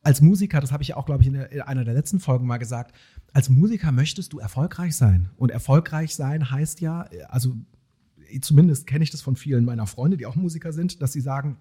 als 0.03 0.21
Musiker, 0.21 0.61
das 0.61 0.71
habe 0.71 0.83
ich 0.83 0.89
ja 0.89 0.97
auch, 0.97 1.05
glaube 1.05 1.21
ich, 1.21 1.27
in, 1.27 1.33
der, 1.33 1.51
in 1.51 1.61
einer 1.61 1.83
der 1.83 1.93
letzten 1.93 2.19
Folgen 2.19 2.47
mal 2.47 2.57
gesagt, 2.57 2.95
als 3.33 3.49
Musiker 3.49 3.91
möchtest 3.91 4.33
du 4.33 4.39
erfolgreich 4.39 4.95
sein. 4.95 5.29
Und 5.37 5.51
erfolgreich 5.51 6.15
sein 6.15 6.49
heißt 6.49 6.81
ja, 6.81 7.05
äh, 7.11 7.23
also 7.23 7.55
zumindest 8.41 8.87
kenne 8.87 9.03
ich 9.03 9.11
das 9.11 9.21
von 9.21 9.35
vielen 9.35 9.65
meiner 9.65 9.87
Freunde, 9.87 10.17
die 10.17 10.25
auch 10.25 10.35
Musiker 10.35 10.73
sind, 10.73 11.01
dass 11.01 11.13
sie 11.13 11.21
sagen, 11.21 11.57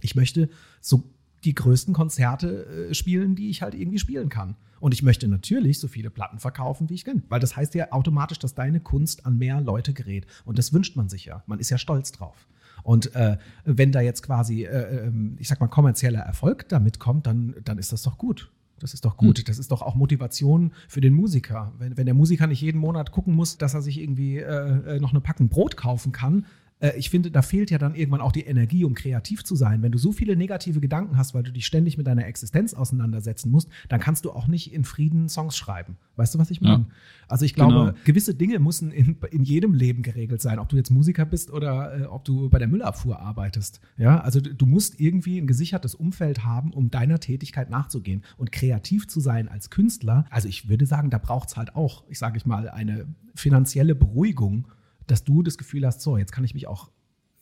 ich 0.00 0.14
möchte 0.14 0.48
so 0.80 1.12
die 1.44 1.54
größten 1.54 1.92
Konzerte 1.92 2.88
äh, 2.90 2.94
spielen, 2.94 3.34
die 3.34 3.50
ich 3.50 3.62
halt 3.62 3.74
irgendwie 3.74 3.98
spielen 3.98 4.28
kann. 4.28 4.56
Und 4.80 4.94
ich 4.94 5.02
möchte 5.02 5.28
natürlich 5.28 5.78
so 5.78 5.88
viele 5.88 6.10
Platten 6.10 6.38
verkaufen, 6.38 6.88
wie 6.88 6.94
ich 6.94 7.04
kann. 7.04 7.22
Weil 7.28 7.40
das 7.40 7.56
heißt 7.56 7.74
ja 7.74 7.92
automatisch, 7.92 8.38
dass 8.38 8.54
deine 8.54 8.80
Kunst 8.80 9.26
an 9.26 9.38
mehr 9.38 9.60
Leute 9.60 9.92
gerät. 9.92 10.26
Und 10.44 10.58
das 10.58 10.72
wünscht 10.72 10.96
man 10.96 11.08
sich 11.08 11.24
ja. 11.24 11.42
Man 11.46 11.60
ist 11.60 11.70
ja 11.70 11.78
stolz 11.78 12.10
drauf. 12.12 12.48
Und 12.82 13.14
äh, 13.14 13.36
wenn 13.64 13.92
da 13.92 14.00
jetzt 14.00 14.22
quasi, 14.22 14.64
äh, 14.64 15.06
ähm, 15.06 15.36
ich 15.38 15.48
sag 15.48 15.60
mal, 15.60 15.68
kommerzieller 15.68 16.20
Erfolg 16.20 16.68
damit 16.68 16.98
kommt, 16.98 17.26
dann, 17.26 17.54
dann 17.64 17.78
ist 17.78 17.92
das 17.92 18.02
doch 18.02 18.18
gut. 18.18 18.50
Das 18.80 18.94
ist 18.94 19.04
doch 19.04 19.16
gut. 19.16 19.48
Das 19.48 19.58
ist 19.58 19.70
doch 19.70 19.80
auch 19.80 19.94
Motivation 19.94 20.72
für 20.88 21.00
den 21.00 21.14
Musiker. 21.14 21.72
Wenn, 21.78 21.96
wenn 21.96 22.04
der 22.04 22.14
Musiker 22.14 22.48
nicht 22.48 22.60
jeden 22.60 22.80
Monat 22.80 23.12
gucken 23.12 23.32
muss, 23.34 23.56
dass 23.56 23.74
er 23.74 23.82
sich 23.82 24.00
irgendwie 24.00 24.38
äh, 24.38 24.96
äh, 24.96 25.00
noch 25.00 25.10
eine 25.10 25.20
Packung 25.20 25.48
Brot 25.48 25.76
kaufen 25.76 26.10
kann, 26.10 26.46
äh, 26.82 26.92
ich 26.98 27.08
finde, 27.08 27.30
da 27.30 27.40
fehlt 27.40 27.70
ja 27.70 27.78
dann 27.78 27.94
irgendwann 27.94 28.20
auch 28.20 28.32
die 28.32 28.42
Energie, 28.44 28.84
um 28.84 28.94
kreativ 28.94 29.44
zu 29.44 29.56
sein. 29.56 29.82
Wenn 29.82 29.92
du 29.92 29.98
so 29.98 30.12
viele 30.12 30.36
negative 30.36 30.80
Gedanken 30.80 31.16
hast, 31.16 31.32
weil 31.32 31.42
du 31.44 31.52
dich 31.52 31.64
ständig 31.64 31.96
mit 31.96 32.06
deiner 32.06 32.26
Existenz 32.26 32.74
auseinandersetzen 32.74 33.50
musst, 33.50 33.68
dann 33.88 34.00
kannst 34.00 34.24
du 34.24 34.32
auch 34.32 34.48
nicht 34.48 34.72
in 34.72 34.84
Frieden 34.84 35.28
Songs 35.28 35.56
schreiben. 35.56 35.96
Weißt 36.16 36.34
du, 36.34 36.38
was 36.38 36.50
ich 36.50 36.60
meine? 36.60 36.86
Ja. 36.88 36.94
Also 37.28 37.44
ich 37.44 37.54
glaube, 37.54 37.72
Genau. 37.72 37.92
gewisse 38.04 38.34
Dinge 38.34 38.58
müssen 38.58 38.90
in, 38.90 39.16
in 39.30 39.44
jedem 39.44 39.72
Leben 39.72 40.02
geregelt 40.02 40.42
sein, 40.42 40.58
ob 40.58 40.68
du 40.68 40.76
jetzt 40.76 40.90
Musiker 40.90 41.24
bist 41.24 41.50
oder 41.50 42.00
äh, 42.00 42.04
ob 42.04 42.24
du 42.24 42.50
bei 42.50 42.58
der 42.58 42.68
Müllabfuhr 42.68 43.18
arbeitest. 43.20 43.80
Ja, 43.96 44.20
also 44.20 44.40
du, 44.40 44.52
du 44.54 44.66
musst 44.66 45.00
irgendwie 45.00 45.38
ein 45.38 45.46
gesichertes 45.46 45.94
Umfeld 45.94 46.44
haben, 46.44 46.72
um 46.72 46.90
deiner 46.90 47.20
Tätigkeit 47.20 47.70
nachzugehen 47.70 48.22
und 48.36 48.52
kreativ 48.52 49.06
zu 49.08 49.20
sein 49.20 49.48
als 49.48 49.70
Künstler. 49.70 50.26
Also 50.30 50.48
ich 50.48 50.68
würde 50.68 50.84
sagen, 50.86 51.10
da 51.10 51.18
braucht 51.18 51.50
es 51.50 51.56
halt 51.56 51.76
auch, 51.76 52.04
ich 52.08 52.18
sage 52.18 52.36
ich 52.36 52.44
mal, 52.44 52.68
eine 52.68 53.06
finanzielle 53.34 53.94
Beruhigung, 53.94 54.66
dass 55.06 55.24
du 55.24 55.42
das 55.42 55.58
Gefühl 55.58 55.86
hast, 55.86 56.00
so, 56.00 56.16
jetzt 56.16 56.32
kann 56.32 56.44
ich 56.44 56.54
mich 56.54 56.66
auch 56.66 56.90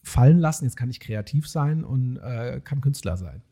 fallen 0.03 0.39
lassen, 0.39 0.65
jetzt 0.65 0.77
kann 0.77 0.91
ich 0.91 1.01
kreativ 1.01 1.49
sein 1.49 1.85
und 1.85 2.17
äh, 2.17 2.61
kann 2.65 2.81
Künstler 2.81 3.17
sein. 3.17 3.43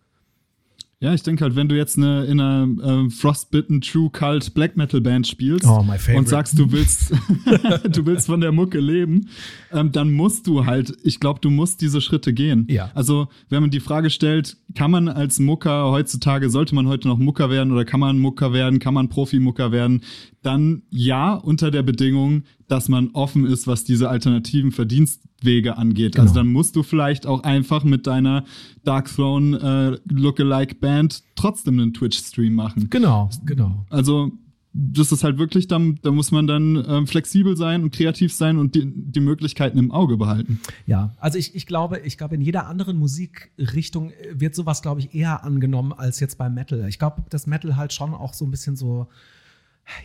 Ja, 1.01 1.15
ich 1.15 1.23
denke 1.23 1.45
halt, 1.45 1.55
wenn 1.55 1.69
du 1.69 1.77
jetzt 1.77 1.97
eine, 1.97 2.25
in 2.25 2.41
einer 2.41 2.65
ähm, 2.83 3.11
Frostbitten 3.13 3.81
True 3.81 4.11
Cult 4.11 4.53
Black 4.53 4.77
Metal 4.77 5.01
Band 5.01 5.29
spielst 5.29 5.65
Oh, 5.65 5.87
und 6.17 6.29
sagst, 6.29 6.59
du 6.59 6.73
willst, 6.73 7.13
du 7.89 8.05
willst 8.05 8.27
von 8.27 8.41
der 8.41 8.51
Mucke 8.51 8.81
leben, 8.81 9.29
ähm, 9.71 9.93
dann 9.93 10.11
musst 10.11 10.49
du 10.49 10.67
halt, 10.67 10.93
ich 11.05 11.21
glaube, 11.21 11.39
du 11.41 11.51
musst 11.51 11.83
diese 11.83 12.01
Schritte 12.01 12.33
gehen. 12.33 12.67
Ja. 12.69 12.91
Also, 12.95 13.29
wenn 13.49 13.61
man 13.61 13.71
die 13.71 13.79
Frage 13.79 14.11
stellt, 14.11 14.57
kann 14.75 14.91
man 14.91 15.07
als 15.07 15.39
Mucker 15.39 15.89
heutzutage, 15.89 16.51
sollte 16.51 16.75
man 16.75 16.89
heute 16.89 17.07
noch 17.07 17.19
Mucker 17.19 17.49
werden 17.49 17.73
oder 17.73 17.85
kann 17.85 18.01
man 18.01 18.19
Mucker 18.19 18.53
werden, 18.53 18.81
kann 18.81 18.95
man 18.95 19.09
Profimucker 19.09 19.71
werden, 19.71 20.03
dann 20.43 20.83
ja, 20.91 21.35
unter 21.35 21.71
der 21.71 21.83
Bedingung, 21.83 22.45
dass 22.69 22.89
man 22.89 23.11
offen 23.13 23.47
ist, 23.47 23.67
was 23.67 23.85
diese 23.85 24.09
alternativen 24.09 24.73
Verdienstwege 24.73 25.77
angeht. 25.77 26.15
Genau. 26.15 26.23
Also 26.23 26.35
dann 26.35 26.49
musst 26.49 26.77
du 26.77 26.83
vielleicht 26.83 27.27
auch 27.27 27.43
einfach 27.43 27.85
mit 27.85 28.07
deiner 28.07 28.45
Dark 28.85 29.13
Throne 29.13 30.01
äh, 30.09 30.13
Lookalike 30.13 30.77
Band 30.77 31.23
trotzdem 31.35 31.81
einen 31.81 31.93
Twitch-Stream 31.93 32.55
machen. 32.55 32.89
Genau, 32.91 33.31
genau. 33.45 33.85
Also 33.91 34.33
das 34.73 35.11
ist 35.11 35.25
halt 35.25 35.39
wirklich, 35.39 35.67
da, 35.67 35.81
da 36.03 36.13
muss 36.13 36.31
man 36.31 36.47
dann 36.47 36.85
ähm, 36.87 37.07
flexibel 37.07 37.57
sein 37.57 37.83
und 37.83 37.93
kreativ 37.93 38.33
sein 38.33 38.59
und 38.59 38.75
die, 38.75 38.85
die 38.87 39.21
Möglichkeiten 39.21 39.79
im 39.79 39.91
Auge 39.91 40.17
behalten. 40.17 40.61
Ja, 40.87 41.15
also 41.19 41.39
ich, 41.39 41.55
ich 41.55 41.67
glaube, 41.67 42.01
ich 42.05 42.17
glaube, 42.19 42.37
in 42.37 42.43
jeder 42.43 42.67
anderen 42.67 42.97
Musikrichtung 42.99 44.13
wird 44.33 44.55
sowas, 44.55 44.83
glaube 44.83 45.01
ich, 45.01 45.15
eher 45.15 45.43
angenommen 45.43 45.93
als 45.93 46.21
jetzt 46.21 46.39
beim 46.39 46.55
Metal. 46.55 46.87
Ich 46.89 46.99
glaube, 46.99 47.25
dass 47.31 47.47
Metal 47.47 47.77
halt 47.77 47.93
schon 47.93 48.15
auch 48.15 48.35
so 48.35 48.45
ein 48.45 48.51
bisschen 48.51 48.77
so, 48.77 49.09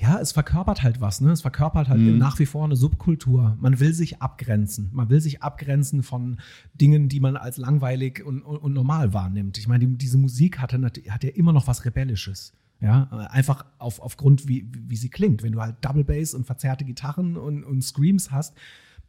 ja, 0.01 0.19
es 0.19 0.31
verkörpert 0.31 0.83
halt 0.83 1.01
was, 1.01 1.21
ne? 1.21 1.31
Es 1.31 1.41
verkörpert 1.41 1.89
halt 1.89 1.99
Mhm. 1.99 2.17
nach 2.17 2.39
wie 2.39 2.45
vor 2.45 2.63
eine 2.65 2.75
Subkultur. 2.75 3.57
Man 3.59 3.79
will 3.79 3.93
sich 3.93 4.21
abgrenzen. 4.21 4.89
Man 4.93 5.09
will 5.09 5.21
sich 5.21 5.41
abgrenzen 5.43 6.03
von 6.03 6.39
Dingen, 6.73 7.09
die 7.09 7.19
man 7.19 7.35
als 7.37 7.57
langweilig 7.57 8.23
und, 8.25 8.41
und, 8.41 8.57
und 8.57 8.73
normal 8.73 9.13
wahrnimmt. 9.13 9.57
Ich 9.57 9.67
meine, 9.67 9.85
die, 9.85 9.97
diese 9.97 10.17
Musik 10.17 10.59
hatte, 10.59 10.81
hat 11.09 11.23
ja 11.23 11.29
immer 11.31 11.53
noch 11.53 11.67
was 11.67 11.85
Rebellisches. 11.85 12.53
Ja, 12.81 13.03
einfach 13.31 13.65
auf, 13.77 14.01
aufgrund, 14.01 14.47
wie, 14.49 14.67
wie 14.73 14.97
sie 14.97 15.07
klingt. 15.09 15.41
Wenn 15.41 15.53
du 15.53 15.61
halt 15.61 15.77
Double 15.79 16.03
Bass 16.03 16.33
und 16.33 16.45
verzerrte 16.45 16.83
Gitarren 16.83 17.37
und, 17.37 17.63
und 17.63 17.81
Screams 17.81 18.29
hast, 18.29 18.57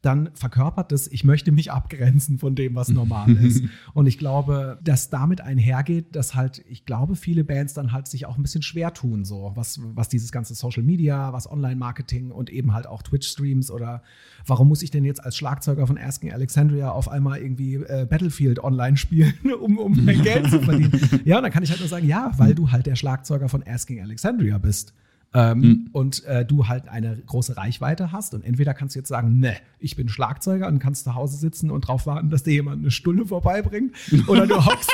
dann 0.05 0.31
verkörpert 0.35 0.93
das, 0.93 1.07
ich 1.09 1.25
möchte 1.25 1.53
mich 1.53 1.73
abgrenzen 1.73 2.39
von 2.39 2.55
dem, 2.55 2.75
was 2.75 2.89
normal 2.89 3.31
ist. 3.37 3.65
Und 3.95 4.07
ich 4.07 4.19
glaube, 4.19 4.79
dass 4.83 5.11
damit 5.11 5.41
einhergeht, 5.41 6.15
dass 6.15 6.35
halt, 6.35 6.65
ich 6.69 6.85
glaube, 6.85 7.17
viele 7.17 7.45
Bands 7.45 7.75
dann 7.75 7.93
halt 7.93 8.07
sich 8.09 8.27
auch 8.27 8.37
ein 8.37 8.43
bisschen 8.43 8.63
schwer 8.63 8.93
tun, 8.93 9.25
so, 9.25 9.53
was, 9.55 9.81
was 9.95 10.09
dieses 10.09 10.33
ganze 10.33 10.55
Social 10.55 10.83
Media, 10.83 11.33
was 11.33 11.51
Online-Marketing 11.51 12.31
und 12.31 12.51
eben 12.51 12.75
halt 12.75 12.87
auch 12.87 13.03
Twitch-Streams 13.03 13.71
oder 13.71 14.03
warum 14.47 14.69
muss 14.69 14.83
ich 14.83 14.91
denn 14.91 15.05
jetzt 15.05 15.25
als 15.25 15.37
Schlagzeuger 15.37 15.87
von 15.87 15.99
Asking 15.99 16.33
Alexandria 16.33 16.91
auf 16.91 17.09
einmal 17.09 17.39
irgendwie 17.39 17.77
äh, 17.77 18.07
Battlefield 18.09 18.63
online 18.63 18.97
spielen, 18.97 19.35
um, 19.61 19.79
um 19.79 20.05
mein 20.05 20.23
Geld 20.23 20.51
zu 20.51 20.61
verdienen? 20.61 20.93
Ja, 21.25 21.39
und 21.39 21.45
dann 21.45 21.53
kann 21.53 21.63
ich 21.63 21.71
halt 21.71 21.81
nur 21.81 21.89
sagen, 21.89 22.07
ja, 22.07 22.33
weil 22.37 22.55
du 22.55 22.71
halt 22.71 22.87
der 22.87 22.97
Schlagzeuger 22.97 23.49
von 23.49 23.63
Asking 23.67 24.01
Alexandria 24.01 24.59
bist. 24.59 24.93
Ähm, 25.35 25.89
Und 25.93 26.25
äh, 26.27 26.45
du 26.47 26.69
halt 26.69 26.89
eine 26.89 27.17
große 27.27 27.57
Reichweite 27.57 28.13
hast 28.13 28.35
und 28.35 28.45
entweder 28.45 28.73
kannst 28.73 28.95
du 28.95 29.01
jetzt 29.01 29.09
sagen, 29.09 29.41
ne, 29.41 29.57
ich 29.81 29.97
bin 29.97 30.09
Schlagzeuger 30.09 30.69
und 30.69 30.79
kannst 30.79 31.03
zu 31.05 31.15
Hause 31.17 31.37
sitzen 31.37 31.73
und 31.73 31.83
drauf 31.89 32.07
warten, 32.07 32.31
dass 32.31 32.45
dir 32.45 32.53
jemand 32.53 32.81
eine 32.83 32.93
Stunde 32.93 33.27
vorbeibringt 33.27 33.93
oder 34.29 34.47
du 34.47 34.65
hockst, 34.65 34.93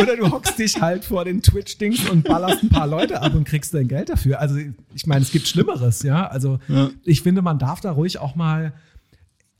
oder 0.00 0.16
du 0.16 0.30
hockst 0.30 0.58
dich 0.58 0.80
halt 0.80 1.04
vor 1.04 1.24
den 1.26 1.42
Twitch-Dings 1.42 2.08
und 2.08 2.24
ballerst 2.24 2.62
ein 2.62 2.70
paar 2.70 2.86
Leute 2.86 3.20
ab 3.20 3.34
und 3.34 3.44
kriegst 3.44 3.74
dein 3.74 3.86
Geld 3.86 4.08
dafür. 4.08 4.40
Also 4.40 4.56
ich 4.94 5.06
meine, 5.06 5.20
es 5.22 5.30
gibt 5.30 5.46
Schlimmeres, 5.46 6.02
ja. 6.02 6.26
Also 6.26 6.58
Ja. 6.68 6.88
ich 7.04 7.20
finde, 7.20 7.42
man 7.42 7.58
darf 7.58 7.80
da 7.80 7.90
ruhig 7.92 8.18
auch 8.18 8.34
mal 8.34 8.72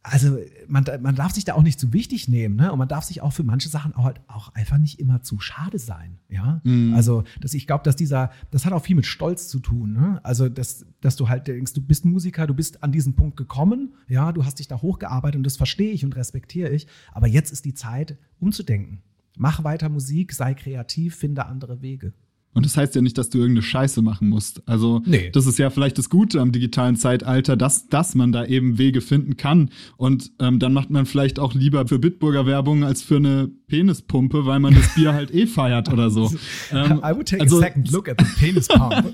also 0.05 0.37
man, 0.67 0.85
man 1.01 1.15
darf 1.15 1.33
sich 1.33 1.45
da 1.45 1.55
auch 1.55 1.63
nicht 1.63 1.79
zu 1.79 1.93
wichtig 1.93 2.27
nehmen, 2.27 2.57
ne? 2.57 2.73
Und 2.73 2.79
man 2.79 2.89
darf 2.89 3.05
sich 3.05 3.21
auch 3.21 3.33
für 3.33 3.45
manche 3.45 3.69
Sachen 3.69 3.95
auch, 3.95 4.05
halt 4.05 4.21
auch 4.27 4.53
einfach 4.55 4.79
nicht 4.79 4.99
immer 4.99 5.23
zu 5.23 5.39
schade 5.39 5.79
sein, 5.79 6.19
ja. 6.29 6.61
Mhm. 6.65 6.95
Also, 6.95 7.23
dass 7.41 7.55
ich 7.55 7.69
glaube, 7.69 7.85
dass 7.85 7.95
dieser, 7.95 8.31
das 8.51 8.67
hat 8.67 8.73
auch 8.73 8.83
viel 8.83 8.97
mit 8.97 9.07
Stolz 9.07 9.47
zu 9.47 9.61
tun, 9.61 9.93
ne? 9.93 10.21
Also, 10.25 10.49
dass, 10.49 10.87
dass 11.01 11.15
du 11.15 11.29
halt 11.29 11.47
denkst, 11.47 11.75
du 11.75 11.81
bist 11.81 12.05
Musiker, 12.05 12.49
du 12.49 12.55
bist 12.55 12.83
an 12.83 12.91
diesen 12.91 13.15
Punkt 13.15 13.37
gekommen, 13.37 13.95
ja, 14.09 14.33
du 14.33 14.45
hast 14.45 14.59
dich 14.59 14.67
da 14.67 14.83
hochgearbeitet 14.83 15.37
und 15.37 15.45
das 15.45 15.57
verstehe 15.57 15.93
ich 15.93 16.05
und 16.05 16.17
respektiere 16.17 16.71
ich. 16.71 16.89
Aber 17.13 17.29
jetzt 17.29 17.53
ist 17.53 17.65
die 17.65 17.75
Zeit, 17.75 18.19
umzudenken. 18.41 19.03
Mach 19.37 19.63
weiter 19.63 19.89
Musik, 19.89 20.33
sei 20.33 20.55
kreativ, 20.55 21.15
finde 21.15 21.47
andere 21.47 21.81
Wege. 21.81 22.13
Und 22.55 22.67
das 22.67 22.77
heißt 22.77 22.95
ja 22.95 23.01
nicht, 23.01 23.17
dass 23.17 23.31
du 23.31 23.39
irgendeine 23.39 23.63
Scheiße 23.63 24.03
machen 24.03 24.29
musst. 24.29 24.63
Also 24.69 25.01
Nee. 25.07 25.31
das 25.33 25.47
ist 25.47 25.59
ja 25.59 25.71
vielleicht 25.71 25.97
das 25.97 26.11
Gute 26.11 26.39
am 26.41 26.53
digitalen 26.53 26.97
Zeitalter, 26.97 27.57
dass, 27.57 27.89
dass 27.89 28.15
man 28.15 28.31
da 28.31 28.45
eben 28.45 28.77
Wege 28.77 29.01
finden 29.01 29.39
kann. 29.39 29.71
Und 29.97 30.31
ähm, 30.39 30.59
dann 30.59 30.75
macht 30.75 30.91
man 30.91 31.07
vielleicht 31.07 31.39
auch 31.39 31.55
lieber 31.55 31.89
für 31.89 31.99
Bitburger 31.99 32.45
Werbung 32.45 32.85
als 32.85 33.01
für 33.03 33.17
eine 33.17 33.49
Penispumpe, 33.69 34.45
weil 34.45 34.61
man 34.61 34.75
das 34.75 34.95
Bier 34.95 35.15
halt 35.15 35.33
eh 35.35 35.47
feiert 35.47 35.91
oder 35.93 36.11
so. 36.11 36.31
Ähm, 36.73 37.01
I 37.05 37.15
would 37.15 37.27
take 37.29 37.43
also- 37.43 37.59
a 37.59 37.61
second 37.61 37.91
look 37.91 38.09
at 38.09 38.17
the 38.21 38.27
penis 38.39 38.69
pump. 38.69 38.95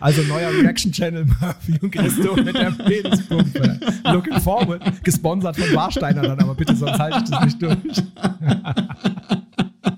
also 0.00 0.22
neuer 0.22 0.50
Reaction 0.62 0.92
Channel 0.92 1.24
Murphy 1.40 1.74
und 1.80 1.90
Christo 1.90 2.36
mit 2.36 2.54
der 2.54 2.70
Penispumpe. 2.72 3.80
Looking 4.12 4.40
forward. 4.40 4.82
Gesponsert 5.04 5.56
von 5.56 5.74
Warsteiner 5.74 6.22
dann, 6.22 6.38
aber 6.40 6.54
bitte, 6.54 6.74
sonst 6.76 6.98
halte 6.98 7.20
ich 7.24 7.30
das 7.30 7.44
nicht 7.44 7.62
durch. 7.62 7.76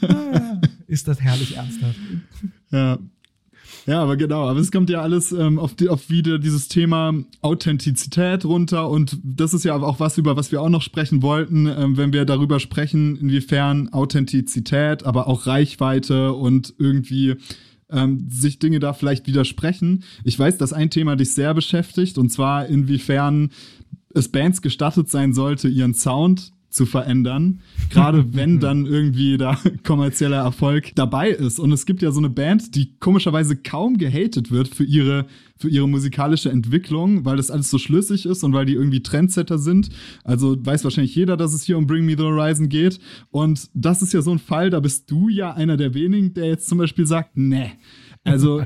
Ist 0.86 1.08
das 1.08 1.20
herrlich 1.20 1.56
ernsthaft. 1.56 1.98
Ja. 2.70 2.98
Ja, 3.86 4.00
aber 4.00 4.16
genau, 4.16 4.48
aber 4.48 4.60
es 4.60 4.70
kommt 4.70 4.90
ja 4.90 5.02
alles 5.02 5.32
ähm, 5.32 5.58
auf, 5.58 5.74
die, 5.74 5.88
auf 5.88 6.08
wieder 6.08 6.38
dieses 6.38 6.68
Thema 6.68 7.14
Authentizität 7.40 8.44
runter 8.44 8.88
und 8.88 9.18
das 9.24 9.54
ist 9.54 9.64
ja 9.64 9.74
auch 9.74 9.98
was, 9.98 10.18
über 10.18 10.36
was 10.36 10.52
wir 10.52 10.62
auch 10.62 10.68
noch 10.68 10.82
sprechen 10.82 11.20
wollten, 11.22 11.66
ähm, 11.66 11.96
wenn 11.96 12.12
wir 12.12 12.24
darüber 12.24 12.60
sprechen, 12.60 13.16
inwiefern 13.16 13.88
Authentizität, 13.92 15.04
aber 15.04 15.26
auch 15.26 15.46
Reichweite 15.46 16.32
und 16.32 16.74
irgendwie 16.78 17.36
ähm, 17.90 18.28
sich 18.30 18.60
Dinge 18.60 18.78
da 18.78 18.92
vielleicht 18.92 19.26
widersprechen. 19.26 20.04
Ich 20.22 20.38
weiß, 20.38 20.58
dass 20.58 20.72
ein 20.72 20.90
Thema 20.90 21.16
dich 21.16 21.34
sehr 21.34 21.52
beschäftigt 21.52 22.18
und 22.18 22.30
zwar 22.30 22.66
inwiefern 22.66 23.50
es 24.14 24.28
Bands 24.28 24.62
gestattet 24.62 25.08
sein 25.08 25.32
sollte, 25.32 25.68
ihren 25.68 25.94
Sound 25.94 26.52
zu 26.72 26.86
verändern, 26.86 27.60
gerade 27.90 28.24
wenn 28.34 28.58
dann 28.58 28.86
irgendwie 28.86 29.36
da 29.36 29.58
kommerzieller 29.84 30.38
Erfolg 30.38 30.92
dabei 30.94 31.30
ist. 31.30 31.58
Und 31.58 31.72
es 31.72 31.86
gibt 31.86 32.02
ja 32.02 32.10
so 32.10 32.18
eine 32.18 32.30
Band, 32.30 32.74
die 32.74 32.96
komischerweise 32.98 33.56
kaum 33.56 33.98
gehatet 33.98 34.50
wird 34.50 34.68
für 34.68 34.84
ihre, 34.84 35.26
für 35.56 35.68
ihre 35.68 35.88
musikalische 35.88 36.50
Entwicklung, 36.50 37.24
weil 37.24 37.36
das 37.36 37.50
alles 37.50 37.70
so 37.70 37.78
schlüssig 37.78 38.26
ist 38.26 38.42
und 38.42 38.52
weil 38.52 38.66
die 38.66 38.74
irgendwie 38.74 39.02
Trendsetter 39.02 39.58
sind. 39.58 39.90
Also 40.24 40.56
weiß 40.58 40.84
wahrscheinlich 40.84 41.14
jeder, 41.14 41.36
dass 41.36 41.54
es 41.54 41.64
hier 41.64 41.78
um 41.78 41.86
Bring 41.86 42.04
Me 42.06 42.16
the 42.16 42.24
Horizon 42.24 42.68
geht. 42.68 42.98
Und 43.30 43.68
das 43.74 44.02
ist 44.02 44.12
ja 44.12 44.22
so 44.22 44.32
ein 44.32 44.38
Fall, 44.38 44.70
da 44.70 44.80
bist 44.80 45.10
du 45.10 45.28
ja 45.28 45.52
einer 45.52 45.76
der 45.76 45.94
wenigen, 45.94 46.34
der 46.34 46.46
jetzt 46.46 46.68
zum 46.68 46.78
Beispiel 46.78 47.06
sagt, 47.06 47.36
nee. 47.36 47.72
Also, 48.24 48.62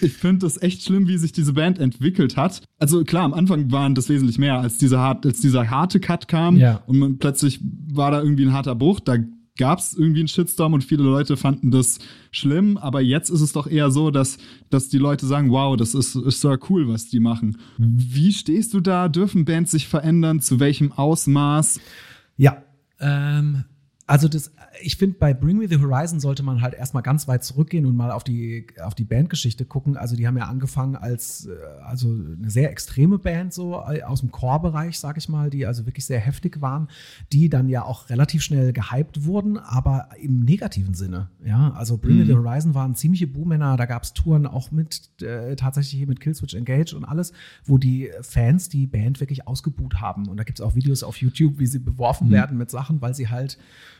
ich 0.00 0.12
finde 0.14 0.40
das 0.46 0.60
echt 0.60 0.82
schlimm, 0.82 1.08
wie 1.08 1.16
sich 1.16 1.32
diese 1.32 1.54
Band 1.54 1.78
entwickelt 1.78 2.36
hat. 2.36 2.62
Also 2.78 3.04
klar, 3.04 3.24
am 3.24 3.32
Anfang 3.34 3.70
waren 3.72 3.94
das 3.94 4.08
wesentlich 4.08 4.38
mehr, 4.38 4.60
als 4.60 4.76
dieser, 4.78 4.98
hart, 4.98 5.24
als 5.24 5.40
dieser 5.40 5.70
harte 5.70 5.98
Cut 5.98 6.28
kam 6.28 6.56
Ja. 6.56 6.82
und 6.86 6.98
man, 6.98 7.18
plötzlich 7.18 7.60
war 7.90 8.10
da 8.10 8.20
irgendwie 8.22 8.44
ein 8.44 8.52
harter 8.52 8.74
Bruch. 8.74 9.00
Da 9.00 9.16
gab 9.56 9.78
es 9.80 9.94
irgendwie 9.94 10.20
einen 10.20 10.28
Shitstorm 10.28 10.72
und 10.74 10.84
viele 10.84 11.02
Leute 11.02 11.36
fanden 11.36 11.70
das 11.70 11.98
schlimm. 12.30 12.76
Aber 12.76 13.00
jetzt 13.00 13.30
ist 13.30 13.40
es 13.40 13.52
doch 13.52 13.66
eher 13.66 13.90
so, 13.90 14.10
dass, 14.10 14.38
dass 14.70 14.88
die 14.88 14.98
Leute 14.98 15.26
sagen, 15.26 15.50
wow, 15.50 15.76
das 15.76 15.94
ist, 15.94 16.14
ist 16.14 16.40
so 16.40 16.54
cool, 16.68 16.86
was 16.88 17.08
die 17.08 17.18
machen. 17.18 17.56
Wie 17.78 18.32
stehst 18.32 18.72
du 18.74 18.80
da? 18.80 19.08
Dürfen 19.08 19.44
Bands 19.46 19.70
sich 19.72 19.88
verändern? 19.88 20.40
Zu 20.40 20.60
welchem 20.60 20.92
Ausmaß? 20.92 21.80
Ja, 22.36 22.62
ähm, 23.00 23.64
also 24.08 24.26
das, 24.26 24.50
ich 24.80 24.96
finde, 24.96 25.18
bei 25.18 25.34
Bring 25.34 25.58
Me 25.58 25.68
the 25.68 25.78
Horizon 25.78 26.18
sollte 26.18 26.42
man 26.42 26.62
halt 26.62 26.72
erstmal 26.72 27.02
ganz 27.02 27.28
weit 27.28 27.44
zurückgehen 27.44 27.84
und 27.84 27.94
mal 27.94 28.10
auf 28.10 28.24
die, 28.24 28.66
auf 28.82 28.94
die 28.94 29.04
Bandgeschichte 29.04 29.66
gucken. 29.66 29.98
Also 29.98 30.16
die 30.16 30.26
haben 30.26 30.38
ja 30.38 30.46
angefangen 30.46 30.96
als 30.96 31.46
äh, 31.46 31.82
also 31.84 32.08
eine 32.08 32.48
sehr 32.48 32.70
extreme 32.70 33.18
Band, 33.18 33.52
so 33.52 33.84
äh, 33.86 34.02
aus 34.02 34.20
dem 34.20 34.30
Core-Bereich, 34.30 34.98
sag 34.98 35.18
ich 35.18 35.28
mal, 35.28 35.50
die 35.50 35.66
also 35.66 35.84
wirklich 35.84 36.06
sehr 36.06 36.20
heftig 36.20 36.62
waren, 36.62 36.88
die 37.34 37.50
dann 37.50 37.68
ja 37.68 37.82
auch 37.82 38.08
relativ 38.08 38.42
schnell 38.42 38.72
gehypt 38.72 39.26
wurden, 39.26 39.58
aber 39.58 40.08
im 40.18 40.40
negativen 40.40 40.94
Sinne. 40.94 41.28
Ja, 41.44 41.72
also 41.72 41.98
Bring 41.98 42.16
Me 42.16 42.24
the 42.24 42.34
Horizon 42.34 42.72
waren 42.72 42.94
ziemliche 42.94 43.26
Buhmänner, 43.26 43.76
da 43.76 43.84
gab 43.84 44.04
es 44.04 44.14
Touren 44.14 44.46
auch 44.46 44.70
mit 44.70 45.20
äh, 45.20 45.54
tatsächlich 45.54 45.98
hier 45.98 46.08
mit 46.08 46.20
Killswitch 46.20 46.54
Engage 46.54 46.96
und 46.96 47.04
alles, 47.04 47.34
wo 47.66 47.76
die 47.76 48.10
Fans 48.22 48.70
die 48.70 48.86
Band 48.86 49.20
wirklich 49.20 49.46
ausgebuht 49.46 50.00
haben. 50.00 50.28
Und 50.28 50.38
da 50.38 50.44
gibt 50.44 50.60
es 50.60 50.64
auch 50.64 50.74
Videos 50.74 51.02
auf 51.02 51.18
YouTube, 51.18 51.58
wie 51.58 51.66
sie 51.66 51.78
beworfen 51.78 52.30
werden 52.30 52.56
mit 52.56 52.70
Sachen, 52.70 53.02
weil 53.02 53.12
sie 53.12 53.28
halt, 53.28 53.58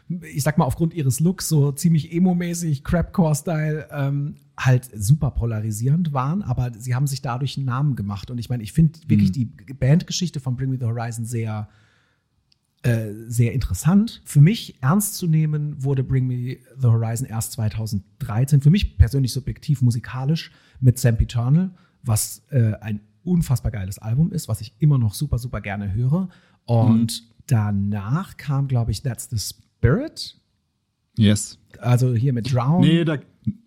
ich 0.09 0.42
sag 0.42 0.59
mal, 0.59 0.64
aufgrund 0.64 0.94
ihres 0.94 1.21
Looks 1.21 1.49
so 1.49 1.73
ziemlich 1.73 2.12
emo-mäßig, 2.12 2.83
Crapcore-Style, 2.85 3.88
ähm, 3.90 4.37
halt 4.59 4.90
super 4.94 5.31
polarisierend 5.31 6.12
waren, 6.12 6.42
aber 6.42 6.73
sie 6.77 6.94
haben 6.94 7.07
sich 7.07 7.23
dadurch 7.23 7.57
einen 7.57 7.66
Namen 7.66 7.94
gemacht. 7.94 8.31
Und 8.31 8.38
ich 8.38 8.49
meine, 8.49 8.62
ich 8.62 8.73
finde 8.73 8.99
wirklich 9.07 9.31
die 9.33 9.44
Bandgeschichte 9.44 10.40
von 10.40 10.57
Bring 10.57 10.71
Me 10.71 10.79
the 10.79 10.87
Horizon 10.87 11.25
sehr, 11.25 11.68
äh, 12.83 13.12
sehr 13.27 13.53
interessant. 13.53 14.21
Für 14.25 14.40
mich 14.40 14.83
ernst 14.83 15.14
zu 15.14 15.29
nehmen 15.29 15.83
wurde 15.85 16.03
Bring 16.03 16.27
Me 16.27 16.57
the 16.77 16.88
Horizon 16.88 17.27
erst 17.27 17.53
2013. 17.53 18.61
Für 18.61 18.71
mich 18.71 18.99
persönlich 18.99 19.33
subjektiv 19.33 19.83
musikalisch 19.83 20.51
mit 20.81 20.99
Sempiternal, 20.99 21.71
was 22.03 22.42
äh, 22.51 22.73
ein 22.81 23.01
unfassbar 23.23 23.71
geiles 23.71 23.99
Album 23.99 24.33
ist, 24.33 24.49
was 24.49 24.61
ich 24.61 24.75
immer 24.79 24.99
noch 24.99 25.14
super, 25.14 25.38
super 25.38 25.61
gerne 25.61 25.92
höre. 25.92 26.31
Und 26.64 27.23
danach 27.47 28.37
kam, 28.37 28.66
glaube 28.68 28.90
ich, 28.90 29.03
That's 29.03 29.29
the 29.31 29.38
Spirit. 29.79 30.37
Yes. 31.17 31.59
Also 31.81 32.14
hier 32.14 32.33
mit 32.33 32.53
Drown. 32.53 32.81
Nee, 32.81 33.05
da. 33.05 33.19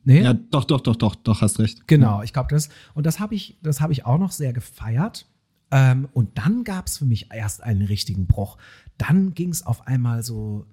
Nee? 0.04 0.22
Ja, 0.22 0.34
doch, 0.34 0.66
doch, 0.66 0.82
doch, 0.82 0.96
doch, 0.96 1.16
doch, 1.16 1.42
hast 1.42 1.60
recht. 1.60 1.88
Genau, 1.88 2.22
ich 2.22 2.34
glaube 2.34 2.50
das. 2.50 2.70
Und 2.94 3.06
das 3.06 3.20
habe 3.20 3.34
ich, 3.36 3.58
das 3.64 3.82
habe 3.82 3.94
ich 3.94 4.06
auch 4.06 4.18
noch 4.18 4.32
sehr 4.32 4.54
gefeiert. 4.54 5.28
Ähm, 5.72 6.10
und 6.14 6.38
dann 6.38 6.64
gab 6.64 6.88
es 6.88 6.98
für 6.98 7.06
mich 7.06 7.30
erst 7.34 7.64
einen 7.64 7.84
richtigen 7.84 8.28
Bruch. 8.28 8.58
Dann 8.98 9.34
ging 9.34 9.50
es 9.50 9.66
auf 9.66 9.88
einmal 9.88 10.22
so 10.22 10.66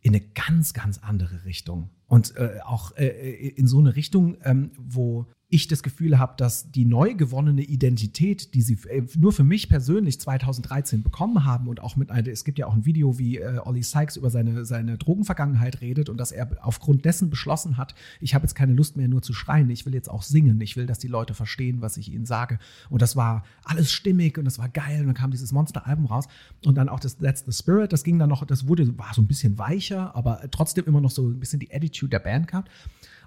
in 0.00 0.14
eine 0.14 0.24
ganz, 0.34 0.74
ganz 0.74 0.98
andere 0.98 1.44
Richtung. 1.44 1.90
Und 2.06 2.36
äh, 2.36 2.58
auch 2.64 2.94
äh, 2.96 3.48
in 3.48 3.66
so 3.66 3.78
eine 3.78 3.96
Richtung, 3.96 4.36
ähm, 4.44 4.72
wo 4.78 5.26
ich 5.52 5.68
das 5.68 5.82
Gefühl 5.82 6.18
habe, 6.18 6.32
dass 6.38 6.70
die 6.70 6.86
neu 6.86 7.14
gewonnene 7.14 7.60
Identität, 7.60 8.54
die 8.54 8.62
sie 8.62 8.78
äh, 8.88 9.02
nur 9.18 9.34
für 9.34 9.44
mich 9.44 9.68
persönlich 9.68 10.18
2013 10.18 11.02
bekommen 11.02 11.44
haben 11.44 11.68
und 11.68 11.82
auch 11.82 11.94
mit 11.94 12.10
einer, 12.10 12.28
es 12.28 12.44
gibt 12.44 12.58
ja 12.58 12.66
auch 12.66 12.72
ein 12.72 12.86
Video, 12.86 13.18
wie 13.18 13.36
äh, 13.36 13.58
Ollie 13.62 13.82
Sykes 13.82 14.16
über 14.16 14.30
seine, 14.30 14.64
seine 14.64 14.96
Drogenvergangenheit 14.96 15.82
redet 15.82 16.08
und 16.08 16.16
dass 16.16 16.32
er 16.32 16.48
aufgrund 16.62 17.04
dessen 17.04 17.28
beschlossen 17.28 17.76
hat, 17.76 17.94
ich 18.18 18.34
habe 18.34 18.44
jetzt 18.44 18.54
keine 18.54 18.72
Lust 18.72 18.96
mehr 18.96 19.08
nur 19.08 19.20
zu 19.20 19.34
schreien, 19.34 19.68
ich 19.68 19.84
will 19.84 19.92
jetzt 19.92 20.10
auch 20.10 20.22
singen, 20.22 20.58
ich 20.62 20.78
will, 20.78 20.86
dass 20.86 20.98
die 20.98 21.08
Leute 21.08 21.34
verstehen, 21.34 21.82
was 21.82 21.98
ich 21.98 22.10
ihnen 22.10 22.24
sage. 22.24 22.58
Und 22.88 23.02
das 23.02 23.14
war 23.14 23.44
alles 23.64 23.92
stimmig 23.92 24.38
und 24.38 24.46
das 24.46 24.58
war 24.58 24.70
geil 24.70 25.00
und 25.00 25.06
dann 25.08 25.14
kam 25.14 25.32
dieses 25.32 25.52
Monster-Album 25.52 26.06
raus 26.06 26.28
und 26.64 26.76
dann 26.76 26.88
auch 26.88 26.98
das 26.98 27.18
That's 27.18 27.44
the 27.44 27.52
Spirit, 27.52 27.92
das 27.92 28.04
ging 28.04 28.18
dann 28.18 28.30
noch, 28.30 28.46
das 28.46 28.66
wurde, 28.68 28.96
war 28.96 29.12
so 29.12 29.20
ein 29.20 29.26
bisschen 29.26 29.58
weicher, 29.58 30.16
aber 30.16 30.40
trotzdem 30.50 30.86
immer 30.86 31.02
noch 31.02 31.10
so 31.10 31.28
ein 31.28 31.38
bisschen 31.38 31.60
die 31.60 31.74
Attitude 31.74 32.08
der 32.08 32.20
Band 32.20 32.48
gehabt. 32.48 32.70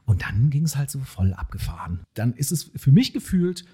Und 0.06 0.22
dann 0.22 0.50
ging 0.50 0.64
es 0.64 0.76
halt 0.76 0.92
so 0.92 1.00
voll 1.00 1.34
abgefahren. 1.34 2.02
Dann 2.14 2.34
ist 2.34 2.52
es 2.52 2.72
für 2.76 2.92
mich 2.92 3.12
gefühlt 3.12 3.66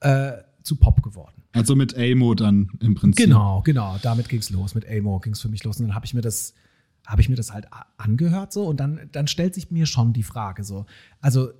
äh, 0.00 0.32
zu 0.62 0.76
Pop 0.76 1.02
geworden. 1.02 1.42
Also 1.52 1.76
mit 1.76 1.96
Amo 1.96 2.34
dann 2.34 2.70
im 2.80 2.94
Prinzip. 2.94 3.26
Genau, 3.26 3.62
genau. 3.62 3.98
Damit 4.02 4.28
ging 4.28 4.40
es 4.40 4.50
los. 4.50 4.74
Mit 4.74 4.86
Amo 4.88 5.18
ging 5.20 5.32
es 5.32 5.40
für 5.40 5.48
mich 5.48 5.64
los. 5.64 5.78
Und 5.80 5.88
dann 5.88 5.94
habe 5.94 6.06
ich 6.06 6.14
mir 6.14 6.20
das, 6.20 6.54
habe 7.06 7.20
ich 7.20 7.28
mir 7.28 7.36
das 7.36 7.52
halt 7.52 7.66
angehört 7.96 8.52
so. 8.52 8.66
Und 8.66 8.80
dann, 8.80 9.08
dann 9.12 9.26
stellt 9.26 9.54
sich 9.54 9.70
mir 9.70 9.86
schon 9.86 10.12
die 10.12 10.22
Frage 10.22 10.64
so. 10.64 10.86
Also 11.20 11.50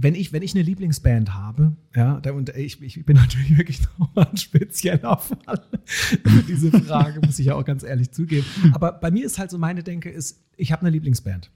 wenn 0.00 0.14
ich, 0.14 0.32
wenn 0.32 0.42
ich 0.42 0.54
eine 0.54 0.62
Lieblingsband 0.62 1.34
habe, 1.34 1.76
ja, 1.94 2.22
und 2.32 2.50
ich, 2.50 2.80
ich 2.80 3.04
bin 3.04 3.16
natürlich 3.16 3.56
wirklich 3.58 3.80
nochmal 3.98 4.28
ein 4.30 4.36
spezieller 4.36 5.18
Fall 5.18 5.60
für 5.84 6.42
diese 6.44 6.70
Frage, 6.70 7.20
muss 7.26 7.38
ich 7.40 7.46
ja 7.46 7.56
auch 7.56 7.64
ganz 7.64 7.82
ehrlich 7.82 8.12
zugeben. 8.12 8.46
Aber 8.72 8.92
bei 8.92 9.10
mir 9.10 9.26
ist 9.26 9.38
halt 9.38 9.50
so 9.50 9.58
meine 9.58 9.82
Denke 9.82 10.08
ist, 10.08 10.40
ich 10.56 10.70
habe 10.70 10.82
eine 10.82 10.90
Lieblingsband. 10.90 11.50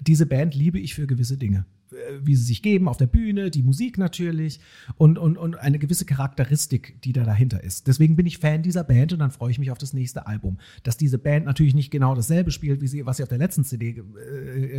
Diese 0.00 0.26
Band 0.26 0.54
liebe 0.54 0.78
ich 0.78 0.94
für 0.94 1.06
gewisse 1.06 1.38
Dinge. 1.38 1.64
Äh, 1.90 1.94
Wie 2.22 2.34
sie 2.36 2.44
sich 2.44 2.62
geben 2.62 2.88
auf 2.88 2.96
der 2.96 3.06
Bühne, 3.06 3.50
die 3.50 3.62
Musik 3.62 3.96
natürlich 3.96 4.60
und, 4.96 5.18
und, 5.18 5.38
und 5.38 5.56
eine 5.56 5.78
gewisse 5.78 6.04
Charakteristik, 6.04 7.00
die 7.02 7.12
da 7.12 7.24
dahinter 7.24 7.62
ist. 7.64 7.86
Deswegen 7.86 8.16
bin 8.16 8.26
ich 8.26 8.38
Fan 8.38 8.62
dieser 8.62 8.84
Band 8.84 9.12
und 9.12 9.20
dann 9.20 9.30
freue 9.30 9.50
ich 9.52 9.58
mich 9.58 9.70
auf 9.70 9.78
das 9.78 9.92
nächste 9.94 10.26
Album. 10.26 10.58
Dass 10.82 10.96
diese 10.96 11.18
Band 11.18 11.46
natürlich 11.46 11.74
nicht 11.74 11.90
genau 11.90 12.14
dasselbe 12.14 12.50
spielt, 12.50 12.80
wie 12.80 12.88
sie, 12.88 13.06
was 13.06 13.16
sie 13.18 13.22
auf 13.22 13.28
der 13.28 13.38
letzten 13.38 13.64
CD 13.64 13.92
ge- 13.94 14.04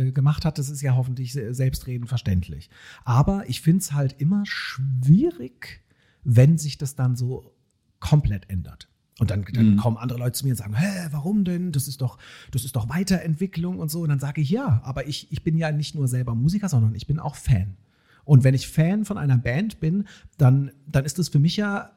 äh, 0.08 0.12
gemacht 0.12 0.44
hat, 0.44 0.58
das 0.58 0.70
ist 0.70 0.82
ja 0.82 0.94
hoffentlich 0.96 1.32
se- 1.32 1.52
selbstredend 1.54 2.08
verständlich. 2.08 2.70
Aber 3.04 3.42
ich 3.48 3.60
finde 3.60 3.80
es 3.80 3.92
halt 3.92 4.16
immer 4.20 4.44
schwierig, 4.46 5.80
wenn 6.24 6.58
sich 6.58 6.78
das 6.78 6.94
dann 6.94 7.16
so 7.16 7.54
komplett 8.00 8.48
ändert. 8.50 8.88
Und 9.20 9.30
dann, 9.30 9.44
dann 9.52 9.76
kommen 9.76 9.96
andere 9.96 10.18
Leute 10.18 10.32
zu 10.32 10.44
mir 10.46 10.52
und 10.52 10.56
sagen, 10.56 10.74
hä, 10.76 11.08
warum 11.10 11.44
denn? 11.44 11.72
Das 11.72 11.88
ist 11.88 12.00
doch, 12.00 12.18
das 12.52 12.64
ist 12.64 12.76
doch 12.76 12.88
Weiterentwicklung 12.88 13.80
und 13.80 13.90
so. 13.90 14.02
Und 14.02 14.10
dann 14.10 14.20
sage 14.20 14.40
ich, 14.40 14.50
ja, 14.50 14.80
aber 14.84 15.08
ich, 15.08 15.26
ich 15.32 15.42
bin 15.42 15.56
ja 15.56 15.72
nicht 15.72 15.96
nur 15.96 16.06
selber 16.06 16.36
Musiker, 16.36 16.68
sondern 16.68 16.94
ich 16.94 17.06
bin 17.08 17.18
auch 17.18 17.34
Fan. 17.34 17.76
Und 18.24 18.44
wenn 18.44 18.54
ich 18.54 18.68
Fan 18.68 19.04
von 19.04 19.18
einer 19.18 19.38
Band 19.38 19.80
bin, 19.80 20.04
dann, 20.36 20.70
dann 20.86 21.04
ist 21.04 21.18
das 21.18 21.30
für 21.30 21.40
mich 21.40 21.56
ja 21.56 21.90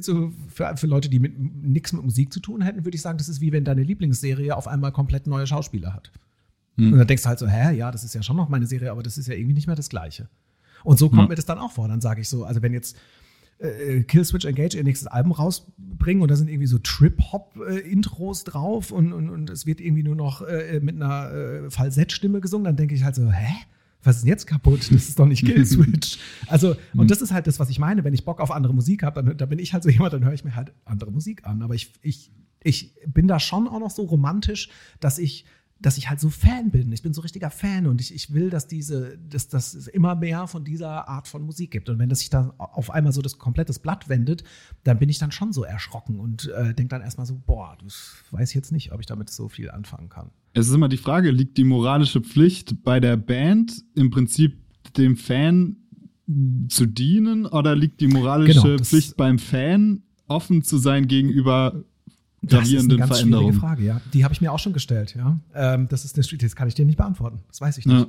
so 0.00 0.32
für, 0.48 0.76
für 0.76 0.86
Leute, 0.86 1.08
die 1.08 1.18
mit 1.18 1.38
nichts 1.38 1.92
mit 1.92 2.02
Musik 2.02 2.32
zu 2.32 2.40
tun 2.40 2.62
hätten, 2.62 2.84
würde 2.84 2.96
ich 2.96 3.02
sagen, 3.02 3.18
das 3.18 3.28
ist 3.28 3.40
wie 3.40 3.52
wenn 3.52 3.64
deine 3.64 3.82
Lieblingsserie 3.82 4.56
auf 4.56 4.66
einmal 4.66 4.92
komplett 4.92 5.26
neue 5.26 5.46
Schauspieler 5.46 5.92
hat. 5.92 6.10
Hm. 6.76 6.92
Und 6.92 6.98
dann 6.98 7.06
denkst 7.06 7.22
du 7.22 7.28
halt 7.28 7.38
so, 7.38 7.46
hä, 7.46 7.76
ja, 7.76 7.90
das 7.90 8.02
ist 8.02 8.14
ja 8.14 8.22
schon 8.22 8.36
noch 8.36 8.48
meine 8.48 8.66
Serie, 8.66 8.90
aber 8.90 9.02
das 9.02 9.18
ist 9.18 9.28
ja 9.28 9.34
irgendwie 9.34 9.54
nicht 9.54 9.66
mehr 9.66 9.76
das 9.76 9.88
Gleiche. 9.88 10.28
Und 10.82 10.98
so 10.98 11.08
kommt 11.08 11.22
Ja. 11.22 11.28
mir 11.28 11.34
das 11.34 11.46
dann 11.46 11.58
auch 11.58 11.70
vor. 11.70 11.86
Dann 11.88 12.00
sage 12.00 12.20
ich 12.20 12.28
so, 12.28 12.44
also 12.44 12.62
wenn 12.62 12.72
jetzt 12.72 12.96
äh, 13.58 14.02
Killswitch 14.02 14.44
Engage 14.44 14.76
ihr 14.76 14.84
nächstes 14.84 15.06
Album 15.06 15.32
rausbringen 15.32 16.22
und 16.22 16.30
da 16.30 16.36
sind 16.36 16.48
irgendwie 16.48 16.66
so 16.66 16.78
Trip-Hop-Intros 16.78 18.44
drauf 18.44 18.90
und, 18.90 19.12
und, 19.12 19.30
und 19.30 19.50
es 19.50 19.66
wird 19.66 19.80
irgendwie 19.80 20.02
nur 20.02 20.16
noch 20.16 20.42
äh, 20.42 20.80
mit 20.80 20.96
einer 20.96 21.32
äh, 21.32 21.70
Falsettstimme 21.70 22.40
gesungen, 22.40 22.64
dann 22.64 22.76
denke 22.76 22.94
ich 22.94 23.04
halt 23.04 23.14
so, 23.14 23.30
hä? 23.30 23.54
Was 24.02 24.16
ist 24.16 24.22
denn 24.22 24.28
jetzt 24.28 24.46
kaputt? 24.46 24.80
Das 24.92 25.08
ist 25.08 25.18
doch 25.18 25.24
nicht 25.24 25.46
Killswitch. 25.46 26.18
Also, 26.46 26.76
und 26.94 27.10
das 27.10 27.22
ist 27.22 27.32
halt 27.32 27.46
das, 27.46 27.58
was 27.58 27.70
ich 27.70 27.78
meine. 27.78 28.04
Wenn 28.04 28.12
ich 28.12 28.26
Bock 28.26 28.38
auf 28.38 28.50
andere 28.50 28.74
Musik 28.74 29.02
habe, 29.02 29.22
dann, 29.22 29.36
dann 29.38 29.48
bin 29.48 29.58
ich 29.58 29.72
halt 29.72 29.82
so 29.82 29.88
jemand, 29.90 30.12
dann 30.12 30.24
höre 30.24 30.34
ich 30.34 30.44
mir 30.44 30.54
halt 30.54 30.74
andere 30.84 31.10
Musik 31.10 31.46
an. 31.46 31.62
Aber 31.62 31.74
ich, 31.74 31.90
ich, 32.02 32.30
ich 32.62 32.94
bin 33.06 33.26
da 33.26 33.40
schon 33.40 33.66
auch 33.66 33.80
noch 33.80 33.90
so 33.90 34.02
romantisch, 34.02 34.68
dass 35.00 35.18
ich 35.18 35.46
dass 35.84 35.98
ich 35.98 36.08
halt 36.08 36.18
so 36.18 36.30
Fan 36.30 36.70
bin. 36.70 36.90
Ich 36.92 37.02
bin 37.02 37.12
so 37.12 37.20
richtiger 37.20 37.50
Fan 37.50 37.86
und 37.86 38.00
ich, 38.00 38.14
ich 38.14 38.32
will, 38.32 38.48
dass 38.48 38.66
diese, 38.66 39.18
dass, 39.18 39.48
dass 39.48 39.74
es 39.74 39.86
immer 39.86 40.14
mehr 40.14 40.46
von 40.46 40.64
dieser 40.64 41.08
Art 41.08 41.28
von 41.28 41.42
Musik 41.42 41.70
gibt. 41.72 41.90
Und 41.90 41.98
wenn 41.98 42.08
das 42.08 42.20
sich 42.20 42.30
dann 42.30 42.52
auf 42.56 42.90
einmal 42.90 43.12
so 43.12 43.20
das 43.20 43.36
komplettes 43.36 43.78
Blatt 43.78 44.08
wendet, 44.08 44.44
dann 44.84 44.98
bin 44.98 45.10
ich 45.10 45.18
dann 45.18 45.30
schon 45.30 45.52
so 45.52 45.62
erschrocken 45.62 46.20
und 46.20 46.48
äh, 46.48 46.72
denke 46.72 46.88
dann 46.88 47.02
erstmal 47.02 47.26
so, 47.26 47.38
boah, 47.46 47.76
das 47.84 48.14
weiß 48.30 48.48
ich 48.48 48.54
jetzt 48.54 48.72
nicht, 48.72 48.92
ob 48.92 49.00
ich 49.00 49.06
damit 49.06 49.28
so 49.28 49.50
viel 49.50 49.70
anfangen 49.70 50.08
kann. 50.08 50.30
Es 50.54 50.68
ist 50.68 50.74
immer 50.74 50.88
die 50.88 50.96
Frage, 50.96 51.30
liegt 51.30 51.58
die 51.58 51.64
moralische 51.64 52.22
Pflicht 52.22 52.82
bei 52.82 52.98
der 52.98 53.18
Band 53.18 53.84
im 53.94 54.08
Prinzip 54.10 54.56
dem 54.96 55.16
Fan 55.16 55.76
zu 56.68 56.86
dienen 56.86 57.44
oder 57.44 57.76
liegt 57.76 58.00
die 58.00 58.08
moralische 58.08 58.62
Genau, 58.62 58.82
Pflicht 58.82 59.18
beim 59.18 59.38
Fan 59.38 60.02
offen 60.28 60.62
zu 60.62 60.78
sein 60.78 61.08
gegenüber 61.08 61.84
Das 62.46 62.62
ist 62.62 62.68
gravierenden 62.70 63.00
eine 63.00 63.08
ganz 63.08 63.20
schwierige 63.20 63.36
Veränderungen? 63.36 63.60
Frage, 63.60 63.84
ja. 63.84 64.00
Die 64.12 64.24
habe 64.24 64.34
ich 64.34 64.40
mir 64.40 64.52
auch 64.52 64.58
schon 64.58 64.72
gestellt, 64.72 65.14
ja. 65.16 65.38
Ähm, 65.54 65.88
das 65.88 66.04
ist 66.04 66.16
eine, 66.16 66.38
das 66.38 66.56
kann 66.56 66.68
ich 66.68 66.74
dir 66.74 66.84
nicht 66.84 66.96
beantworten. 66.96 67.40
Das 67.48 67.60
weiß 67.60 67.78
ich 67.78 67.86
nicht. 67.86 67.98
Ja. 67.98 68.06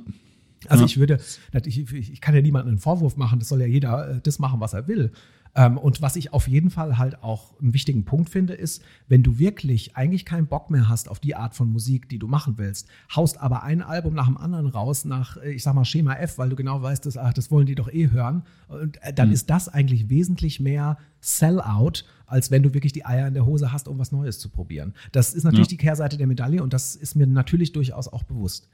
Also 0.68 0.82
Ja. 0.84 0.86
ich 0.86 0.98
würde, 0.98 1.20
ich, 1.64 1.92
ich 1.92 2.12
ich 2.12 2.20
kann 2.20 2.34
ja 2.34 2.40
niemandem 2.42 2.70
einen 2.70 2.78
Vorwurf 2.78 3.16
machen, 3.16 3.38
das 3.38 3.48
soll 3.48 3.60
ja 3.60 3.66
jeder 3.66 4.16
äh, 4.16 4.20
das 4.22 4.38
machen, 4.38 4.60
was 4.60 4.72
er 4.72 4.88
will. 4.88 5.12
Ähm, 5.56 5.78
und 5.78 6.02
was 6.02 6.16
ich 6.16 6.32
auf 6.34 6.46
jeden 6.48 6.68
Fall 6.70 6.98
halt 6.98 7.22
auch 7.22 7.58
einen 7.60 7.72
wichtigen 7.72 8.04
Punkt 8.04 8.28
finde, 8.28 8.52
ist, 8.52 8.82
wenn 9.08 9.22
du 9.22 9.38
wirklich 9.38 9.96
eigentlich 9.96 10.26
keinen 10.26 10.46
Bock 10.46 10.70
mehr 10.70 10.88
hast 10.88 11.08
auf 11.08 11.18
die 11.18 11.34
Art 11.34 11.54
von 11.54 11.72
Musik, 11.72 12.08
die 12.10 12.18
du 12.18 12.28
machen 12.28 12.58
willst, 12.58 12.88
haust 13.14 13.40
aber 13.40 13.62
ein 13.62 13.80
Album 13.80 14.12
nach 14.14 14.26
dem 14.26 14.36
anderen 14.36 14.66
raus, 14.66 15.06
nach, 15.06 15.38
äh, 15.38 15.52
ich 15.52 15.62
sag 15.62 15.74
mal, 15.74 15.86
Schema 15.86 16.14
F, 16.14 16.36
weil 16.36 16.50
du 16.50 16.56
genau 16.56 16.82
weißt, 16.82 17.06
dass, 17.06 17.16
ach, 17.16 17.32
das 17.32 17.50
wollen 17.50 17.66
die 17.66 17.74
doch 17.74 17.90
eh 17.90 18.10
hören. 18.10 18.42
Und 18.68 19.02
äh, 19.02 19.14
dann 19.14 19.32
ist 19.32 19.48
das 19.48 19.68
eigentlich 19.68 20.10
wesentlich 20.10 20.60
mehr 20.60 20.98
Sellout, 21.20 22.04
als 22.26 22.50
wenn 22.50 22.62
du 22.62 22.74
wirklich 22.74 22.92
die 22.92 23.06
Eier 23.06 23.26
in 23.26 23.34
der 23.34 23.46
Hose 23.46 23.72
hast, 23.72 23.88
um 23.88 23.98
was 23.98 24.12
Neues 24.12 24.38
zu 24.38 24.50
probieren. 24.50 24.92
Das 25.12 25.32
ist 25.32 25.44
natürlich 25.44 25.66
Ja. 25.68 25.70
die 25.70 25.76
Kehrseite 25.78 26.18
der 26.18 26.26
Medaille 26.26 26.62
und 26.62 26.72
das 26.72 26.96
ist 26.96 27.14
mir 27.16 27.26
natürlich 27.26 27.72
durchaus 27.72 28.08
auch 28.08 28.24
bewusst. 28.24 28.68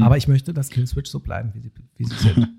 Aber 0.00 0.16
ich 0.16 0.26
möchte, 0.28 0.52
dass 0.52 0.70
Killswitch 0.70 1.08
so 1.10 1.20
bleiben, 1.20 1.50
wie 1.54 1.60
sie, 1.60 1.70
wie 1.96 2.04
sie 2.04 2.14
sind. 2.16 2.48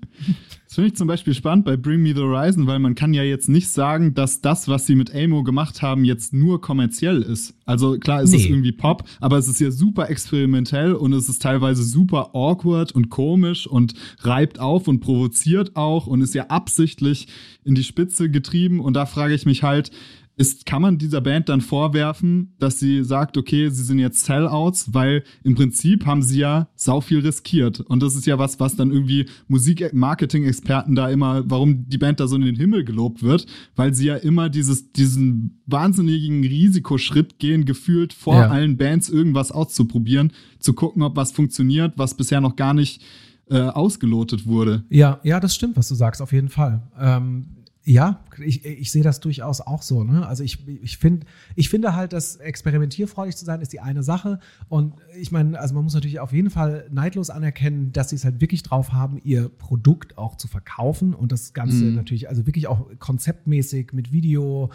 Das 0.64 0.74
finde 0.74 0.88
ich 0.88 0.96
zum 0.96 1.08
Beispiel 1.08 1.34
spannend 1.34 1.66
bei 1.66 1.76
Bring 1.76 2.02
Me 2.02 2.14
the 2.14 2.22
Horizon, 2.22 2.66
weil 2.66 2.78
man 2.78 2.94
kann 2.94 3.12
ja 3.12 3.22
jetzt 3.22 3.50
nicht 3.50 3.68
sagen, 3.68 4.14
dass 4.14 4.40
das, 4.40 4.66
was 4.66 4.86
sie 4.86 4.94
mit 4.94 5.14
Amo 5.14 5.42
gemacht 5.42 5.82
haben, 5.82 6.04
jetzt 6.06 6.32
nur 6.32 6.60
kommerziell 6.62 7.20
ist. 7.20 7.54
Also 7.66 7.98
klar 7.98 8.22
ist 8.22 8.32
es 8.34 8.42
Nee. 8.44 8.48
irgendwie 8.48 8.72
Pop, 8.72 9.04
aber 9.20 9.36
es 9.36 9.46
ist 9.46 9.60
ja 9.60 9.70
super 9.70 10.08
experimentell 10.08 10.94
und 10.94 11.12
es 11.12 11.28
ist 11.28 11.42
teilweise 11.42 11.84
super 11.84 12.30
awkward 12.34 12.92
und 12.92 13.10
komisch 13.10 13.66
und 13.66 13.92
reibt 14.20 14.58
auf 14.58 14.88
und 14.88 15.00
provoziert 15.00 15.76
auch 15.76 16.06
und 16.06 16.22
ist 16.22 16.34
ja 16.34 16.46
absichtlich 16.46 17.28
in 17.62 17.74
die 17.74 17.84
Spitze 17.84 18.30
getrieben. 18.30 18.80
Und 18.80 18.94
da 18.94 19.04
frage 19.04 19.34
ich 19.34 19.44
mich 19.44 19.62
halt, 19.62 19.90
ist, 20.38 20.66
kann 20.66 20.82
man 20.82 20.98
dieser 20.98 21.22
Band 21.22 21.48
dann 21.48 21.62
vorwerfen, 21.62 22.54
dass 22.58 22.78
sie 22.78 23.02
sagt, 23.04 23.38
okay, 23.38 23.70
sie 23.70 23.82
sind 23.82 23.98
jetzt 23.98 24.24
Sellouts, 24.26 24.92
weil 24.92 25.24
im 25.42 25.54
Prinzip 25.54 26.04
haben 26.04 26.20
sie 26.22 26.40
ja 26.40 26.68
sau 26.74 27.00
viel 27.00 27.20
riskiert. 27.20 27.80
Und 27.80 28.02
das 28.02 28.14
ist 28.14 28.26
ja 28.26 28.38
was, 28.38 28.60
was 28.60 28.76
dann 28.76 28.90
irgendwie 28.90 29.26
Musik-Marketing-Experten 29.48 30.94
da 30.94 31.08
immer, 31.08 31.42
warum 31.50 31.88
die 31.88 31.98
Band 31.98 32.20
da 32.20 32.26
so 32.28 32.36
in 32.36 32.42
den 32.42 32.56
Himmel 32.56 32.84
gelobt 32.84 33.22
wird, 33.22 33.46
weil 33.76 33.94
sie 33.94 34.06
ja 34.06 34.16
immer 34.16 34.48
dieses, 34.48 34.92
diesen 34.92 35.60
wahnsinnigen 35.66 36.42
Risikoschritt 36.44 37.38
gehen, 37.38 37.64
gefühlt 37.64 38.12
vor 38.12 38.34
Ja. 38.36 38.48
allen 38.48 38.76
Bands 38.76 39.08
irgendwas 39.08 39.50
auszuprobieren, 39.52 40.32
zu 40.58 40.74
gucken, 40.74 41.02
ob 41.02 41.16
was 41.16 41.32
funktioniert, 41.32 41.94
was 41.96 42.14
bisher 42.16 42.40
noch 42.40 42.56
gar 42.56 42.74
nicht 42.74 43.02
äh, 43.48 43.58
ausgelotet 43.60 44.46
wurde. 44.46 44.84
Ja, 44.90 45.20
ja, 45.22 45.38
das 45.40 45.54
stimmt, 45.54 45.76
was 45.76 45.88
du 45.88 45.94
sagst, 45.94 46.20
auf 46.20 46.32
jeden 46.32 46.48
Fall. 46.48 46.82
Ähm, 46.98 47.46
ja, 47.88 48.20
ich, 48.44 48.64
ich 48.64 48.90
sehe 48.90 49.04
das 49.04 49.20
durchaus 49.20 49.60
auch 49.60 49.80
so. 49.80 50.02
Ne? 50.02 50.26
Also 50.26 50.42
ich, 50.42 50.66
ich, 50.82 50.98
find, 50.98 51.24
ich 51.54 51.68
finde 51.68 51.94
halt, 51.94 52.12
dass 52.12 52.34
experimentierfreudig 52.36 53.36
zu 53.36 53.44
sein, 53.44 53.60
ist 53.60 53.72
die 53.72 53.78
eine 53.78 54.02
Sache. 54.02 54.40
Und 54.68 54.94
ich 55.16 55.30
meine, 55.30 55.58
also 55.60 55.74
man 55.74 55.84
muss 55.84 55.94
natürlich 55.94 56.18
auf 56.18 56.32
jeden 56.32 56.50
Fall 56.50 56.88
neidlos 56.90 57.30
anerkennen, 57.30 57.92
dass 57.92 58.10
sie 58.10 58.16
es 58.16 58.24
halt 58.24 58.40
wirklich 58.40 58.64
drauf 58.64 58.92
haben, 58.92 59.20
ihr 59.22 59.48
Produkt 59.48 60.18
auch 60.18 60.36
zu 60.36 60.48
verkaufen 60.48 61.14
und 61.14 61.30
das 61.30 61.54
Ganze 61.54 61.84
Mhm. 61.84 61.94
natürlich, 61.94 62.28
also 62.28 62.44
wirklich 62.44 62.66
auch 62.66 62.88
konzeptmäßig 62.98 63.92
mit 63.92 64.10
Video 64.10 64.70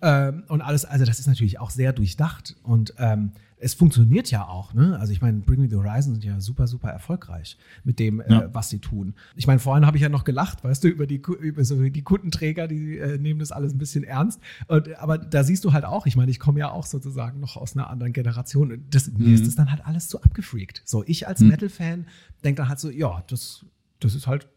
ähm, 0.00 0.44
und 0.48 0.62
alles, 0.62 0.86
also 0.86 1.04
das 1.04 1.18
ist 1.18 1.26
natürlich 1.26 1.58
auch 1.60 1.70
sehr 1.70 1.92
durchdacht 1.92 2.56
und 2.62 2.94
ähm, 2.98 3.32
es 3.58 3.72
funktioniert 3.74 4.30
ja 4.30 4.46
auch, 4.46 4.74
ne? 4.74 4.98
Also 4.98 5.12
ich 5.12 5.22
meine, 5.22 5.40
Bring 5.40 5.60
Me 5.62 5.68
the 5.70 5.76
Horizon 5.76 6.12
sind 6.14 6.24
ja 6.24 6.40
super, 6.40 6.66
super 6.66 6.90
erfolgreich 6.90 7.56
mit 7.84 7.98
dem, 7.98 8.22
Ja. 8.28 8.42
äh, 8.42 8.48
was 8.54 8.68
sie 8.68 8.80
tun. 8.80 9.14
Ich 9.34 9.46
meine, 9.46 9.58
vorhin 9.60 9.86
habe 9.86 9.96
ich 9.96 10.02
ja 10.02 10.08
noch 10.10 10.24
gelacht, 10.24 10.62
weißt 10.62 10.84
du, 10.84 10.88
über 10.88 11.06
die, 11.06 11.22
über 11.40 11.64
so 11.64 11.80
die 11.82 12.02
Kundenträger, 12.02 12.68
die 12.68 12.98
äh, 12.98 13.16
nehmen 13.18 13.40
das 13.40 13.52
alles 13.52 13.72
ein 13.72 13.78
bisschen 13.78 14.04
ernst. 14.04 14.40
Und, 14.68 14.94
aber 14.98 15.16
da 15.16 15.42
siehst 15.42 15.64
du 15.64 15.72
halt 15.72 15.84
auch, 15.86 16.06
ich 16.06 16.16
meine, 16.16 16.30
ich 16.30 16.38
komme 16.38 16.58
ja 16.60 16.70
auch 16.70 16.84
sozusagen 16.84 17.40
noch 17.40 17.56
aus 17.56 17.74
einer 17.74 17.88
anderen 17.88 18.12
Generation. 18.12 18.72
Und 18.72 18.94
Das, 18.94 19.10
Mir 19.10 19.34
ist 19.34 19.46
das 19.46 19.54
dann 19.54 19.70
halt 19.70 19.86
alles 19.86 20.08
zu 20.08 20.20
abgefreakt. 20.22 20.82
So, 20.84 21.02
ich 21.06 21.26
als 21.26 21.40
Mhm. 21.40 21.48
Metal-Fan 21.48 22.06
denke 22.44 22.58
dann 22.60 22.68
halt 22.68 22.78
so, 22.78 22.90
ja, 22.90 23.24
das, 23.28 23.64
das 24.00 24.14
ist 24.14 24.26
halt 24.26 24.48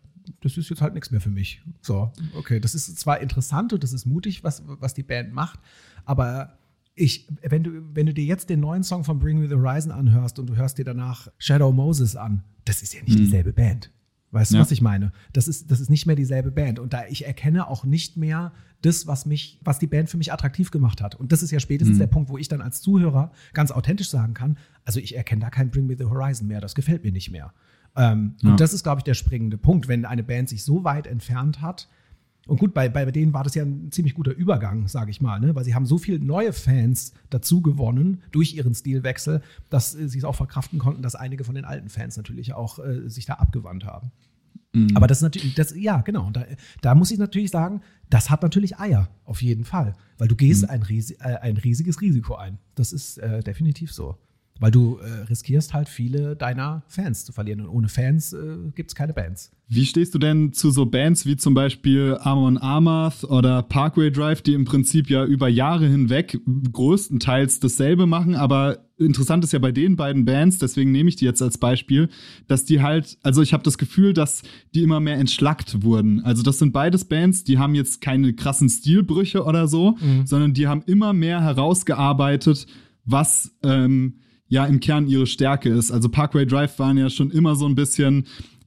das 0.42 0.58
ist 0.58 0.70
jetzt 0.70 0.82
halt 0.82 0.94
nichts 0.94 1.10
mehr 1.10 1.22
für 1.22 1.32
mich. 1.32 1.60
So, 1.82 2.12
okay, 2.36 2.60
das 2.60 2.76
ist 2.76 3.00
zwar 3.00 3.20
interessant 3.20 3.74
und 3.74 3.82
das 3.84 3.94
ist 3.94 4.06
mutig, 4.06 4.44
was, 4.44 4.62
was 4.68 4.94
die 4.94 5.02
Band 5.02 5.34
macht, 5.34 5.60
aber 6.06 6.59
ich, 7.00 7.28
wenn 7.42 7.64
du, 7.64 7.72
wenn 7.94 8.06
du 8.06 8.14
dir 8.14 8.26
jetzt 8.26 8.50
den 8.50 8.60
neuen 8.60 8.84
Song 8.84 9.04
von 9.04 9.20
Bring 9.20 9.40
Me 9.40 9.48
the 9.48 9.56
Horizon 9.56 9.92
anhörst 9.92 10.38
und 10.40 10.48
du 10.48 10.56
hörst 10.56 10.78
dir 10.78 10.86
danach 10.86 11.30
Shadow 11.38 11.72
Moses 11.72 12.16
an, 12.16 12.44
das 12.66 12.82
ist 12.82 12.94
ja 12.94 13.02
nicht 13.04 13.14
Mhm. 13.18 13.24
dieselbe 13.24 13.54
Band. 13.54 13.92
Weißt 14.32 14.52
du, 14.52 14.56
Ja. 14.58 14.62
was 14.62 14.72
ich 14.72 14.82
meine? 14.82 15.12
Das 15.34 15.48
ist, 15.48 15.72
das 15.72 15.80
ist 15.80 15.90
nicht 15.90 16.06
mehr 16.06 16.16
dieselbe 16.16 16.52
Band. 16.52 16.78
Und 16.78 16.94
da 16.94 17.06
ich 17.10 17.26
erkenne 17.26 17.68
auch 17.68 17.84
nicht 17.84 18.16
mehr 18.16 18.52
das, 18.82 19.08
was 19.08 19.26
mich, 19.26 19.60
was 19.64 19.80
die 19.80 19.88
Band 19.88 20.10
für 20.10 20.18
mich 20.18 20.32
attraktiv 20.32 20.70
gemacht 20.72 21.02
hat. 21.02 21.16
Und 21.16 21.32
das 21.32 21.42
ist 21.42 21.50
ja 21.52 21.60
spätestens 21.60 21.96
Mhm. 21.96 22.00
der 22.02 22.08
Punkt, 22.08 22.30
wo 22.30 22.38
ich 22.38 22.48
dann 22.48 22.62
als 22.62 22.82
Zuhörer 22.82 23.32
ganz 23.54 23.72
authentisch 23.72 24.10
sagen 24.10 24.34
kann, 24.36 24.58
also 24.86 25.00
ich 25.00 25.16
erkenne 25.18 25.42
da 25.42 25.50
kein 25.50 25.72
Bring 25.72 25.88
Me 25.88 25.96
the 25.98 26.06
Horizon 26.06 26.48
mehr, 26.48 26.62
das 26.62 26.76
gefällt 26.76 27.04
mir 27.04 27.12
nicht 27.12 27.32
mehr. 27.32 27.54
Ähm, 27.96 28.36
Ja. 28.42 28.52
Und 28.52 28.60
das 28.60 28.72
ist, 28.74 28.84
glaube 28.84 29.00
ich, 29.00 29.04
der 29.04 29.16
springende 29.16 29.58
Punkt, 29.58 29.88
wenn 29.88 30.06
eine 30.06 30.24
Band 30.24 30.48
sich 30.50 30.64
so 30.64 30.84
weit 30.84 31.08
entfernt 31.08 31.60
hat. 31.62 31.90
Und 32.50 32.60
gut, 32.60 32.74
bei, 32.74 32.90
bei 32.90 33.06
denen 33.12 33.32
war 33.32 33.44
das 33.44 33.54
ja 33.54 33.64
ein 33.64 33.92
ziemlich 33.92 34.16
guter 34.16 34.34
Übergang, 34.34 34.88
sage 34.88 35.12
ich 35.12 35.22
mal, 35.22 35.40
ne? 35.40 35.54
weil 35.54 35.64
sie 35.64 35.76
haben 35.76 35.86
so 35.86 36.00
viele 36.00 36.20
neue 36.20 36.52
Fans 36.52 37.14
dazu 37.30 37.62
gewonnen 37.62 38.24
durch 38.32 38.56
ihren 38.56 38.74
Stilwechsel, 38.74 39.42
dass 39.70 39.94
äh, 39.94 40.10
sie 40.10 40.18
es 40.18 40.24
auch 40.24 40.36
verkraften 40.36 40.80
konnten, 40.80 41.04
dass 41.04 41.14
einige 41.14 41.44
von 41.44 41.54
den 41.54 41.64
alten 41.64 41.90
Fans 41.90 42.18
natürlich 42.18 42.54
auch 42.54 42.80
äh, 42.80 43.08
sich 43.08 43.28
da 43.28 43.36
abgewandt 43.36 43.86
haben. 43.86 44.12
Mhm. 44.74 44.90
Aber 44.96 45.06
das 45.06 45.20
ist 45.20 45.22
natürlich, 45.22 45.54
das, 45.54 45.76
ja, 45.76 46.02
genau. 46.02 46.32
Da, 46.32 46.46
da 46.82 46.96
muss 46.96 47.12
ich 47.12 47.20
natürlich 47.20 47.52
sagen, 47.52 47.82
das 48.10 48.32
hat 48.32 48.42
natürlich 48.42 48.80
Eier, 48.80 49.10
auf 49.26 49.44
jeden 49.44 49.64
Fall. 49.64 49.94
Weil 50.18 50.28
du 50.28 50.36
gehst 50.36 50.64
Mhm. 50.64 50.70
ein, 50.70 50.82
riesi 50.82 51.18
äh, 51.20 51.36
ein 51.36 51.58
riesiges 51.58 52.02
Risiko 52.02 52.34
ein. 52.36 52.58
Das 52.74 52.94
ist 52.94 53.20
äh, 53.20 53.44
definitiv 53.44 53.94
so. 53.94 54.18
Weil 54.60 54.72
du 54.72 54.98
äh, 54.98 55.24
riskierst 55.30 55.74
halt 55.74 55.90
viele 55.90 56.36
deiner 56.36 56.84
Fans 56.88 57.26
zu 57.26 57.32
verlieren. 57.32 57.62
Und 57.62 57.70
ohne 57.70 57.90
Fans 57.90 58.34
äh, 58.34 58.58
gibt 58.76 58.92
es 58.92 58.96
keine 58.96 59.14
Bands. 59.14 59.52
Wie 59.72 59.86
stehst 59.86 60.16
du 60.16 60.20
denn 60.20 60.52
zu 60.52 60.72
so 60.72 60.88
Bands 60.88 61.28
wie 61.28 61.38
zum 61.38 61.54
Beispiel 61.54 62.18
Amon 62.22 62.58
Amarth 62.58 63.24
oder 63.24 63.62
Parkway 63.62 64.10
Drive, 64.10 64.42
die 64.42 64.56
im 64.56 64.66
Prinzip 64.66 65.12
ja 65.12 65.24
über 65.24 65.48
Jahre 65.48 65.88
hinweg 65.88 66.40
größtenteils 66.72 67.60
dasselbe 67.60 68.08
machen, 68.08 68.36
aber 68.36 68.80
interessant 68.98 69.44
ist 69.44 69.54
ja 69.54 69.60
bei 69.60 69.72
den 69.72 69.96
beiden 69.96 70.26
Bands, 70.26 70.58
deswegen 70.58 70.92
nehme 70.92 71.10
ich 71.10 71.18
die 71.18 71.26
jetzt 71.26 71.44
als 71.44 71.60
Beispiel, 71.60 72.10
dass 72.48 72.66
die 72.66 72.82
halt, 72.82 73.20
also 73.22 73.44
ich 73.44 73.54
habe 73.54 73.64
das 73.64 73.78
Gefühl, 73.78 74.14
dass 74.14 74.42
die 74.74 74.82
immer 74.82 75.00
mehr 75.00 75.18
entschlackt 75.18 75.84
wurden. 75.84 76.24
Also 76.24 76.42
das 76.42 76.58
sind 76.58 76.74
beides 76.74 77.06
Bands, 77.06 77.44
die 77.44 77.60
haben 77.60 77.76
jetzt 77.76 78.02
keine 78.02 78.34
krassen 78.34 78.70
Stilbrüche 78.70 79.44
oder 79.44 79.68
so, 79.68 79.98
sondern 80.26 80.56
die 80.56 80.68
haben 80.68 80.82
immer 80.88 81.14
mehr 81.14 81.42
herausgearbeitet, 81.42 82.66
was 83.06 83.56
ähm, 83.62 84.16
ja 84.50 84.66
im 84.66 84.80
Kern 84.80 85.08
ihre 85.08 85.28
Stärke 85.28 85.70
ist. 85.70 85.92
Also 85.92 86.10
Parkway 86.10 86.46
Drive 86.46 86.78
waren 86.80 86.98
ja 86.98 87.10
schon 87.10 87.32
immer 87.32 87.56
so 87.56 87.66
ein 87.66 87.76
bisschen 87.76 88.26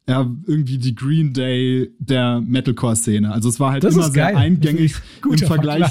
ja, 0.09 0.29
irgendwie 0.47 0.79
die 0.79 0.95
Green 0.95 1.33
Day 1.33 1.91
der 1.99 2.41
Metalcore-Szene. 2.41 3.31
Also 3.31 3.49
es 3.49 3.61
war 3.61 3.73
halt 3.73 3.85
immer 3.85 4.11
sehr 4.11 4.37
eingängig 4.37 4.95
im 4.95 5.31
Guter 5.31 5.47
Vergleich. 5.47 5.85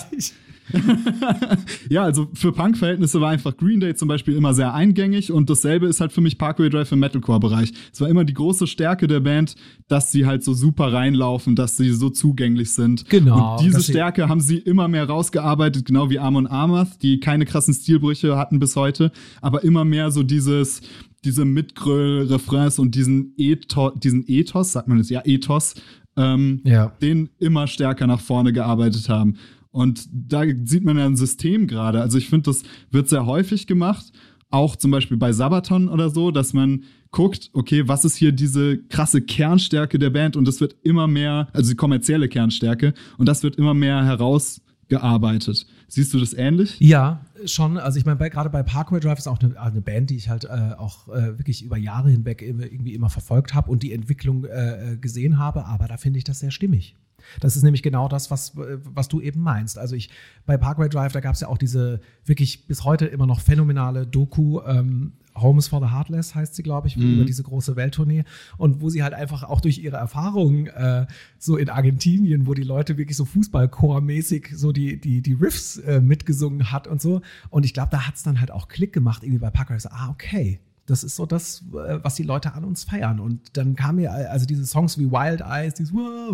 ja, 1.89 2.03
also 2.03 2.27
für 2.33 2.51
Punk-Verhältnisse 2.51 3.21
war 3.21 3.29
einfach 3.31 3.55
Green 3.57 3.79
Day 3.79 3.95
zum 3.95 4.07
Beispiel 4.07 4.35
immer 4.35 4.53
sehr 4.53 4.73
eingängig 4.73 5.31
und 5.31 5.49
dasselbe 5.49 5.87
ist 5.87 6.01
halt 6.01 6.11
für 6.11 6.21
mich 6.21 6.37
Parkway 6.37 6.69
Drive 6.69 6.91
im 6.91 6.99
Metalcore-Bereich. 6.99 7.73
Es 7.91 8.01
war 8.01 8.09
immer 8.09 8.23
die 8.23 8.33
große 8.33 8.67
Stärke 8.67 9.07
der 9.07 9.19
Band, 9.19 9.55
dass 9.87 10.11
sie 10.11 10.25
halt 10.25 10.43
so 10.43 10.53
super 10.53 10.93
reinlaufen, 10.93 11.55
dass 11.55 11.77
sie 11.77 11.91
so 11.91 12.09
zugänglich 12.09 12.71
sind. 12.73 13.09
Genau, 13.09 13.53
Und 13.57 13.61
diese 13.65 13.81
Stärke 13.83 14.29
haben 14.29 14.41
sie 14.41 14.57
immer 14.57 14.87
mehr 14.87 15.07
rausgearbeitet, 15.07 15.85
genau 15.85 16.09
wie 16.09 16.19
Amon 16.19 16.47
Amarth, 16.47 17.01
die 17.01 17.19
keine 17.19 17.45
krassen 17.45 17.73
Stilbrüche 17.73 18.37
hatten 18.37 18.59
bis 18.59 18.75
heute, 18.75 19.11
aber 19.41 19.63
immer 19.63 19.85
mehr 19.85 20.11
so 20.11 20.23
dieses, 20.23 20.81
diese 21.23 21.45
Mitgröll-Refrains 21.45 22.79
und 22.79 22.95
diesen 22.95 23.33
Ethos, 23.37 23.93
diesen 23.99 24.23
Ethos, 24.27 24.71
sagt 24.71 24.87
man 24.87 24.97
das, 24.97 25.09
ja, 25.09 25.21
Ethos, 25.25 25.75
ähm, 26.17 26.61
Ja. 26.63 26.91
den 27.01 27.29
immer 27.39 27.67
stärker 27.67 28.07
nach 28.07 28.19
vorne 28.19 28.51
gearbeitet 28.53 29.07
haben. 29.09 29.35
Und 29.71 30.07
da 30.11 30.43
sieht 30.63 30.83
man 30.83 30.97
ja 30.97 31.05
ein 31.05 31.15
System 31.15 31.67
gerade. 31.67 32.01
Also 32.01 32.17
ich 32.17 32.29
finde, 32.29 32.49
das 32.51 32.63
wird 32.91 33.09
sehr 33.09 33.25
häufig 33.25 33.67
gemacht, 33.67 34.11
auch 34.49 34.75
zum 34.75 34.91
Beispiel 34.91 35.17
bei 35.17 35.31
Sabaton 35.31 35.87
oder 35.87 36.09
so, 36.09 36.31
dass 36.31 36.53
man 36.53 36.83
guckt, 37.11 37.49
okay, 37.53 37.87
was 37.87 38.05
ist 38.05 38.15
hier 38.15 38.31
diese 38.31 38.77
krasse 38.77 39.21
Kernstärke 39.21 39.97
der 39.99 40.09
Band 40.09 40.35
und 40.35 40.47
das 40.47 40.61
wird 40.61 40.75
immer 40.83 41.07
mehr, 41.07 41.47
also 41.53 41.71
die 41.71 41.75
kommerzielle 41.75 42.27
Kernstärke 42.27 42.93
und 43.17 43.27
das 43.27 43.43
wird 43.43 43.55
immer 43.55 43.73
mehr 43.73 44.03
herausgearbeitet. 44.03 45.65
Siehst 45.87 46.13
du 46.13 46.19
das 46.19 46.33
ähnlich? 46.33 46.75
Ja, 46.79 47.25
schon. 47.45 47.77
Also 47.77 47.99
ich 47.99 48.05
meine, 48.05 48.29
gerade 48.29 48.49
bei 48.49 48.63
Parkway 48.63 48.99
Drive 48.99 49.19
ist 49.19 49.27
auch 49.27 49.39
eine, 49.39 49.59
eine 49.59 49.81
Band, 49.81 50.09
die 50.09 50.15
ich 50.15 50.29
halt 50.29 50.45
äh, 50.45 50.73
auch 50.77 51.07
äh, 51.09 51.37
wirklich 51.37 51.63
über 51.63 51.77
Jahre 51.77 52.09
hinweg 52.09 52.41
immer, 52.41 52.63
irgendwie 52.63 52.93
immer 52.93 53.09
verfolgt 53.09 53.53
habe 53.53 53.69
und 53.69 53.83
die 53.83 53.93
Entwicklung 53.93 54.45
äh, 54.45 54.93
äh, 54.93 54.97
gesehen 54.97 55.37
habe, 55.37 55.65
aber 55.65 55.87
da 55.87 55.97
finde 55.97 56.17
ich 56.17 56.23
das 56.23 56.39
sehr 56.39 56.51
stimmig. 56.51 56.95
Das 57.39 57.55
ist 57.55 57.63
nämlich 57.63 57.83
genau 57.83 58.07
das, 58.07 58.31
was, 58.31 58.57
äh, 58.57 58.79
was 58.83 59.07
du 59.07 59.21
eben 59.21 59.41
meinst. 59.41 59.77
Also 59.77 59.95
ich, 59.95 60.09
bei 60.45 60.57
Parkway 60.57 60.89
Drive, 60.89 61.11
da 61.11 61.19
gab 61.19 61.35
es 61.35 61.41
ja 61.41 61.47
auch 61.47 61.57
diese 61.57 62.01
wirklich 62.25 62.67
bis 62.67 62.83
heute 62.83 63.05
immer 63.05 63.27
noch 63.27 63.39
phänomenale 63.39 64.07
Doku, 64.07 64.61
ähm, 64.61 65.13
Homes 65.35 65.67
for 65.67 65.79
the 65.79 65.91
Heartless 65.93 66.35
heißt 66.35 66.55
sie, 66.55 66.63
glaube 66.63 66.87
ich, 66.87 66.97
über 66.97 67.25
diese 67.25 67.43
große 67.43 67.75
Welttournee. 67.75 68.23
Und 68.57 68.81
wo 68.81 68.89
sie 68.89 69.03
halt 69.03 69.13
einfach 69.13 69.43
auch 69.43 69.61
durch 69.61 69.79
ihre 69.79 69.97
Erfahrungen 69.97 70.67
äh, 70.67 71.07
so 71.37 71.57
in 71.57 71.69
Argentinien, 71.69 72.47
wo 72.47 72.53
die 72.53 72.63
Leute 72.63 72.97
wirklich 72.97 73.17
so 73.17 73.25
Fußballchormäßig 73.25 74.49
so 74.55 74.71
die, 74.71 74.99
die, 74.99 75.21
die 75.21 75.33
Riffs 75.33 75.77
äh, 75.77 76.01
mitgesungen 76.01 76.71
hat 76.71 76.87
und 76.87 77.01
so. 77.01 77.21
Und 77.49 77.65
ich 77.65 77.73
glaube, 77.73 77.89
da 77.91 78.07
hat 78.07 78.15
es 78.15 78.23
dann 78.23 78.39
halt 78.39 78.51
auch 78.51 78.67
Klick 78.67 78.93
gemacht, 78.93 79.23
irgendwie 79.23 79.39
bei 79.39 79.49
Parker. 79.49 79.79
So, 79.79 79.89
ah, 79.89 80.09
okay. 80.09 80.59
Das 80.85 81.03
ist 81.03 81.15
so 81.15 81.25
das, 81.25 81.63
äh, 81.71 81.99
was 82.01 82.15
die 82.15 82.23
Leute 82.23 82.53
an 82.53 82.65
uns 82.65 82.83
feiern. 82.83 83.19
Und 83.19 83.55
dann 83.55 83.75
kam 83.75 83.95
mir 83.97 84.11
also 84.11 84.45
diese 84.45 84.65
Songs 84.65 84.97
wie 84.97 85.09
Wild 85.09 85.41
Eyes, 85.41 85.75
dieses 85.75 85.93
wow, 85.93 86.33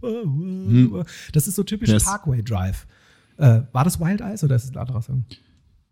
wow, 0.00 0.90
wow, 0.90 1.06
das 1.32 1.48
ist 1.48 1.56
so 1.56 1.62
typisch 1.62 1.90
Yes. 1.90 2.04
Parkway 2.04 2.42
Drive. 2.42 2.86
Äh, 3.36 3.62
war 3.72 3.84
das 3.84 4.00
Wild 4.00 4.20
Eyes 4.20 4.44
oder 4.44 4.56
ist 4.56 4.64
es 4.64 4.70
ein 4.70 4.78
anderer 4.78 5.02
Song? 5.02 5.24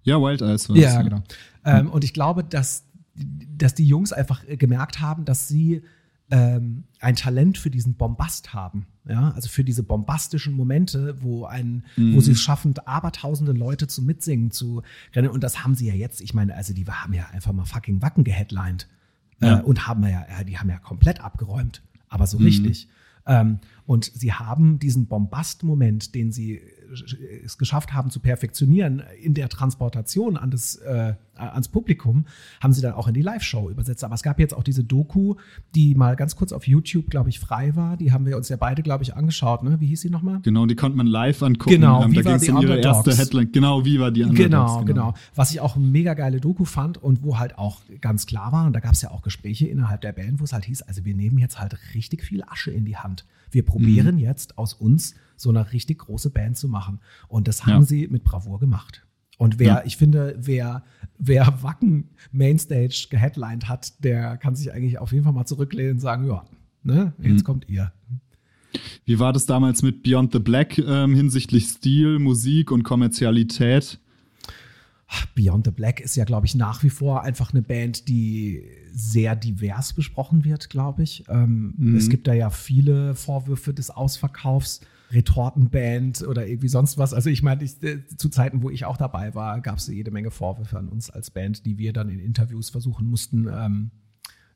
Ja, 0.02 0.20
Wild 0.20 0.42
Eyes 0.42 0.68
war 0.68 0.76
Ja, 0.76 1.02
genau. 1.02 1.22
Ähm, 1.64 1.90
und 1.90 2.04
ich 2.04 2.12
glaube, 2.12 2.44
dass, 2.44 2.84
dass 3.14 3.74
die 3.74 3.86
Jungs 3.86 4.12
einfach 4.12 4.46
äh, 4.48 4.56
gemerkt 4.56 5.00
haben, 5.00 5.24
dass 5.24 5.48
sie 5.48 5.82
ähm, 6.30 6.84
ein 6.98 7.14
Talent 7.14 7.58
für 7.58 7.70
diesen 7.70 7.94
Bombast 7.94 8.54
haben. 8.54 8.86
Ja, 9.08 9.32
also 9.32 9.48
für 9.48 9.64
diese 9.64 9.82
bombastischen 9.82 10.54
Momente, 10.54 11.20
wo 11.20 11.44
ein, 11.44 11.84
wo 11.96 12.20
sie 12.20 12.32
es 12.32 12.40
schaffen, 12.40 12.72
abertausende 12.84 13.50
Leute 13.52 13.88
zu 13.88 14.00
mitsingen 14.00 14.52
zu 14.52 14.82
rennen. 15.12 15.28
Und 15.28 15.42
das 15.42 15.64
haben 15.64 15.74
sie 15.74 15.88
ja 15.88 15.94
jetzt. 15.94 16.20
Ich 16.20 16.34
meine, 16.34 16.54
also 16.54 16.72
die 16.72 16.86
haben 16.86 17.12
ja 17.12 17.26
einfach 17.32 17.52
mal 17.52 17.64
fucking 17.64 18.00
Wacken 18.00 18.22
geheadlined. 18.22 18.88
Ja. 19.40 19.58
Äh, 19.58 19.62
und 19.62 19.88
haben 19.88 20.04
ja, 20.04 20.24
ja, 20.30 20.44
die 20.44 20.56
haben 20.58 20.70
ja 20.70 20.78
komplett 20.78 21.20
abgeräumt. 21.20 21.82
Aber 22.08 22.26
so 22.26 22.38
richtig. 22.38 22.88
Ähm, 23.26 23.58
und 23.86 24.04
sie 24.04 24.32
haben 24.32 24.78
diesen 24.78 25.06
Bombast-Moment, 25.06 26.14
den 26.14 26.32
sie 26.32 26.56
äh, 26.56 26.62
es 27.44 27.58
geschafft 27.58 27.92
haben 27.92 28.10
zu 28.10 28.20
perfektionieren 28.20 29.02
in 29.20 29.34
der 29.34 29.48
Transportation 29.48 30.36
an 30.36 30.50
das, 30.50 30.76
äh, 30.76 31.14
ans 31.36 31.68
Publikum, 31.68 32.26
haben 32.60 32.72
sie 32.72 32.82
dann 32.82 32.92
auch 32.94 33.08
in 33.08 33.14
die 33.14 33.22
Live-Show 33.22 33.70
übersetzt. 33.70 34.04
Aber 34.04 34.14
es 34.14 34.22
gab 34.22 34.38
jetzt 34.38 34.54
auch 34.54 34.62
diese 34.62 34.84
Doku, 34.84 35.36
die 35.74 35.94
mal 35.94 36.16
ganz 36.16 36.36
kurz 36.36 36.52
auf 36.52 36.66
YouTube, 36.66 37.08
glaube 37.10 37.30
ich, 37.30 37.40
frei 37.40 37.74
war. 37.74 37.96
Die 37.96 38.12
haben 38.12 38.26
wir 38.26 38.36
uns 38.36 38.48
ja 38.48 38.56
beide, 38.56 38.82
glaube 38.82 39.02
ich, 39.04 39.14
angeschaut. 39.16 39.62
Ne? 39.62 39.80
Wie 39.80 39.86
hieß 39.86 40.02
sie 40.02 40.10
nochmal? 40.10 40.40
Genau, 40.42 40.66
die 40.66 40.74
konnte 40.76 40.96
man 40.96 41.06
live 41.06 41.42
angucken. 41.42 41.70
Genau, 41.70 42.02
ähm, 42.04 42.12
da 42.12 42.20
Viva 42.20 42.30
ging 42.30 42.34
es 42.36 42.42
the 42.42 42.50
um 42.52 42.60
ihre 42.62 42.78
erste 42.78 43.16
Headline. 43.16 43.50
Genau, 43.52 43.84
wie 43.84 43.98
war 43.98 44.10
die 44.10 44.22
Underdogs. 44.24 44.38
Genau, 44.44 44.84
genau. 44.84 45.14
Was 45.34 45.50
ich 45.52 45.60
auch 45.60 45.76
eine 45.76 45.86
mega 45.86 46.14
geile 46.14 46.40
Doku 46.40 46.64
fand 46.64 46.98
und 47.02 47.22
wo 47.22 47.38
halt 47.38 47.58
auch 47.58 47.80
ganz 48.00 48.26
klar 48.26 48.52
war, 48.52 48.66
und 48.66 48.72
da 48.74 48.80
gab 48.80 48.92
es 48.92 49.02
ja 49.02 49.10
auch 49.10 49.22
Gespräche 49.22 49.66
innerhalb 49.66 50.00
der 50.02 50.12
Band, 50.12 50.40
wo 50.40 50.44
es 50.44 50.52
halt 50.52 50.64
hieß, 50.64 50.82
also 50.82 51.04
wir 51.04 51.14
nehmen 51.14 51.38
jetzt 51.38 51.58
halt 51.60 51.76
richtig 51.94 52.22
viel 52.22 52.42
Asche 52.44 52.70
in 52.70 52.84
die 52.84 52.96
Hand. 52.96 53.24
Wir 53.50 53.64
probieren 53.64 54.18
jetzt 54.18 54.58
aus 54.58 54.74
uns 54.74 55.14
so 55.36 55.50
eine 55.50 55.72
richtig 55.72 55.98
große 55.98 56.30
Band 56.30 56.56
zu 56.56 56.68
machen. 56.68 57.00
Und 57.28 57.48
das 57.48 57.66
haben 57.66 57.80
Ja. 57.80 57.82
sie 57.82 58.08
mit 58.08 58.24
Bravour 58.24 58.60
gemacht. 58.60 59.04
Und 59.38 59.58
wer, 59.58 59.66
Ja. 59.66 59.82
ich 59.84 59.96
finde, 59.96 60.36
wer, 60.38 60.84
wer 61.18 61.62
Wacken 61.62 62.10
Mainstage 62.30 63.06
geheadlined 63.10 63.68
hat, 63.68 64.04
der 64.04 64.36
kann 64.36 64.54
sich 64.54 64.72
eigentlich 64.72 64.98
auf 64.98 65.12
jeden 65.12 65.24
Fall 65.24 65.32
mal 65.32 65.46
zurücklehnen 65.46 65.94
und 65.94 66.00
sagen, 66.00 66.26
ja, 66.26 66.44
ne, 66.82 67.12
jetzt 67.20 67.44
kommt 67.44 67.68
ihr. 67.68 67.92
Wie 69.04 69.18
war 69.18 69.32
das 69.32 69.44
damals 69.46 69.82
mit 69.82 70.02
Beyond 70.02 70.32
the 70.32 70.38
Black 70.38 70.78
ähm, 70.78 71.14
hinsichtlich 71.14 71.66
Stil, 71.68 72.18
Musik 72.18 72.70
und 72.70 72.84
Kommerzialität? 72.84 73.98
Beyond 75.34 75.66
the 75.66 75.70
Black 75.72 76.00
ist 76.00 76.16
ja, 76.16 76.24
glaube 76.24 76.46
ich, 76.46 76.54
nach 76.54 76.82
wie 76.82 76.88
vor 76.88 77.22
einfach 77.22 77.52
eine 77.52 77.60
Band, 77.60 78.08
die 78.08 78.62
sehr 78.94 79.36
divers 79.36 79.92
besprochen 79.92 80.44
wird, 80.44 80.70
glaube 80.70 81.02
ich. 81.02 81.24
Ähm, 81.28 81.94
Es 81.98 82.08
gibt 82.08 82.26
da 82.26 82.32
ja 82.32 82.48
viele 82.48 83.14
Vorwürfe 83.14 83.74
des 83.74 83.90
Ausverkaufs, 83.90 84.80
Retortenband 85.12 86.22
oder 86.22 86.46
irgendwie 86.46 86.68
sonst 86.68 86.98
was. 86.98 87.14
Also 87.14 87.30
ich 87.30 87.42
meine, 87.42 87.64
äh, 87.64 87.98
zu 88.16 88.28
Zeiten, 88.28 88.62
wo 88.62 88.70
ich 88.70 88.84
auch 88.84 88.96
dabei 88.96 89.34
war, 89.34 89.60
gab 89.60 89.78
es 89.78 89.86
jede 89.86 90.10
Menge 90.10 90.30
Vorwürfe 90.30 90.78
an 90.78 90.88
uns 90.88 91.10
als 91.10 91.30
Band, 91.30 91.66
die 91.66 91.78
wir 91.78 91.92
dann 91.92 92.08
in 92.08 92.18
Interviews 92.18 92.70
versuchen 92.70 93.06
mussten, 93.08 93.48
ähm, 93.48 93.90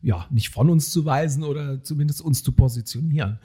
ja, 0.02 0.26
nicht 0.30 0.50
von 0.50 0.70
uns 0.70 0.90
zu 0.90 1.04
weisen 1.04 1.42
oder 1.42 1.82
zumindest 1.82 2.20
uns 2.20 2.42
zu 2.42 2.52
positionieren. 2.52 3.38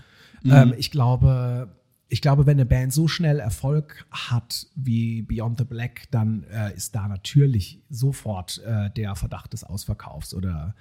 Ähm, 0.44 0.74
ich 0.78 0.92
glaube, 0.92 1.70
ich 2.08 2.22
glaube, 2.22 2.46
wenn 2.46 2.58
eine 2.58 2.66
Band 2.66 2.92
so 2.92 3.08
schnell 3.08 3.40
Erfolg 3.40 4.06
hat 4.12 4.68
wie 4.76 5.22
Beyond 5.22 5.60
the 5.60 5.64
Black, 5.64 6.12
dann 6.12 6.44
äh, 6.44 6.76
ist 6.76 6.94
da 6.94 7.08
natürlich 7.08 7.82
sofort 7.90 8.62
äh, 8.66 8.90
der 8.92 9.16
Verdacht 9.16 9.54
des 9.54 9.64
Ausverkaufs 9.64 10.34
oder 10.34 10.76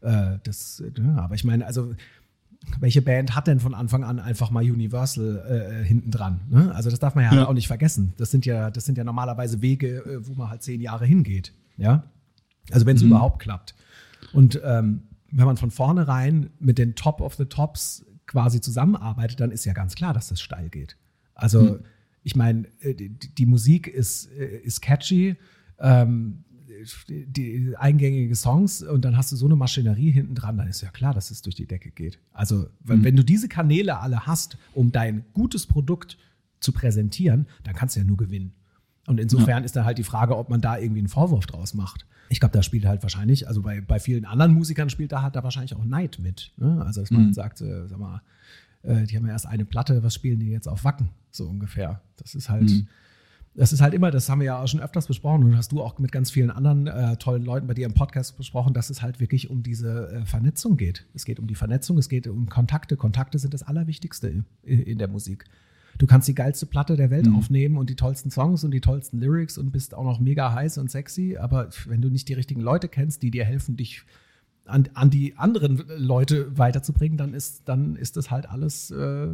äh, 0.00 0.38
das. 0.44 0.82
Ne? 0.98 1.20
Aber 1.20 1.34
ich 1.34 1.44
meine, 1.44 1.66
also 1.66 1.94
welche 2.80 3.02
Band 3.02 3.34
hat 3.34 3.46
denn 3.46 3.60
von 3.60 3.74
Anfang 3.74 4.04
an 4.04 4.18
einfach 4.18 4.50
mal 4.50 4.62
Universal 4.62 5.82
äh, 5.82 5.84
hinten 5.84 6.10
dran? 6.10 6.40
Ne? 6.48 6.74
Also 6.74 6.90
das 6.90 6.98
darf 6.98 7.14
man 7.14 7.24
ja, 7.24 7.34
Ja. 7.34 7.46
Auch 7.46 7.52
nicht 7.52 7.68
vergessen. 7.68 8.12
Das 8.16 8.30
sind 8.30 8.44
ja, 8.46 8.70
das 8.70 8.84
sind 8.84 8.98
ja 8.98 9.04
normalerweise 9.04 9.62
Wege, 9.62 9.98
äh, 9.98 10.26
wo 10.26 10.34
man 10.34 10.50
halt 10.50 10.62
zehn 10.62 10.80
Jahre 10.80 11.06
hingeht. 11.06 11.52
Ja, 11.76 12.04
also 12.70 12.86
wenn 12.86 12.96
es 12.96 13.02
überhaupt 13.02 13.38
klappt. 13.40 13.74
Und 14.32 14.60
ähm, 14.64 15.02
wenn 15.30 15.46
man 15.46 15.56
von 15.56 15.70
vornherein 15.70 16.50
mit 16.58 16.78
den 16.78 16.94
Top 16.94 17.20
of 17.20 17.34
the 17.34 17.44
Tops 17.44 18.04
quasi 18.26 18.60
zusammenarbeitet, 18.60 19.40
dann 19.40 19.50
ist 19.50 19.64
ja 19.64 19.72
ganz 19.72 19.94
klar, 19.94 20.12
dass 20.12 20.28
das 20.28 20.40
steil 20.40 20.68
geht. 20.68 20.96
Also 21.34 21.78
ich 22.22 22.34
meine, 22.34 22.66
äh, 22.80 22.94
die, 22.94 23.10
die 23.10 23.46
Musik 23.46 23.86
ist, 23.86 24.30
äh, 24.32 24.58
ist 24.58 24.80
catchy, 24.80 25.36
ähm, 25.78 26.44
die, 27.08 27.74
eingängige 27.76 28.34
Songs 28.34 28.82
und 28.82 29.04
dann 29.04 29.16
hast 29.16 29.32
du 29.32 29.36
so 29.36 29.46
eine 29.46 29.56
Maschinerie 29.56 30.10
hinten 30.10 30.34
dran, 30.34 30.56
dann 30.56 30.68
ist 30.68 30.80
ja 30.80 30.90
klar, 30.90 31.14
dass 31.14 31.30
es 31.30 31.42
durch 31.42 31.54
die 31.54 31.66
Decke 31.66 31.90
geht. 31.90 32.18
Also 32.32 32.66
wenn, 32.84 33.04
wenn 33.04 33.16
du 33.16 33.24
diese 33.24 33.48
Kanäle 33.48 33.98
alle 33.98 34.26
hast, 34.26 34.56
um 34.74 34.92
dein 34.92 35.24
gutes 35.32 35.66
Produkt 35.66 36.18
zu 36.60 36.72
präsentieren, 36.72 37.46
dann 37.64 37.74
kannst 37.74 37.96
du 37.96 38.00
ja 38.00 38.06
nur 38.06 38.16
gewinnen. 38.16 38.52
Und 39.06 39.20
insofern 39.20 39.64
ist 39.64 39.76
dann 39.76 39.84
halt 39.84 39.98
die 39.98 40.04
Frage, 40.04 40.36
ob 40.36 40.50
man 40.50 40.60
da 40.60 40.78
irgendwie 40.78 41.00
einen 41.00 41.08
Vorwurf 41.08 41.46
draus 41.46 41.74
macht. 41.74 42.06
Ich 42.28 42.40
glaube, 42.40 42.52
da 42.52 42.62
spielt 42.62 42.84
halt 42.86 43.02
wahrscheinlich, 43.02 43.46
also 43.46 43.62
bei, 43.62 43.80
bei 43.80 44.00
vielen 44.00 44.24
anderen 44.24 44.52
Musikern 44.52 44.90
spielt 44.90 45.12
da 45.12 45.22
halt 45.22 45.36
da 45.36 45.44
wahrscheinlich 45.44 45.76
auch 45.76 45.84
Neid 45.84 46.18
mit. 46.20 46.52
Ne? 46.56 46.82
Also, 46.84 47.02
dass 47.02 47.10
man 47.12 47.32
sagt, 47.32 47.60
äh, 47.60 47.86
sag 47.86 47.98
mal, 47.98 48.20
äh, 48.82 49.04
die 49.04 49.16
haben 49.16 49.26
ja 49.26 49.32
erst 49.32 49.46
eine 49.46 49.64
Platte, 49.64 50.02
was 50.02 50.14
spielen 50.14 50.40
die 50.40 50.50
jetzt 50.50 50.66
auf 50.66 50.82
Wacken? 50.82 51.10
So 51.30 51.46
ungefähr. 51.46 52.00
Das 52.16 52.34
ist 52.34 52.48
halt, 52.48 52.68
das 53.56 53.72
ist 53.72 53.80
halt 53.80 53.94
immer, 53.94 54.10
das 54.10 54.28
haben 54.28 54.40
wir 54.40 54.46
ja 54.46 54.62
auch 54.62 54.68
schon 54.68 54.80
öfters 54.80 55.06
besprochen 55.06 55.44
und 55.44 55.56
hast 55.56 55.72
du 55.72 55.82
auch 55.82 55.98
mit 55.98 56.12
ganz 56.12 56.30
vielen 56.30 56.50
anderen 56.50 56.86
äh, 56.86 57.16
tollen 57.16 57.42
Leuten 57.42 57.66
bei 57.66 57.74
dir 57.74 57.86
im 57.86 57.94
Podcast 57.94 58.36
besprochen, 58.36 58.74
dass 58.74 58.90
es 58.90 59.00
halt 59.00 59.18
wirklich 59.18 59.48
um 59.48 59.62
diese 59.62 60.10
äh, 60.10 60.26
Vernetzung 60.26 60.76
geht. 60.76 61.06
Es 61.14 61.24
geht 61.24 61.38
um 61.38 61.46
die 61.46 61.54
Vernetzung, 61.54 61.96
es 61.96 62.08
geht 62.08 62.26
um 62.26 62.48
Kontakte. 62.48 62.96
Kontakte 62.96 63.38
sind 63.38 63.54
das 63.54 63.62
Allerwichtigste 63.62 64.44
in, 64.62 64.82
in 64.82 64.98
der 64.98 65.08
Musik. 65.08 65.46
Du 65.98 66.06
kannst 66.06 66.28
die 66.28 66.34
geilste 66.34 66.66
Platte 66.66 66.96
der 66.96 67.10
Welt 67.10 67.26
aufnehmen 67.34 67.78
und 67.78 67.88
die 67.88 67.96
tollsten 67.96 68.30
Songs 68.30 68.64
und 68.64 68.70
die 68.72 68.82
tollsten 68.82 69.18
Lyrics 69.18 69.56
und 69.56 69.70
bist 69.72 69.94
auch 69.94 70.04
noch 70.04 70.20
mega 70.20 70.52
heiß 70.52 70.76
und 70.76 70.90
sexy, 70.90 71.38
aber 71.38 71.70
wenn 71.86 72.02
du 72.02 72.10
nicht 72.10 72.28
die 72.28 72.34
richtigen 72.34 72.60
Leute 72.60 72.88
kennst, 72.88 73.22
die 73.22 73.30
dir 73.30 73.44
helfen, 73.44 73.78
dich 73.78 74.02
an, 74.66 74.88
an 74.94 75.10
die 75.10 75.36
anderen 75.36 75.82
Leute 75.96 76.58
weiterzubringen, 76.58 77.16
dann 77.16 77.32
ist, 77.32 77.62
dann 77.66 77.96
ist 77.96 78.16
das 78.16 78.30
halt 78.30 78.50
alles, 78.50 78.90
äh, 78.90 79.28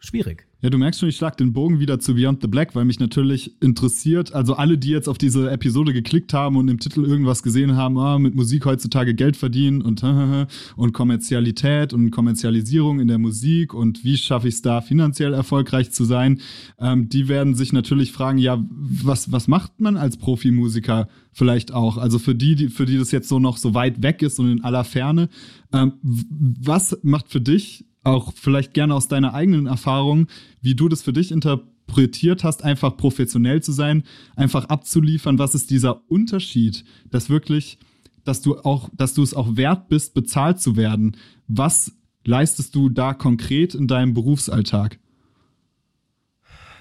schwierig. 0.00 0.46
Ja, 0.62 0.68
du 0.68 0.76
merkst 0.76 1.00
schon, 1.00 1.08
ich 1.08 1.16
schlag 1.16 1.38
den 1.38 1.54
Bogen 1.54 1.80
wieder 1.80 2.00
zu 2.00 2.14
Beyond 2.14 2.42
the 2.42 2.48
Black, 2.48 2.74
weil 2.74 2.84
mich 2.84 3.00
natürlich 3.00 3.62
interessiert, 3.62 4.34
also 4.34 4.54
alle, 4.54 4.76
die 4.76 4.90
jetzt 4.90 5.08
auf 5.08 5.16
diese 5.16 5.50
Episode 5.50 5.94
geklickt 5.94 6.34
haben 6.34 6.56
und 6.56 6.68
im 6.68 6.78
Titel 6.78 7.04
irgendwas 7.04 7.42
gesehen 7.42 7.76
haben, 7.76 7.96
ah, 7.96 8.18
mit 8.18 8.34
Musik 8.34 8.66
heutzutage 8.66 9.14
Geld 9.14 9.38
verdienen 9.38 9.80
und 9.80 10.02
und 10.76 10.92
Kommerzialität 10.92 11.92
und 11.92 12.10
Kommerzialisierung 12.10 13.00
in 13.00 13.08
der 13.08 13.18
Musik 13.18 13.72
und 13.72 14.04
wie 14.04 14.18
schaffe 14.18 14.48
ich 14.48 14.54
es 14.54 14.62
da 14.62 14.82
finanziell 14.82 15.32
erfolgreich 15.32 15.92
zu 15.92 16.04
sein, 16.04 16.40
ähm, 16.78 17.08
die 17.08 17.28
werden 17.28 17.54
sich 17.54 17.72
natürlich 17.72 18.12
fragen, 18.12 18.38
ja, 18.38 18.62
was 18.70 19.32
was 19.32 19.48
macht 19.48 19.80
man 19.80 19.96
als 19.96 20.18
Profimusiker 20.18 21.08
vielleicht 21.32 21.72
auch? 21.72 21.96
Also 21.96 22.18
für 22.18 22.34
die, 22.34 22.54
die 22.54 22.68
für 22.68 22.84
die 22.84 22.98
das 22.98 23.12
jetzt 23.12 23.28
so 23.28 23.38
noch 23.38 23.56
so 23.56 23.72
weit 23.72 24.02
weg 24.02 24.20
ist 24.20 24.38
und 24.38 24.50
in 24.50 24.62
aller 24.62 24.84
Ferne, 24.84 25.30
ähm, 25.72 25.92
was 26.02 26.98
macht 27.02 27.30
für 27.30 27.40
dich 27.40 27.86
auch 28.02 28.32
vielleicht 28.34 28.74
gerne 28.74 28.94
aus 28.94 29.08
deiner 29.08 29.34
eigenen 29.34 29.66
Erfahrung, 29.66 30.26
wie 30.60 30.74
du 30.74 30.88
das 30.88 31.02
für 31.02 31.12
dich 31.12 31.32
interpretiert 31.32 32.44
hast, 32.44 32.64
einfach 32.64 32.96
professionell 32.96 33.62
zu 33.62 33.72
sein, 33.72 34.04
einfach 34.36 34.66
abzuliefern, 34.66 35.38
was 35.38 35.54
ist 35.54 35.70
dieser 35.70 36.08
Unterschied, 36.10 36.84
dass 37.10 37.28
wirklich, 37.28 37.78
dass 38.24 38.40
du 38.40 38.58
auch, 38.58 38.88
dass 38.94 39.14
du 39.14 39.22
es 39.22 39.34
auch 39.34 39.56
wert 39.56 39.88
bist, 39.88 40.14
bezahlt 40.14 40.60
zu 40.60 40.76
werden. 40.76 41.16
Was 41.46 41.92
leistest 42.24 42.74
du 42.74 42.88
da 42.88 43.14
konkret 43.14 43.74
in 43.74 43.86
deinem 43.86 44.14
Berufsalltag? 44.14 44.98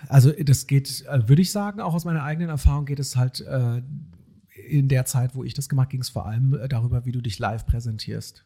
Also 0.08 0.32
das 0.32 0.68
geht, 0.68 1.04
würde 1.28 1.42
ich 1.42 1.52
sagen, 1.52 1.82
auch 1.82 1.94
aus 1.94 2.06
meiner 2.06 2.24
eigenen 2.24 2.50
Erfahrung 2.50 2.86
geht 2.86 3.00
es 3.00 3.18
halt 3.18 3.42
äh, 3.42 3.82
in 4.68 4.88
der 4.88 5.06
Zeit, 5.06 5.36
wo 5.36 5.44
ich 5.44 5.54
das 5.54 5.68
gemacht, 5.68 5.90
ging 5.90 6.02
es 6.02 6.10
vor 6.10 6.26
allem 6.26 6.54
äh, 6.54 6.70
darüber, 6.70 7.06
wie 7.06 7.12
du 7.12 7.22
dich 7.22 7.38
live 7.40 7.66
präsentierst 7.66 8.44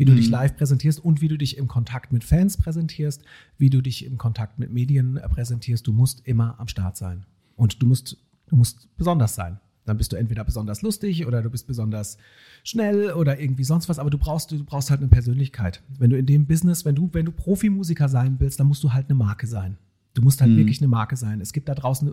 wie 0.00 0.06
du 0.06 0.12
mhm. 0.12 0.16
dich 0.16 0.30
live 0.30 0.56
präsentierst 0.56 1.04
und 1.04 1.20
wie 1.20 1.28
du 1.28 1.36
dich 1.36 1.58
im 1.58 1.68
Kontakt 1.68 2.10
mit 2.10 2.24
Fans 2.24 2.56
präsentierst, 2.56 3.22
wie 3.58 3.68
du 3.68 3.82
dich 3.82 4.06
im 4.06 4.16
Kontakt 4.16 4.58
mit 4.58 4.72
Medien 4.72 5.20
präsentierst. 5.28 5.86
Du 5.86 5.92
musst 5.92 6.26
immer 6.26 6.58
am 6.58 6.68
Start 6.68 6.96
sein. 6.96 7.26
Und 7.54 7.82
du 7.82 7.86
musst, 7.86 8.16
du 8.46 8.56
musst 8.56 8.88
besonders 8.96 9.34
sein. 9.34 9.60
Dann 9.84 9.98
bist 9.98 10.10
du 10.10 10.16
entweder 10.16 10.42
besonders 10.42 10.80
lustig 10.80 11.26
oder 11.26 11.42
du 11.42 11.50
bist 11.50 11.66
besonders 11.66 12.16
schnell 12.64 13.12
oder 13.12 13.40
irgendwie 13.40 13.64
sonst 13.64 13.90
was, 13.90 13.98
aber 13.98 14.08
du 14.08 14.16
brauchst, 14.16 14.52
du 14.52 14.64
brauchst 14.64 14.88
halt 14.88 15.00
eine 15.00 15.10
Persönlichkeit. 15.10 15.82
Wenn 15.98 16.08
du 16.08 16.16
in 16.16 16.24
dem 16.24 16.46
Business, 16.46 16.86
wenn 16.86 16.94
du, 16.94 17.10
wenn 17.12 17.26
du 17.26 17.32
Profimusiker 17.32 18.08
sein 18.08 18.36
willst, 18.38 18.58
dann 18.58 18.68
musst 18.68 18.82
du 18.82 18.94
halt 18.94 19.10
eine 19.10 19.18
Marke 19.18 19.46
sein. 19.46 19.76
Du 20.14 20.22
musst 20.22 20.40
halt 20.40 20.50
mhm. 20.50 20.56
wirklich 20.56 20.80
eine 20.80 20.88
Marke 20.88 21.16
sein. 21.16 21.42
Es 21.42 21.52
gibt 21.52 21.68
da 21.68 21.74
draußen 21.74 22.10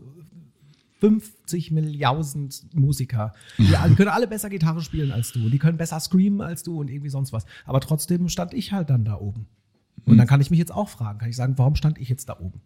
50 0.99 1.71
Milliarden 1.71 2.49
Musiker. 2.73 3.33
Die, 3.57 3.65
die, 3.65 3.95
können 3.95 4.09
alle 4.09 4.27
besser 4.27 4.49
Gitarre 4.49 4.81
spielen 4.81 5.11
als 5.11 5.31
du. 5.31 5.49
Die 5.49 5.59
können 5.59 5.77
besser 5.77 5.99
screamen 5.99 6.41
als 6.41 6.63
du 6.63 6.79
und 6.79 6.89
irgendwie 6.89 7.09
sonst 7.09 7.33
was. 7.33 7.45
Aber 7.65 7.79
trotzdem 7.79 8.29
stand 8.29 8.53
ich 8.53 8.71
halt 8.71 8.89
dann 8.89 9.05
da 9.05 9.15
oben. 9.15 9.47
Und 10.05 10.17
dann 10.17 10.27
kann 10.27 10.41
ich 10.41 10.49
mich 10.49 10.59
jetzt 10.59 10.73
auch 10.73 10.89
fragen, 10.89 11.19
kann 11.19 11.29
ich 11.29 11.35
sagen, 11.35 11.57
warum 11.57 11.75
stand 11.75 11.97
ich 11.97 12.07
jetzt 12.07 12.29
da 12.29 12.39
oben? 12.39 12.61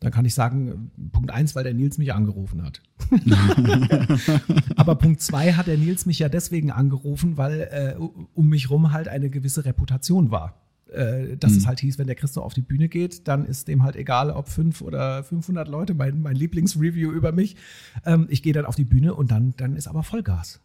Dann 0.00 0.12
kann 0.12 0.24
ich 0.24 0.34
sagen, 0.34 0.92
Punkt 1.10 1.32
eins, 1.32 1.56
weil 1.56 1.64
der 1.64 1.74
Nils 1.74 1.98
mich 1.98 2.14
angerufen 2.14 2.62
hat. 2.62 2.80
Aber 4.76 4.94
Punkt 4.94 5.20
zwei 5.20 5.54
hat 5.54 5.66
der 5.66 5.76
Nils 5.76 6.06
mich 6.06 6.20
ja 6.20 6.28
deswegen 6.28 6.70
angerufen, 6.70 7.36
weil 7.36 7.60
äh, 7.62 7.96
um 8.34 8.48
mich 8.48 8.70
rum 8.70 8.92
halt 8.92 9.08
eine 9.08 9.28
gewisse 9.28 9.64
Reputation 9.64 10.30
war 10.30 10.67
äh, 10.90 11.36
dass 11.36 11.52
mhm. 11.52 11.58
es 11.58 11.66
halt 11.66 11.80
hieß, 11.80 11.98
wenn 11.98 12.06
der 12.06 12.16
Christo 12.16 12.42
auf 12.42 12.54
die 12.54 12.62
Bühne 12.62 12.88
geht, 12.88 13.28
dann 13.28 13.44
ist 13.44 13.68
dem 13.68 13.82
halt 13.82 13.96
egal, 13.96 14.30
ob 14.30 14.48
fünf 14.48 14.80
oder 14.80 15.22
500 15.24 15.68
Leute, 15.68 15.94
mein, 15.94 16.20
mein 16.20 16.36
Lieblingsreview 16.36 17.10
über 17.12 17.32
mich. 17.32 17.56
Ähm, 18.04 18.26
ich 18.30 18.42
gehe 18.42 18.52
dann 18.52 18.66
auf 18.66 18.76
die 18.76 18.84
Bühne 18.84 19.14
und 19.14 19.30
dann, 19.30 19.54
dann 19.56 19.76
ist 19.76 19.88
aber 19.88 20.02
Vollgas. 20.02 20.60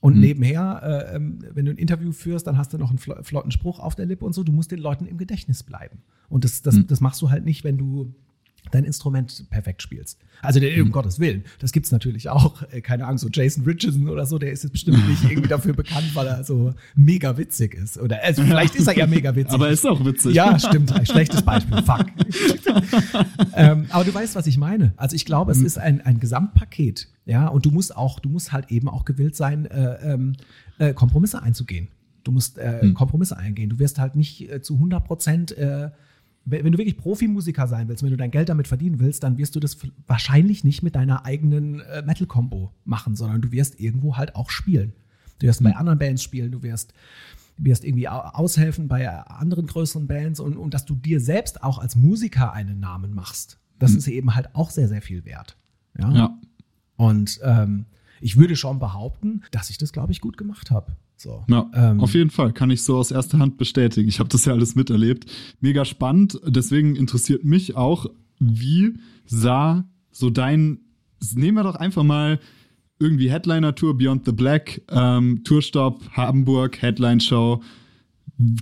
Und 0.00 0.14
mhm. 0.14 0.20
nebenher, 0.20 0.80
äh, 0.82 1.16
ähm, 1.16 1.38
wenn 1.54 1.64
du 1.64 1.72
ein 1.72 1.78
Interview 1.78 2.12
führst, 2.12 2.46
dann 2.46 2.58
hast 2.58 2.72
du 2.72 2.78
noch 2.78 2.90
einen 2.90 2.98
flotten 2.98 3.50
Spruch 3.50 3.80
auf 3.80 3.94
der 3.94 4.06
Lippe 4.06 4.24
und 4.24 4.34
so. 4.34 4.42
Du 4.42 4.52
musst 4.52 4.70
den 4.70 4.78
Leuten 4.78 5.06
im 5.06 5.16
Gedächtnis 5.16 5.62
bleiben. 5.62 6.02
Und 6.28 6.44
das, 6.44 6.62
das, 6.62 6.76
mhm. 6.76 6.86
das 6.86 7.00
machst 7.00 7.22
du 7.22 7.30
halt 7.30 7.44
nicht, 7.44 7.64
wenn 7.64 7.78
du 7.78 8.14
dein 8.70 8.84
Instrument 8.84 9.46
perfekt 9.50 9.82
spielst. 9.82 10.18
Also 10.42 10.60
der, 10.60 10.80
um 10.80 10.88
mhm. 10.88 10.92
Gottes 10.92 11.18
Willen, 11.18 11.44
das 11.58 11.72
gibt's 11.72 11.90
natürlich 11.90 12.28
auch. 12.28 12.62
Äh, 12.70 12.80
keine 12.80 13.04
Ahnung, 13.04 13.18
so 13.18 13.28
Jason 13.32 13.64
Richardson 13.64 14.08
oder 14.08 14.26
so, 14.26 14.38
der 14.38 14.52
ist 14.52 14.62
jetzt 14.62 14.72
bestimmt 14.72 15.08
nicht 15.08 15.24
irgendwie 15.30 15.48
dafür 15.48 15.74
bekannt, 15.74 16.14
weil 16.14 16.26
er 16.26 16.44
so 16.44 16.74
mega 16.94 17.36
witzig 17.38 17.74
ist. 17.74 17.98
Oder 17.98 18.22
also 18.22 18.42
vielleicht 18.42 18.74
ist 18.74 18.86
er 18.86 18.96
ja 18.96 19.06
mega 19.06 19.34
witzig. 19.34 19.54
Aber 19.54 19.66
er 19.66 19.72
ist 19.72 19.86
auch 19.86 20.04
witzig. 20.04 20.34
Ja, 20.34 20.58
stimmt. 20.58 20.92
Schlechtes 21.04 21.42
Beispiel. 21.42 21.82
Fuck. 21.82 22.06
ähm, 23.54 23.86
aber 23.90 24.04
du 24.04 24.14
weißt, 24.14 24.34
was 24.34 24.46
ich 24.46 24.58
meine. 24.58 24.92
Also 24.96 25.16
ich 25.16 25.24
glaube, 25.24 25.52
es 25.52 25.58
mhm. 25.58 25.66
ist 25.66 25.78
ein, 25.78 26.00
ein 26.00 26.20
Gesamtpaket. 26.20 27.08
Ja, 27.24 27.48
und 27.48 27.66
du 27.66 27.70
musst 27.70 27.96
auch, 27.96 28.20
du 28.20 28.28
musst 28.28 28.52
halt 28.52 28.70
eben 28.70 28.88
auch 28.88 29.04
gewillt 29.04 29.34
sein, 29.34 29.66
äh, 29.66 30.12
ähm, 30.12 30.36
äh, 30.78 30.94
Kompromisse 30.94 31.42
einzugehen. 31.42 31.88
Du 32.22 32.32
musst 32.32 32.58
äh, 32.58 32.80
mhm. 32.82 32.94
Kompromisse 32.94 33.36
eingehen. 33.36 33.70
Du 33.70 33.78
wirst 33.78 33.98
halt 33.98 34.16
nicht 34.16 34.50
äh, 34.50 34.60
zu 34.60 34.74
100 34.74 35.04
Prozent 35.04 35.52
äh, 35.56 35.90
wenn 36.48 36.70
du 36.70 36.78
wirklich 36.78 36.96
Profimusiker 36.96 37.66
sein 37.66 37.88
willst, 37.88 38.04
wenn 38.04 38.10
du 38.10 38.16
dein 38.16 38.30
Geld 38.30 38.48
damit 38.48 38.68
verdienen 38.68 39.00
willst, 39.00 39.24
dann 39.24 39.36
wirst 39.36 39.56
du 39.56 39.60
das 39.60 39.76
wahrscheinlich 40.06 40.62
nicht 40.62 40.82
mit 40.82 40.94
deiner 40.94 41.24
eigenen 41.24 41.80
äh, 41.80 42.02
Metal-Combo 42.02 42.72
machen, 42.84 43.16
sondern 43.16 43.42
du 43.42 43.50
wirst 43.50 43.80
irgendwo 43.80 44.16
halt 44.16 44.36
auch 44.36 44.50
spielen. 44.50 44.92
Du 45.40 45.46
wirst 45.48 45.60
mhm. 45.60 45.64
bei 45.64 45.76
anderen 45.76 45.98
Bands 45.98 46.22
spielen, 46.22 46.52
du 46.52 46.62
wirst, 46.62 46.94
wirst 47.58 47.84
irgendwie 47.84 48.08
aushelfen 48.08 48.86
bei 48.86 49.10
anderen 49.10 49.66
größeren 49.66 50.06
Bands 50.06 50.38
und, 50.38 50.56
und 50.56 50.72
dass 50.72 50.84
du 50.84 50.94
dir 50.94 51.20
selbst 51.20 51.64
auch 51.64 51.78
als 51.78 51.96
Musiker 51.96 52.52
einen 52.52 52.78
Namen 52.78 53.12
machst. 53.12 53.58
Das 53.80 53.92
mhm. 53.92 53.98
ist 53.98 54.08
eben 54.08 54.34
halt 54.36 54.54
auch 54.54 54.70
sehr, 54.70 54.88
sehr 54.88 55.02
viel 55.02 55.24
wert. 55.24 55.56
Ja. 55.98 56.12
ja. 56.12 56.38
Und 56.96 57.40
ähm, 57.42 57.86
ich 58.20 58.36
würde 58.36 58.54
schon 58.54 58.78
behaupten, 58.78 59.42
dass 59.50 59.68
ich 59.70 59.78
das, 59.78 59.92
glaube 59.92 60.12
ich, 60.12 60.20
gut 60.20 60.36
gemacht 60.36 60.70
habe. 60.70 60.96
So. 61.16 61.44
Ja, 61.48 61.70
ähm, 61.74 62.00
auf 62.00 62.14
jeden 62.14 62.30
Fall 62.30 62.52
kann 62.52 62.70
ich 62.70 62.82
so 62.82 62.98
aus 62.98 63.10
erster 63.10 63.38
Hand 63.38 63.56
bestätigen. 63.56 64.08
Ich 64.08 64.18
habe 64.18 64.28
das 64.28 64.44
ja 64.44 64.52
alles 64.52 64.74
miterlebt. 64.74 65.26
Mega 65.60 65.84
spannend. 65.84 66.38
Deswegen 66.46 66.94
interessiert 66.94 67.44
mich 67.44 67.74
auch, 67.74 68.06
wie 68.38 68.94
sah 69.24 69.88
so 70.10 70.30
dein, 70.30 70.78
nehmen 71.34 71.56
wir 71.56 71.64
doch 71.64 71.76
einfach 71.76 72.02
mal 72.02 72.38
irgendwie 72.98 73.30
Headliner-Tour 73.30 73.96
Beyond 73.98 74.26
the 74.26 74.32
Black, 74.32 74.82
ähm, 74.90 75.42
Tourstop 75.44 76.02
Hamburg, 76.12 76.80
Headline-Show. 76.80 77.62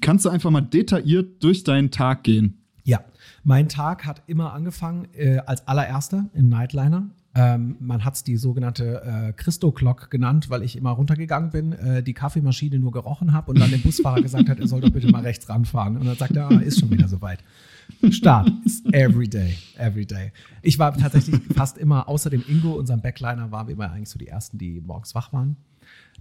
Kannst 0.00 0.24
du 0.24 0.28
einfach 0.28 0.50
mal 0.50 0.60
detailliert 0.60 1.42
durch 1.42 1.64
deinen 1.64 1.90
Tag 1.90 2.22
gehen? 2.24 2.62
Ja, 2.84 3.00
mein 3.42 3.68
Tag 3.68 4.04
hat 4.04 4.22
immer 4.26 4.52
angefangen 4.52 5.08
äh, 5.14 5.38
als 5.46 5.66
allererster 5.66 6.30
im 6.34 6.48
Nightliner. 6.48 7.10
Ähm, 7.36 7.76
man 7.80 8.04
hat 8.04 8.14
es 8.14 8.22
die 8.22 8.36
sogenannte 8.36 9.02
äh, 9.02 9.32
Christo-Clock 9.32 10.10
genannt, 10.10 10.50
weil 10.50 10.62
ich 10.62 10.76
immer 10.76 10.90
runtergegangen 10.90 11.50
bin, 11.50 11.72
äh, 11.72 12.02
die 12.02 12.14
Kaffeemaschine 12.14 12.78
nur 12.78 12.92
gerochen 12.92 13.32
habe 13.32 13.50
und 13.50 13.58
dann 13.58 13.70
dem 13.70 13.82
Busfahrer 13.82 14.22
gesagt 14.22 14.48
hat, 14.48 14.60
er 14.60 14.68
soll 14.68 14.80
doch 14.80 14.90
bitte 14.90 15.10
mal 15.10 15.22
rechts 15.22 15.48
ranfahren. 15.48 15.96
Und 15.96 16.06
dann 16.06 16.16
sagt 16.16 16.36
er, 16.36 16.48
ah, 16.48 16.58
ist 16.58 16.78
schon 16.78 16.90
wieder 16.90 17.08
soweit. 17.08 17.42
Start 18.10 18.50
ist 18.64 18.86
every 18.94 19.28
day, 19.28 19.56
every 19.76 20.06
day. 20.06 20.32
Ich 20.62 20.78
war 20.78 20.96
tatsächlich 20.96 21.40
fast 21.54 21.76
immer, 21.76 22.08
außer 22.08 22.30
dem 22.30 22.44
Ingo, 22.46 22.74
unserem 22.74 23.02
Backliner, 23.02 23.50
waren 23.50 23.66
wir 23.66 23.74
immer 23.74 23.90
eigentlich 23.90 24.10
so 24.10 24.18
die 24.18 24.28
Ersten, 24.28 24.58
die 24.58 24.80
morgens 24.80 25.14
wach 25.14 25.32
waren. 25.32 25.56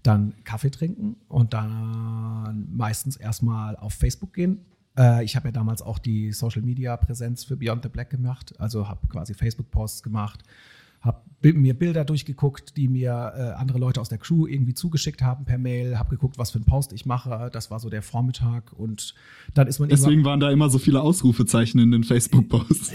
Dann 0.01 0.33
Kaffee 0.43 0.71
trinken 0.71 1.15
und 1.29 1.53
dann 1.53 2.67
meistens 2.75 3.17
erstmal 3.17 3.75
auf 3.75 3.93
Facebook 3.93 4.33
gehen. 4.33 4.59
Äh, 4.97 5.23
ich 5.23 5.35
habe 5.35 5.49
ja 5.49 5.51
damals 5.51 5.81
auch 5.81 5.99
die 5.99 6.31
Social 6.31 6.61
Media 6.61 6.97
Präsenz 6.97 7.43
für 7.43 7.55
Beyond 7.55 7.83
the 7.83 7.89
Black 7.89 8.09
gemacht, 8.09 8.53
also 8.59 8.87
habe 8.89 9.07
quasi 9.07 9.33
Facebook-Posts 9.33 10.03
gemacht, 10.03 10.43
habe 11.03 11.21
mir 11.41 11.73
Bilder 11.73 12.05
durchgeguckt, 12.05 12.77
die 12.77 12.87
mir 12.87 13.33
äh, 13.35 13.41
andere 13.59 13.77
Leute 13.77 13.99
aus 13.99 14.07
der 14.07 14.17
Crew 14.17 14.47
irgendwie 14.47 14.73
zugeschickt 14.73 15.21
haben 15.21 15.43
per 15.43 15.57
Mail, 15.57 15.99
habe 15.99 16.11
geguckt, 16.11 16.37
was 16.37 16.51
für 16.51 16.59
ein 16.59 16.63
Post 16.63 16.93
ich 16.93 17.05
mache. 17.05 17.49
Das 17.51 17.69
war 17.69 17.81
so 17.81 17.89
der 17.89 18.01
Vormittag 18.01 18.71
und 18.73 19.13
dann 19.53 19.67
ist 19.67 19.79
man 19.79 19.89
Deswegen 19.89 20.23
waren 20.23 20.39
da 20.39 20.49
immer 20.49 20.69
so 20.69 20.79
viele 20.79 21.01
Ausrufezeichen 21.01 21.79
in 21.81 21.91
den 21.91 22.05
Facebook-Posts. 22.05 22.93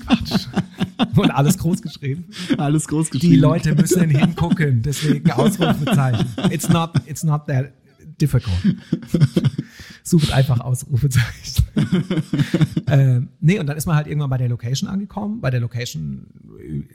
Quatsch. 0.00 0.48
und 1.16 1.30
alles 1.30 1.58
groß 1.58 1.82
geschrieben. 1.82 2.24
Alles 2.58 2.88
groß 2.88 3.10
geschrieben. 3.10 3.34
Die 3.34 3.38
Leute 3.38 3.74
müssen 3.76 4.10
hingucken, 4.10 4.82
deswegen 4.82 5.30
Ausrufezeichen. 5.30 6.26
It's 6.50 6.68
not, 6.68 6.90
it's 7.06 7.22
not 7.22 7.46
that 7.46 7.72
difficult. 8.20 8.58
Sucht 10.02 10.32
einfach 10.32 10.60
Ausrufezeichen. 10.60 11.64
äh, 12.86 13.20
nee, 13.40 13.58
und 13.58 13.66
dann 13.66 13.76
ist 13.76 13.86
man 13.86 13.96
halt 13.96 14.06
irgendwann 14.06 14.30
bei 14.30 14.38
der 14.38 14.48
Location 14.48 14.88
angekommen. 14.88 15.40
Bei 15.40 15.50
der 15.50 15.60
Location, 15.60 16.26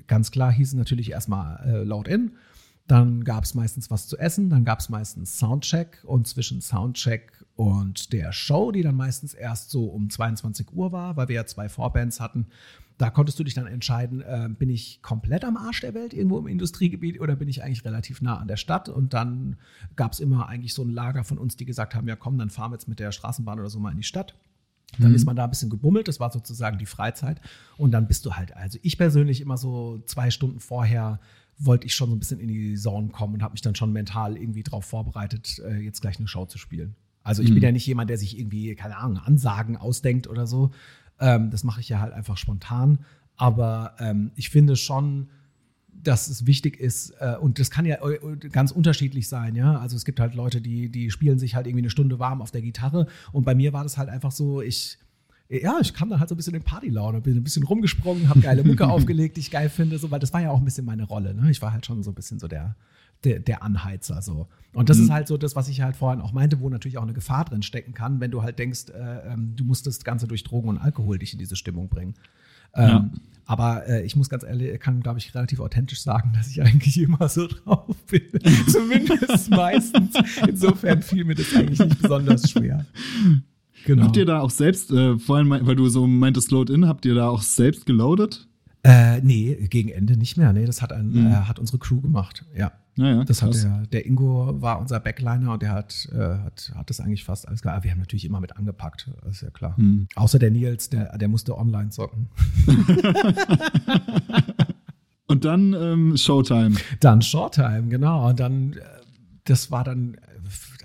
ganz 0.08 0.32
klar, 0.32 0.52
hieß 0.52 0.70
es 0.70 0.74
natürlich 0.74 1.12
erstmal 1.12 1.64
äh, 1.66 1.84
Load-In. 1.84 2.32
Dann 2.88 3.24
gab 3.24 3.44
es 3.44 3.56
meistens 3.56 3.90
was 3.90 4.08
zu 4.08 4.18
essen, 4.18 4.50
dann 4.52 4.64
gab 4.64 4.80
es 4.80 4.90
meistens 4.90 5.40
Soundcheck 5.40 6.04
und 6.04 6.28
zwischen 6.28 6.62
Soundcheck 6.62 7.44
und 7.56 8.14
der 8.14 8.32
Show, 8.32 8.72
die 8.72 8.84
dann 8.84 8.96
meistens 8.96 9.34
erst 9.34 9.72
so 9.72 9.86
um 9.86 10.10
22 10.10 10.72
Uhr 10.72 10.92
war, 10.92 11.18
weil 11.18 11.28
wir 11.28 11.36
ja 11.36 11.46
zwei 11.48 11.68
Vorbands 11.68 12.20
hatten, 12.20 12.46
da 12.98 13.10
konntest 13.10 13.38
du 13.40 13.44
dich 13.44 13.54
dann 13.54 13.68
entscheiden, 13.68 14.22
äh, 14.22 14.50
bin 14.50 14.70
ich 14.70 15.02
komplett 15.02 15.44
am 15.44 15.58
Arsch 15.58 15.82
der 15.82 15.94
Welt, 15.94 16.14
irgendwo 16.14 16.40
im 16.40 16.48
Industriegebiet, 16.48 17.20
oder 17.20 17.36
bin 17.36 17.50
ich 17.50 17.64
eigentlich 17.64 17.84
relativ 17.84 18.22
nah 18.22 18.38
an 18.38 18.48
der 18.48 18.58
Stadt? 18.58 18.88
Und 18.88 19.14
dann 19.14 19.58
gab 19.96 20.14
es 20.14 20.20
immer 20.20 20.48
eigentlich 20.48 20.74
so 20.74 20.84
ein 20.84 20.90
Lager 20.90 21.24
von 21.24 21.38
uns, 21.38 21.58
die 21.58 21.66
gesagt 21.66 21.96
haben, 21.96 22.08
ja 22.08 22.16
komm, 22.16 22.38
dann 22.38 22.50
fahren 22.50 22.72
wir 22.72 22.76
jetzt 22.76 22.88
mit 22.88 23.00
der 23.00 23.12
Straßenbahn 23.12 23.60
oder 23.60 23.70
so 23.70 23.80
mal 23.80 23.92
in 23.92 23.98
die 23.98 24.04
Stadt. 24.04 24.36
Dann 25.00 25.10
mhm. 25.10 25.16
ist 25.16 25.26
man 25.26 25.36
da 25.36 25.44
ein 25.44 25.50
bisschen 25.50 25.70
gebummelt, 25.70 26.08
das 26.08 26.20
war 26.20 26.32
sozusagen 26.32 26.78
die 26.78 26.86
Freizeit. 26.86 27.42
Und 27.78 27.92
dann 27.92 28.08
bist 28.08 28.26
du 28.26 28.34
halt, 28.34 28.56
also 28.56 28.80
ich 28.82 28.98
persönlich 28.98 29.42
immer 29.42 29.58
so 29.58 30.02
zwei 30.06 30.32
Stunden 30.32 30.60
vorher 30.60 31.20
wollte 31.58 31.86
ich 31.86 31.96
schon 31.96 32.10
so 32.10 32.16
ein 32.16 32.20
bisschen 32.20 32.40
in 32.40 32.50
die 32.50 32.76
Zone 32.76 33.10
kommen 33.10 33.36
und 33.36 33.44
habe 33.44 33.54
mich 33.54 33.62
dann 33.62 33.76
schon 33.76 33.94
mental 33.94 34.38
irgendwie 34.38 34.64
darauf 34.64 34.86
vorbereitet, 34.86 35.62
äh, 35.66 35.78
jetzt 35.78 36.02
gleich 36.02 36.18
eine 36.18 36.28
Show 36.28 36.46
zu 36.46 36.58
spielen. 36.58 36.96
Also 37.24 37.42
ich 37.42 37.50
mhm. 37.50 37.56
bin 37.56 37.64
ja 37.64 37.72
nicht 37.72 37.88
jemand, 37.88 38.10
der 38.10 38.18
sich 38.18 38.38
irgendwie, 38.38 38.76
keine 38.76 38.98
Ahnung, 38.98 39.18
Ansagen 39.18 39.78
ausdenkt 39.78 40.28
oder 40.28 40.46
so, 40.46 40.72
Ähm, 41.20 41.52
das 41.52 41.64
mache 41.64 41.82
ich 41.82 41.90
ja 41.90 42.00
halt 42.00 42.14
einfach 42.14 42.38
spontan. 42.38 43.00
Aber 43.38 43.96
ähm, 44.00 44.32
ich 44.36 44.50
finde 44.50 44.76
schon, 44.76 45.30
dass 46.04 46.28
es 46.28 46.46
wichtig 46.46 46.80
ist, 46.80 47.12
äh, 47.20 47.36
und 47.40 47.60
das 47.60 47.72
kann 47.72 47.86
ja 47.86 47.98
äh, 48.08 48.38
ganz 48.50 48.72
unterschiedlich 48.72 49.28
sein, 49.28 49.56
ja. 49.56 49.80
Also 49.80 49.96
es 49.96 50.06
gibt 50.06 50.20
halt 50.20 50.36
Leute, 50.36 50.62
die, 50.62 50.90
die 50.90 51.10
spielen 51.12 51.40
sich 51.40 51.56
halt 51.56 51.68
irgendwie 51.68 51.84
eine 51.84 51.90
Stunde 51.90 52.20
warm 52.20 52.42
auf 52.42 52.52
der 52.52 52.62
Gitarre. 52.62 53.08
Und 53.32 53.44
bei 53.44 53.56
mir 53.56 53.74
war 53.74 53.84
das 53.84 53.98
halt 53.98 54.10
einfach 54.10 54.32
so, 54.32 54.62
ich, 54.62 54.98
ja, 55.50 55.78
ich 55.82 55.94
kam 55.94 56.10
dann 56.10 56.20
halt 56.20 56.30
so 56.30 56.36
ein 56.36 56.38
bisschen 56.38 56.56
in 56.56 56.64
Partylaune, 56.64 57.22
bin 57.22 57.36
ein 57.36 57.44
bisschen 57.44 57.64
rumgesprungen, 57.64 58.30
habe 58.30 58.42
geile 58.42 58.64
Mucke 58.64 58.88
aufgelegt, 58.90 59.38
die 59.38 59.42
ich 59.42 59.52
geil 59.52 59.70
finde, 59.70 59.98
so, 59.98 60.12
weil 60.12 60.20
das 60.20 60.34
war 60.34 60.42
ja 60.42 60.52
auch 60.52 60.60
ein 60.60 60.66
bisschen 60.66 60.86
meine 60.86 61.04
Rolle. 61.04 61.34
Ne? 61.34 61.52
Ich 61.52 61.62
war 61.62 61.72
halt 61.72 61.86
schon 61.86 62.04
so 62.04 62.12
ein 62.12 62.16
bisschen 62.16 62.40
so 62.40 62.48
der, 62.48 62.76
der, 63.26 63.40
der 63.40 63.64
Anheizer. 63.64 64.22
So. 64.22 64.48
Und 64.74 64.90
das 64.90 64.98
mhm. 64.98 65.04
ist 65.06 65.10
halt 65.10 65.28
so 65.28 65.38
das, 65.38 65.56
was 65.56 65.68
ich 65.68 65.82
halt 65.82 65.96
vorhin 65.96 66.22
auch 66.22 66.34
meinte, 66.34 66.60
wo 66.60 66.70
natürlich 66.70 66.98
auch 66.98 67.04
eine 67.04 67.14
Gefahr 67.14 67.46
drin 67.46 67.64
stecken 67.64 67.94
kann, 67.94 68.20
wenn 68.20 68.32
du 68.32 68.44
halt 68.44 68.60
denkst, 68.60 68.90
äh, 68.90 69.34
ähm, 69.34 69.54
du 69.56 69.64
musst 69.64 69.88
das 69.88 70.04
Ganze 70.04 70.28
durch 70.28 70.44
Drogen 70.44 70.70
und 70.70 70.78
Alkohol 70.78 71.18
dich 71.18 71.34
in 71.34 71.40
diese 71.40 71.56
Stimmung 71.56 71.90
bringen. 71.90 72.14
Ähm, 72.76 72.88
ja. 72.88 73.10
Aber 73.46 73.88
äh, 73.88 74.04
ich 74.04 74.16
muss 74.16 74.30
ganz 74.30 74.44
ehrlich, 74.44 74.80
kann, 74.80 75.02
glaube 75.02 75.20
ich, 75.20 75.34
relativ 75.36 75.60
authentisch 75.60 76.02
sagen, 76.02 76.34
dass 76.36 76.48
ich 76.50 76.62
eigentlich 76.62 76.98
immer 76.98 77.30
so 77.30 77.48
drauf 77.48 77.96
bin. 78.10 78.24
Zumindest 78.68 79.50
meistens. 79.50 80.16
Insofern 80.48 81.02
fiel 81.02 81.26
mir 81.26 81.36
das 81.36 81.56
eigentlich 81.56 81.80
nicht 81.80 82.02
besonders 82.02 82.50
schwer. 82.50 82.86
Genau. 83.86 84.04
Habt 84.04 84.18
ihr 84.18 84.26
da 84.26 84.42
auch 84.42 84.50
selbst, 84.50 84.92
äh, 84.92 85.18
vorhin, 85.20 85.50
weil 85.50 85.76
du 85.76 85.88
so 85.90 86.08
meintest 86.08 86.52
Load-In, 86.52 86.88
habt 86.88 87.06
ihr 87.06 87.14
da 87.14 87.30
auch 87.30 87.44
selbst 87.44 87.86
geloadet? 87.86 88.48
Äh, 88.86 89.20
nee, 89.22 89.56
gegen 89.68 89.90
Ende 89.90 90.16
nicht 90.16 90.38
mehr. 90.38 90.54
Nee, 90.54 90.66
das 90.66 90.84
hat, 90.84 90.94
ein, 90.94 91.10
mhm. 91.10 91.26
äh, 91.26 91.32
hat 91.32 91.58
unsere 91.58 91.80
Crew 91.80 92.02
gemacht. 92.02 92.46
Ja. 92.56 92.72
Naja, 92.98 93.24
das 93.24 93.42
hat 93.42 93.56
der, 93.56 93.88
der 93.88 94.06
Ingo 94.06 94.62
war 94.62 94.80
unser 94.80 95.00
Backliner 95.00 95.54
und 95.54 95.62
der 95.64 95.72
hat, 95.72 96.08
äh, 96.14 96.18
hat, 96.18 96.72
hat 96.76 96.90
das 96.90 97.00
eigentlich 97.00 97.26
fast 97.26 97.48
alles 97.48 97.64
klar. 97.64 97.84
Wir 97.84 97.92
haben 97.92 98.00
natürlich 98.00 98.26
immer 98.26 98.40
mit 98.40 98.56
angepackt, 98.56 99.10
das 99.24 99.38
ist 99.38 99.42
ja 99.42 99.50
klar. 99.50 99.74
Mhm. 99.78 100.08
Außer 100.16 100.38
der 100.38 100.52
Nils, 100.52 100.90
der, 100.92 101.18
der 101.18 101.28
musste 101.28 101.58
online 101.58 101.90
zocken. 101.90 102.30
und 105.28 105.44
dann 105.44 105.74
ähm, 105.74 106.16
Showtime. 106.16 106.76
Dann 107.00 107.24
Showtime, 107.24 107.88
genau. 107.90 108.30
Und 108.30 108.40
dann, 108.40 108.74
äh, 108.74 108.82
das 109.46 109.72
war 109.72 109.84
dann 109.84 110.16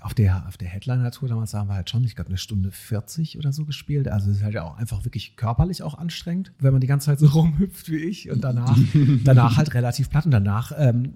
auf 0.01 0.13
der, 0.13 0.47
auf 0.47 0.57
der 0.57 0.67
Headliner-Tour 0.67 1.29
damals 1.29 1.53
haben 1.53 1.69
wir 1.69 1.75
halt 1.75 1.89
schon, 1.89 2.03
ich 2.03 2.15
glaube, 2.15 2.29
eine 2.29 2.37
Stunde 2.37 2.71
40 2.71 3.37
oder 3.37 3.53
so 3.53 3.65
gespielt. 3.65 4.07
Also 4.07 4.31
es 4.31 4.37
ist 4.37 4.43
halt 4.43 4.57
auch 4.57 4.77
einfach 4.77 5.05
wirklich 5.05 5.35
körperlich 5.35 5.83
auch 5.83 5.97
anstrengend, 5.97 6.51
wenn 6.59 6.71
man 6.71 6.81
die 6.81 6.87
ganze 6.87 7.05
Zeit 7.05 7.19
so 7.19 7.27
rumhüpft 7.39 7.89
wie 7.89 7.97
ich 7.97 8.29
und 8.31 8.43
danach, 8.43 8.77
danach 9.23 9.57
halt 9.57 9.73
relativ 9.73 10.09
platt 10.09 10.25
und 10.25 10.31
danach, 10.31 10.71
ähm, 10.75 11.13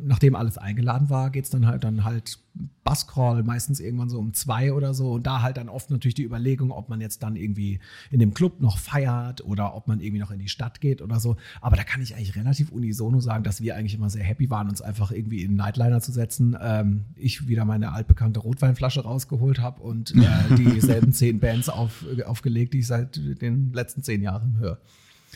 nachdem 0.00 0.34
alles 0.34 0.58
eingeladen 0.58 1.10
war, 1.10 1.30
geht's 1.30 1.50
dann 1.50 1.66
halt 1.66 1.84
dann 1.84 2.04
halt 2.04 2.40
Buzzcrawl, 2.84 3.42
meistens 3.42 3.80
irgendwann 3.80 4.08
so 4.08 4.18
um 4.18 4.32
zwei 4.32 4.72
oder 4.72 4.94
so. 4.94 5.12
Und 5.12 5.26
da 5.26 5.42
halt 5.42 5.56
dann 5.56 5.68
oft 5.68 5.90
natürlich 5.90 6.14
die 6.14 6.24
Überlegung, 6.24 6.70
ob 6.70 6.88
man 6.88 7.00
jetzt 7.00 7.22
dann 7.22 7.36
irgendwie 7.36 7.80
in 8.10 8.18
dem 8.18 8.34
Club 8.34 8.60
noch 8.60 8.78
feiert 8.78 9.44
oder 9.44 9.74
ob 9.74 9.88
man 9.88 10.00
irgendwie 10.00 10.20
noch 10.20 10.30
in 10.30 10.38
die 10.38 10.48
Stadt 10.48 10.80
geht 10.80 11.02
oder 11.02 11.20
so. 11.20 11.36
Aber 11.60 11.76
da 11.76 11.84
kann 11.84 12.00
ich 12.00 12.14
eigentlich 12.14 12.36
relativ 12.36 12.70
unisono 12.70 13.20
sagen, 13.20 13.44
dass 13.44 13.60
wir 13.60 13.76
eigentlich 13.76 13.94
immer 13.94 14.10
sehr 14.10 14.24
happy 14.24 14.50
waren, 14.50 14.68
uns 14.68 14.80
einfach 14.80 15.10
irgendwie 15.10 15.42
in 15.42 15.56
Nightliner 15.56 16.00
zu 16.00 16.12
setzen. 16.12 16.56
Ähm, 16.60 17.04
ich 17.16 17.48
wieder 17.48 17.64
meine 17.64 17.92
altbekannte 17.92 18.40
Rotweinflasche 18.40 19.02
rausgeholt 19.02 19.60
habe 19.60 19.82
und 19.82 20.14
äh, 20.14 20.54
dieselben 20.56 21.12
zehn 21.12 21.40
Bands 21.40 21.68
auf, 21.68 22.04
aufgelegt, 22.24 22.74
die 22.74 22.78
ich 22.78 22.86
seit 22.86 23.16
den 23.16 23.72
letzten 23.72 24.02
zehn 24.02 24.22
Jahren 24.22 24.56
höre. 24.58 24.78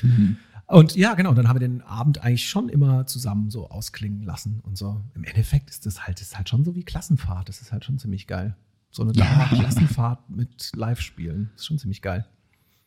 Mhm. 0.00 0.36
Und 0.72 0.96
ja, 0.96 1.12
genau, 1.14 1.34
dann 1.34 1.48
haben 1.48 1.60
wir 1.60 1.68
den 1.68 1.82
Abend 1.82 2.24
eigentlich 2.24 2.48
schon 2.48 2.70
immer 2.70 3.06
zusammen 3.06 3.50
so 3.50 3.68
ausklingen 3.68 4.22
lassen 4.22 4.60
und 4.62 4.78
so. 4.78 5.02
Im 5.14 5.22
Endeffekt 5.22 5.68
ist 5.68 5.84
das 5.84 6.06
halt, 6.06 6.20
ist 6.22 6.36
halt 6.36 6.48
schon 6.48 6.64
so 6.64 6.74
wie 6.74 6.82
Klassenfahrt. 6.82 7.46
Das 7.48 7.60
ist 7.60 7.72
halt 7.72 7.84
schon 7.84 7.98
ziemlich 7.98 8.26
geil. 8.26 8.56
So 8.90 9.02
eine 9.02 9.12
Klassenfahrt 9.12 10.30
mit 10.30 10.72
Live-Spielen. 10.74 11.50
Ist 11.56 11.66
schon 11.66 11.78
ziemlich 11.78 12.00
geil. 12.00 12.24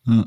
Ja, 0.04 0.26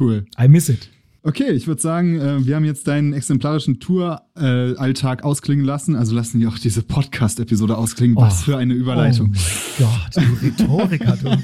cool. 0.00 0.26
I 0.40 0.48
miss 0.48 0.68
it. 0.68 0.90
Okay, 1.22 1.50
ich 1.50 1.66
würde 1.66 1.80
sagen, 1.80 2.18
äh, 2.18 2.46
wir 2.46 2.56
haben 2.56 2.64
jetzt 2.64 2.88
deinen 2.88 3.12
exemplarischen 3.12 3.78
Tour-Alltag 3.80 5.24
ausklingen 5.24 5.64
lassen. 5.64 5.94
Also 5.94 6.14
lassen 6.14 6.40
wir 6.40 6.48
auch 6.48 6.58
diese 6.58 6.82
Podcast-Episode 6.82 7.76
ausklingen. 7.76 8.16
Oh, 8.16 8.22
Was 8.22 8.44
für 8.44 8.56
eine 8.56 8.74
Überleitung. 8.74 9.34
Oh 9.80 9.82
mein 9.82 9.88
Gott, 9.88 10.16
du 10.16 10.46
Rhetoriker, 10.46 11.16
du. 11.16 11.38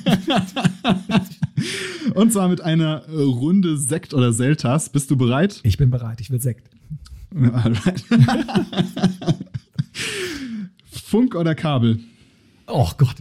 Und 2.14 2.32
zwar 2.32 2.48
mit 2.48 2.60
einer 2.60 3.06
Runde 3.08 3.76
Sekt 3.76 4.14
oder 4.14 4.32
Seltas. 4.32 4.88
Bist 4.88 5.10
du 5.10 5.16
bereit? 5.16 5.60
Ich 5.62 5.76
bin 5.76 5.90
bereit, 5.90 6.20
ich 6.20 6.30
will 6.30 6.40
Sekt. 6.40 6.70
Funk 10.90 11.34
oder 11.34 11.54
Kabel? 11.54 12.00
Oh 12.66 12.90
Gott. 12.96 13.16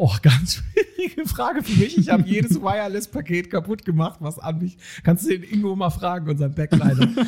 Oh, 0.00 0.14
ganz 0.22 0.62
schwierige 0.62 1.26
Frage 1.26 1.62
für 1.62 1.76
mich. 1.76 1.98
Ich 1.98 2.08
habe 2.08 2.22
jedes 2.24 2.60
Wireless-Paket 2.60 3.50
kaputt 3.50 3.84
gemacht, 3.84 4.18
was 4.20 4.38
an 4.38 4.58
mich. 4.58 4.78
Kannst 5.02 5.24
du 5.24 5.30
den 5.30 5.42
Ingo 5.42 5.74
mal 5.74 5.90
fragen, 5.90 6.28
unseren 6.28 6.54
Backliner. 6.54 7.08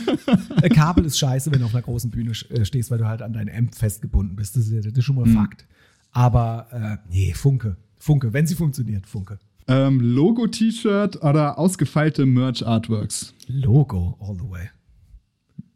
Äh, 0.63 0.69
Kabel 0.69 1.07
ist 1.07 1.19
scheiße, 1.19 1.51
wenn 1.51 1.61
du 1.61 1.65
auf 1.65 1.75
einer 1.75 1.83
großen 1.83 2.11
Bühne 2.11 2.33
äh, 2.51 2.65
stehst, 2.65 2.91
weil 2.91 2.99
du 2.99 3.09
halt 3.09 3.23
an 3.23 3.33
deinen 3.33 3.49
Amp 3.55 3.75
festgebunden 3.75 4.37
bist. 4.37 4.57
Das 4.57 4.69
ist, 4.69 4.87
das 4.87 4.93
ist 4.93 5.05
schon 5.05 5.17
mal 5.17 5.25
mhm. 5.25 5.35
Fakt. 5.35 5.67
Aber 6.13 6.69
äh, 6.71 7.11
nee, 7.11 7.33
Funke. 7.35 7.77
Funke, 7.99 8.33
wenn 8.33 8.47
sie 8.47 8.55
funktioniert, 8.55 9.07
Funke. 9.07 9.39
Ähm, 9.69 10.01
Logo-T-Shirt 10.01 11.23
oder 11.23 11.59
ausgefeilte 11.59 12.27
Merch-Artworks? 12.27 13.35
Logo, 13.47 14.17
all 14.21 14.37
the 14.37 14.49
way. 14.51 14.71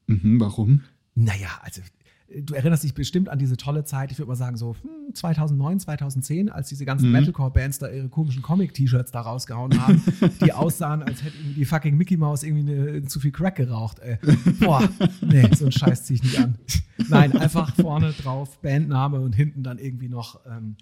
Mhm, 0.07 0.41
warum? 0.41 0.82
Naja, 1.14 1.49
also 1.62 1.80
du 2.43 2.55
erinnerst 2.55 2.85
dich 2.85 2.95
bestimmt 2.95 3.28
an 3.28 3.39
diese 3.39 3.57
tolle 3.57 3.85
Zeit, 3.85 4.11
ich 4.12 4.18
würde 4.18 4.28
mal 4.28 4.37
sagen 4.37 4.57
so 4.57 4.74
2009, 5.12 5.72
hm, 5.72 5.80
2010, 5.80 6.51
als 6.51 6.68
diese 6.68 6.85
ganzen 6.85 7.07
mhm. 7.07 7.12
Metalcore-Bands 7.12 7.78
da 7.78 7.89
ihre 7.91 8.09
komischen 8.09 8.43
Comic-T-Shirts 8.43 9.12
da 9.12 9.20
rausgehauen 9.20 9.80
haben, 9.80 10.03
die 10.45 10.53
aussahen, 10.53 11.03
als 11.03 11.22
hätte 11.22 11.37
die 11.57 11.64
fucking 11.64 11.97
Mickey 11.97 12.16
Mouse 12.16 12.43
irgendwie 12.43 12.72
eine, 12.72 13.05
zu 13.05 13.20
viel 13.20 13.32
Crack 13.32 13.57
geraucht. 13.57 13.99
Ey. 14.01 14.18
Boah, 14.61 14.89
nee, 15.20 15.49
so 15.55 15.66
ein 15.66 15.72
Scheiß 15.72 16.05
ziehe 16.05 16.16
ich 16.16 16.22
nicht 16.22 16.39
an. 16.39 16.57
Nein, 17.09 17.37
einfach 17.37 17.74
vorne 17.74 18.12
drauf 18.12 18.61
Bandname 18.61 19.20
und 19.20 19.35
hinten 19.35 19.62
dann 19.62 19.78
irgendwie 19.78 20.09
noch 20.09 20.41
ähm, 20.47 20.76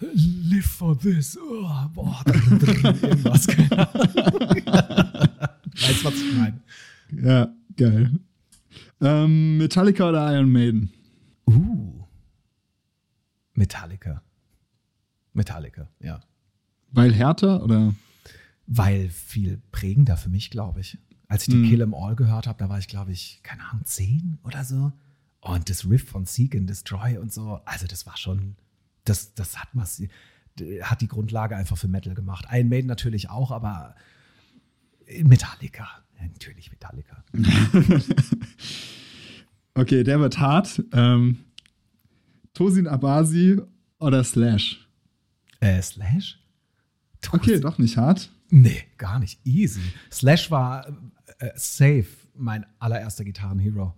Live 0.00 0.66
for 0.66 0.98
this. 0.98 1.38
Oh, 1.38 1.68
boah, 1.94 2.20
irgendwas. 2.26 3.46
weißt, 5.74 6.04
was 6.04 6.14
ich 6.14 6.34
meine? 6.36 6.60
Ja, 7.22 7.48
geil. 7.76 8.10
Ähm, 9.04 9.58
Metallica 9.58 10.08
oder 10.08 10.32
Iron 10.32 10.50
Maiden? 10.50 10.90
Uh. 11.46 12.04
Metallica. 13.52 14.22
Metallica, 15.34 15.88
ja. 16.00 16.20
Weil 16.90 17.12
härter 17.12 17.62
oder? 17.62 17.94
Weil 18.66 19.10
viel 19.10 19.60
prägender 19.72 20.16
für 20.16 20.30
mich, 20.30 20.50
glaube 20.50 20.80
ich. 20.80 20.98
Als 21.28 21.42
ich 21.42 21.54
die 21.54 21.62
hm. 21.62 21.68
Kill 21.68 21.82
'em 21.82 21.94
All 21.94 22.16
gehört 22.16 22.46
habe, 22.46 22.58
da 22.58 22.68
war 22.68 22.78
ich, 22.78 22.88
glaube 22.88 23.12
ich, 23.12 23.40
keine 23.42 23.68
Ahnung, 23.68 23.84
zehn 23.84 24.38
oder 24.42 24.64
so. 24.64 24.92
Und 25.40 25.68
das 25.68 25.88
Riff 25.88 26.08
von 26.08 26.24
Seek 26.24 26.56
and 26.56 26.70
Destroy 26.70 27.18
und 27.18 27.32
so, 27.32 27.60
also 27.66 27.86
das 27.86 28.06
war 28.06 28.16
schon, 28.16 28.56
das, 29.04 29.34
das 29.34 29.58
hat, 29.58 29.68
hat 30.82 31.00
die 31.02 31.08
Grundlage 31.08 31.56
einfach 31.56 31.76
für 31.76 31.88
Metal 31.88 32.14
gemacht. 32.14 32.46
Iron 32.50 32.70
Maiden 32.70 32.86
natürlich 32.86 33.28
auch, 33.28 33.50
aber 33.50 33.94
Metallica. 35.22 35.86
Ja, 36.18 36.26
natürlich 36.26 36.70
Metallica. 36.70 37.24
okay, 39.74 40.04
der 40.04 40.20
wird 40.20 40.38
hart. 40.38 40.82
Ähm, 40.92 41.44
Tosin 42.52 42.86
Abasi 42.86 43.60
oder 43.98 44.22
Slash? 44.24 44.88
Äh, 45.60 45.82
Slash? 45.82 46.38
Tosin. 47.20 47.40
Okay, 47.40 47.60
doch 47.60 47.78
nicht 47.78 47.96
hart. 47.96 48.30
Nee, 48.50 48.84
gar 48.98 49.18
nicht. 49.18 49.44
Easy. 49.44 49.80
Slash 50.10 50.50
war 50.50 50.86
äh, 51.38 51.50
safe 51.56 52.06
mein 52.34 52.66
allererster 52.78 53.24
Gitarrenhero. 53.24 53.94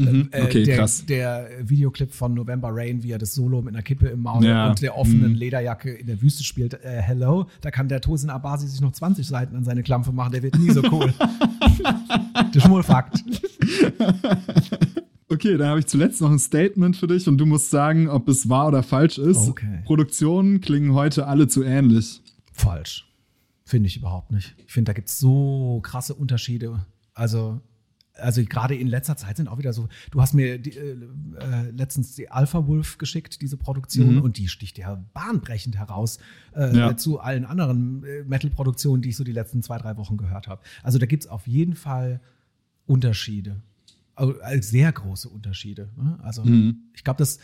Mhm. 0.00 0.28
Äh, 0.30 0.42
okay, 0.42 0.64
der, 0.64 0.78
krass. 0.78 1.04
Der 1.06 1.48
Videoclip 1.62 2.12
von 2.12 2.34
November 2.34 2.70
Rain, 2.72 3.02
wie 3.02 3.12
er 3.12 3.18
das 3.18 3.34
Solo 3.34 3.62
mit 3.62 3.74
einer 3.74 3.82
Kippe 3.82 4.08
im 4.08 4.22
Maul 4.22 4.44
ja. 4.44 4.68
und 4.68 4.80
der 4.82 4.96
offenen 4.96 5.32
mhm. 5.32 5.38
Lederjacke 5.38 5.92
in 5.92 6.06
der 6.06 6.20
Wüste 6.22 6.44
spielt, 6.44 6.74
äh, 6.74 7.00
Hello, 7.00 7.46
da 7.60 7.70
kann 7.70 7.88
der 7.88 8.00
Tosin 8.00 8.30
Abasi 8.30 8.66
sich 8.68 8.80
noch 8.80 8.92
20 8.92 9.26
Seiten 9.26 9.56
an 9.56 9.64
seine 9.64 9.82
Klampfe 9.82 10.12
machen, 10.12 10.32
der 10.32 10.42
wird 10.42 10.58
nie 10.58 10.70
so 10.70 10.82
cool. 10.90 11.12
das 12.52 12.64
ist 12.64 12.70
wohl 12.70 12.82
Fakt. 12.82 13.22
Okay, 15.32 15.56
dann 15.56 15.68
habe 15.68 15.78
ich 15.78 15.86
zuletzt 15.86 16.20
noch 16.20 16.30
ein 16.30 16.40
Statement 16.40 16.96
für 16.96 17.06
dich 17.06 17.28
und 17.28 17.38
du 17.38 17.46
musst 17.46 17.70
sagen, 17.70 18.08
ob 18.08 18.28
es 18.28 18.48
wahr 18.48 18.66
oder 18.66 18.82
falsch 18.82 19.16
ist. 19.16 19.48
Okay. 19.48 19.80
Produktionen 19.84 20.60
klingen 20.60 20.92
heute 20.92 21.28
alle 21.28 21.46
zu 21.46 21.62
ähnlich. 21.62 22.20
Falsch. 22.52 23.06
Finde 23.64 23.86
ich 23.86 23.96
überhaupt 23.96 24.32
nicht. 24.32 24.56
Ich 24.66 24.72
finde, 24.72 24.88
da 24.88 24.92
gibt 24.92 25.08
es 25.08 25.20
so 25.20 25.78
krasse 25.84 26.14
Unterschiede. 26.14 26.84
Also 27.14 27.60
also 28.14 28.42
gerade 28.44 28.74
in 28.74 28.86
letzter 28.86 29.16
Zeit 29.16 29.36
sind 29.36 29.48
auch 29.48 29.58
wieder 29.58 29.72
so, 29.72 29.88
du 30.10 30.20
hast 30.20 30.34
mir 30.34 30.58
die, 30.58 30.76
äh, 30.76 30.96
äh, 31.40 31.70
letztens 31.70 32.14
die 32.14 32.30
Alpha 32.30 32.66
Wolf 32.66 32.98
geschickt, 32.98 33.40
diese 33.40 33.56
Produktion, 33.56 34.16
mhm. 34.16 34.22
und 34.22 34.38
die 34.38 34.48
sticht 34.48 34.78
ja 34.78 35.02
bahnbrechend 35.14 35.76
heraus 35.76 36.18
äh, 36.54 36.76
ja. 36.76 36.96
zu 36.96 37.20
allen 37.20 37.44
anderen 37.44 38.04
äh, 38.04 38.24
Metal-Produktionen, 38.24 39.02
die 39.02 39.10
ich 39.10 39.16
so 39.16 39.24
die 39.24 39.32
letzten 39.32 39.62
zwei, 39.62 39.78
drei 39.78 39.96
Wochen 39.96 40.16
gehört 40.16 40.48
habe. 40.48 40.62
Also 40.82 40.98
da 40.98 41.06
gibt 41.06 41.24
es 41.24 41.30
auf 41.30 41.46
jeden 41.46 41.74
Fall 41.74 42.20
Unterschiede. 42.86 43.60
Also 44.14 44.34
sehr 44.60 44.92
große 44.92 45.28
Unterschiede. 45.28 45.88
Ne? 45.96 46.18
Also 46.22 46.44
mhm. 46.44 46.82
ich 46.94 47.04
glaube, 47.04 47.18
das, 47.18 47.38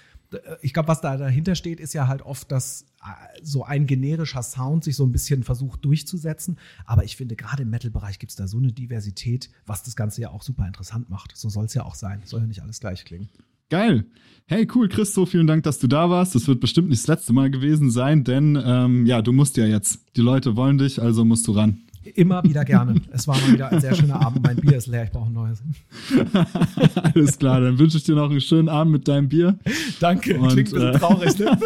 ich 0.63 0.73
glaube, 0.73 0.89
was 0.89 1.01
da 1.01 1.17
dahinter 1.17 1.55
steht, 1.55 1.81
ist 1.81 1.93
ja 1.93 2.09
halt 2.09 2.23
oft, 2.23 2.51
dass 2.51 2.87
äh, 3.03 3.07
so 3.43 3.65
ein 3.65 3.87
generischer 3.87 4.43
Sound 4.43 4.85
sich 4.85 4.97
so 4.97 5.05
ein 5.05 5.13
bisschen 5.13 5.43
versucht 5.43 5.85
durchzusetzen. 5.85 6.59
Aber 6.85 7.05
ich 7.05 7.17
finde, 7.17 7.37
gerade 7.37 7.63
im 7.63 7.71
Metal-Bereich 7.71 8.19
gibt 8.19 8.31
es 8.31 8.37
da 8.37 8.49
so 8.49 8.59
eine 8.59 8.73
Diversität, 8.73 9.51
was 9.67 9.83
das 9.83 9.97
Ganze 9.97 10.23
ja 10.23 10.31
auch 10.31 10.43
super 10.43 10.67
interessant 10.67 11.11
macht. 11.11 11.37
So 11.37 11.49
soll 11.49 11.67
es 11.67 11.75
ja 11.75 11.85
auch 11.85 11.95
sein. 11.95 12.23
Soll 12.25 12.41
ja 12.41 12.47
nicht 12.47 12.63
alles 12.63 12.81
gleich 12.81 13.05
klingen. 13.05 13.29
Geil. 13.69 14.05
Hey, 14.47 14.69
cool, 14.77 14.89
Christo, 14.89 15.27
vielen 15.27 15.49
Dank, 15.49 15.65
dass 15.65 15.81
du 15.81 15.89
da 15.89 16.09
warst. 16.09 16.37
Das 16.37 16.47
wird 16.47 16.61
bestimmt 16.61 16.89
nicht 16.89 17.03
das 17.03 17.09
letzte 17.09 17.33
Mal 17.33 17.51
gewesen 17.51 17.91
sein, 17.91 18.23
denn 18.23 18.57
ähm, 18.65 19.07
ja, 19.07 19.23
du 19.23 19.33
musst 19.33 19.57
ja 19.57 19.67
jetzt. 19.67 20.05
Die 20.17 20.21
Leute 20.21 20.55
wollen 20.55 20.79
dich, 20.79 21.03
also 21.03 21.25
musst 21.25 21.49
du 21.49 21.53
ran. 21.53 21.83
Immer 22.15 22.43
wieder 22.45 22.65
gerne. 22.65 22.95
Es 23.13 23.27
war 23.29 23.37
mal 23.39 23.53
wieder 23.53 23.71
ein 23.71 23.81
sehr 23.81 23.95
schöner 23.95 24.21
Abend. 24.21 24.43
Mein 24.43 24.57
Bier 24.57 24.77
ist 24.77 24.87
leer, 24.87 25.05
ich 25.05 25.11
brauche 25.11 25.29
ein 25.29 25.33
neues. 25.33 25.63
Alles 27.15 27.39
klar, 27.39 27.61
dann 27.61 27.79
wünsche 27.79 27.99
ich 27.99 28.05
dir 28.05 28.15
noch 28.15 28.31
einen 28.31 28.41
schönen 28.41 28.69
Abend 28.69 28.93
mit 28.93 29.09
deinem 29.09 29.29
Bier. 29.29 29.59
Danke, 30.01 30.39
Und, 30.39 30.49
klingt 30.49 30.73
ein 30.73 30.75
bisschen 30.75 30.95
äh, 30.95 30.99
traurig, 30.99 31.39
ne? 31.39 31.59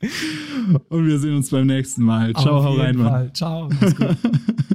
Und 0.88 1.06
wir 1.06 1.18
sehen 1.18 1.36
uns 1.36 1.50
beim 1.50 1.66
nächsten 1.66 2.02
Mal. 2.02 2.32
Ciao, 2.34 2.62
hau 2.62 2.74
rein, 2.74 2.96
Mann. 2.96 3.34
Ciao, 3.34 3.68
mach's 3.68 3.96
gut. 3.96 4.16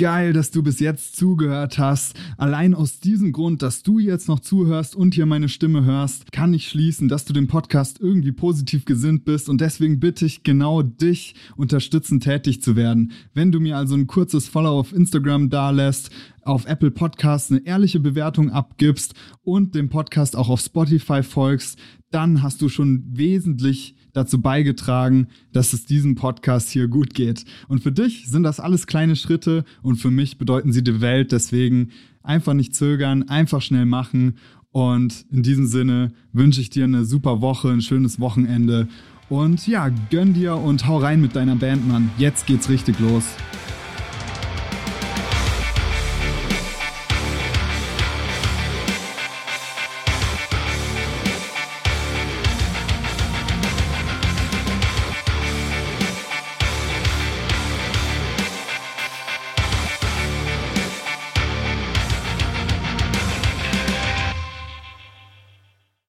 Geil, 0.00 0.32
dass 0.32 0.50
du 0.50 0.62
bis 0.62 0.80
jetzt 0.80 1.16
zugehört 1.16 1.78
hast. 1.78 2.18
Allein 2.38 2.72
aus 2.72 3.00
diesem 3.00 3.32
Grund, 3.32 3.60
dass 3.60 3.82
du 3.82 3.98
jetzt 3.98 4.28
noch 4.28 4.40
zuhörst 4.40 4.96
und 4.96 5.14
hier 5.14 5.26
meine 5.26 5.50
Stimme 5.50 5.84
hörst, 5.84 6.32
kann 6.32 6.54
ich 6.54 6.68
schließen, 6.68 7.06
dass 7.06 7.26
du 7.26 7.34
dem 7.34 7.48
Podcast 7.48 8.00
irgendwie 8.00 8.32
positiv 8.32 8.86
gesinnt 8.86 9.26
bist 9.26 9.50
und 9.50 9.60
deswegen 9.60 10.00
bitte 10.00 10.24
ich 10.24 10.42
genau 10.42 10.80
dich 10.80 11.34
unterstützen, 11.54 12.18
tätig 12.18 12.62
zu 12.62 12.76
werden. 12.76 13.12
Wenn 13.34 13.52
du 13.52 13.60
mir 13.60 13.76
also 13.76 13.94
ein 13.94 14.06
kurzes 14.06 14.48
Follow 14.48 14.70
auf 14.70 14.94
Instagram 14.94 15.50
dalässt, 15.50 16.08
auf 16.44 16.64
Apple 16.64 16.92
Podcasts 16.92 17.50
eine 17.50 17.66
ehrliche 17.66 18.00
Bewertung 18.00 18.50
abgibst 18.50 19.12
und 19.42 19.74
dem 19.74 19.90
Podcast 19.90 20.34
auch 20.34 20.48
auf 20.48 20.60
Spotify 20.60 21.22
folgst, 21.22 21.78
dann 22.10 22.42
hast 22.42 22.62
du 22.62 22.70
schon 22.70 23.04
wesentlich 23.06 23.96
dazu 24.12 24.40
beigetragen, 24.40 25.28
dass 25.52 25.72
es 25.72 25.86
diesem 25.86 26.14
Podcast 26.14 26.70
hier 26.70 26.88
gut 26.88 27.14
geht. 27.14 27.44
Und 27.68 27.82
für 27.82 27.92
dich 27.92 28.28
sind 28.28 28.42
das 28.42 28.60
alles 28.60 28.86
kleine 28.86 29.16
Schritte 29.16 29.64
und 29.82 29.96
für 29.96 30.10
mich 30.10 30.38
bedeuten 30.38 30.72
sie 30.72 30.82
die 30.82 31.00
Welt. 31.00 31.32
Deswegen 31.32 31.90
einfach 32.22 32.54
nicht 32.54 32.74
zögern, 32.74 33.28
einfach 33.28 33.62
schnell 33.62 33.86
machen. 33.86 34.36
Und 34.72 35.26
in 35.32 35.42
diesem 35.42 35.66
Sinne 35.66 36.12
wünsche 36.32 36.60
ich 36.60 36.70
dir 36.70 36.84
eine 36.84 37.04
super 37.04 37.40
Woche, 37.40 37.70
ein 37.70 37.82
schönes 37.82 38.20
Wochenende. 38.20 38.88
Und 39.28 39.66
ja, 39.66 39.88
gönn 40.10 40.34
dir 40.34 40.56
und 40.56 40.86
hau 40.86 40.98
rein 40.98 41.20
mit 41.20 41.36
deiner 41.36 41.56
Band, 41.56 41.86
Mann. 41.86 42.10
Jetzt 42.18 42.46
geht's 42.46 42.68
richtig 42.68 42.98
los. 42.98 43.24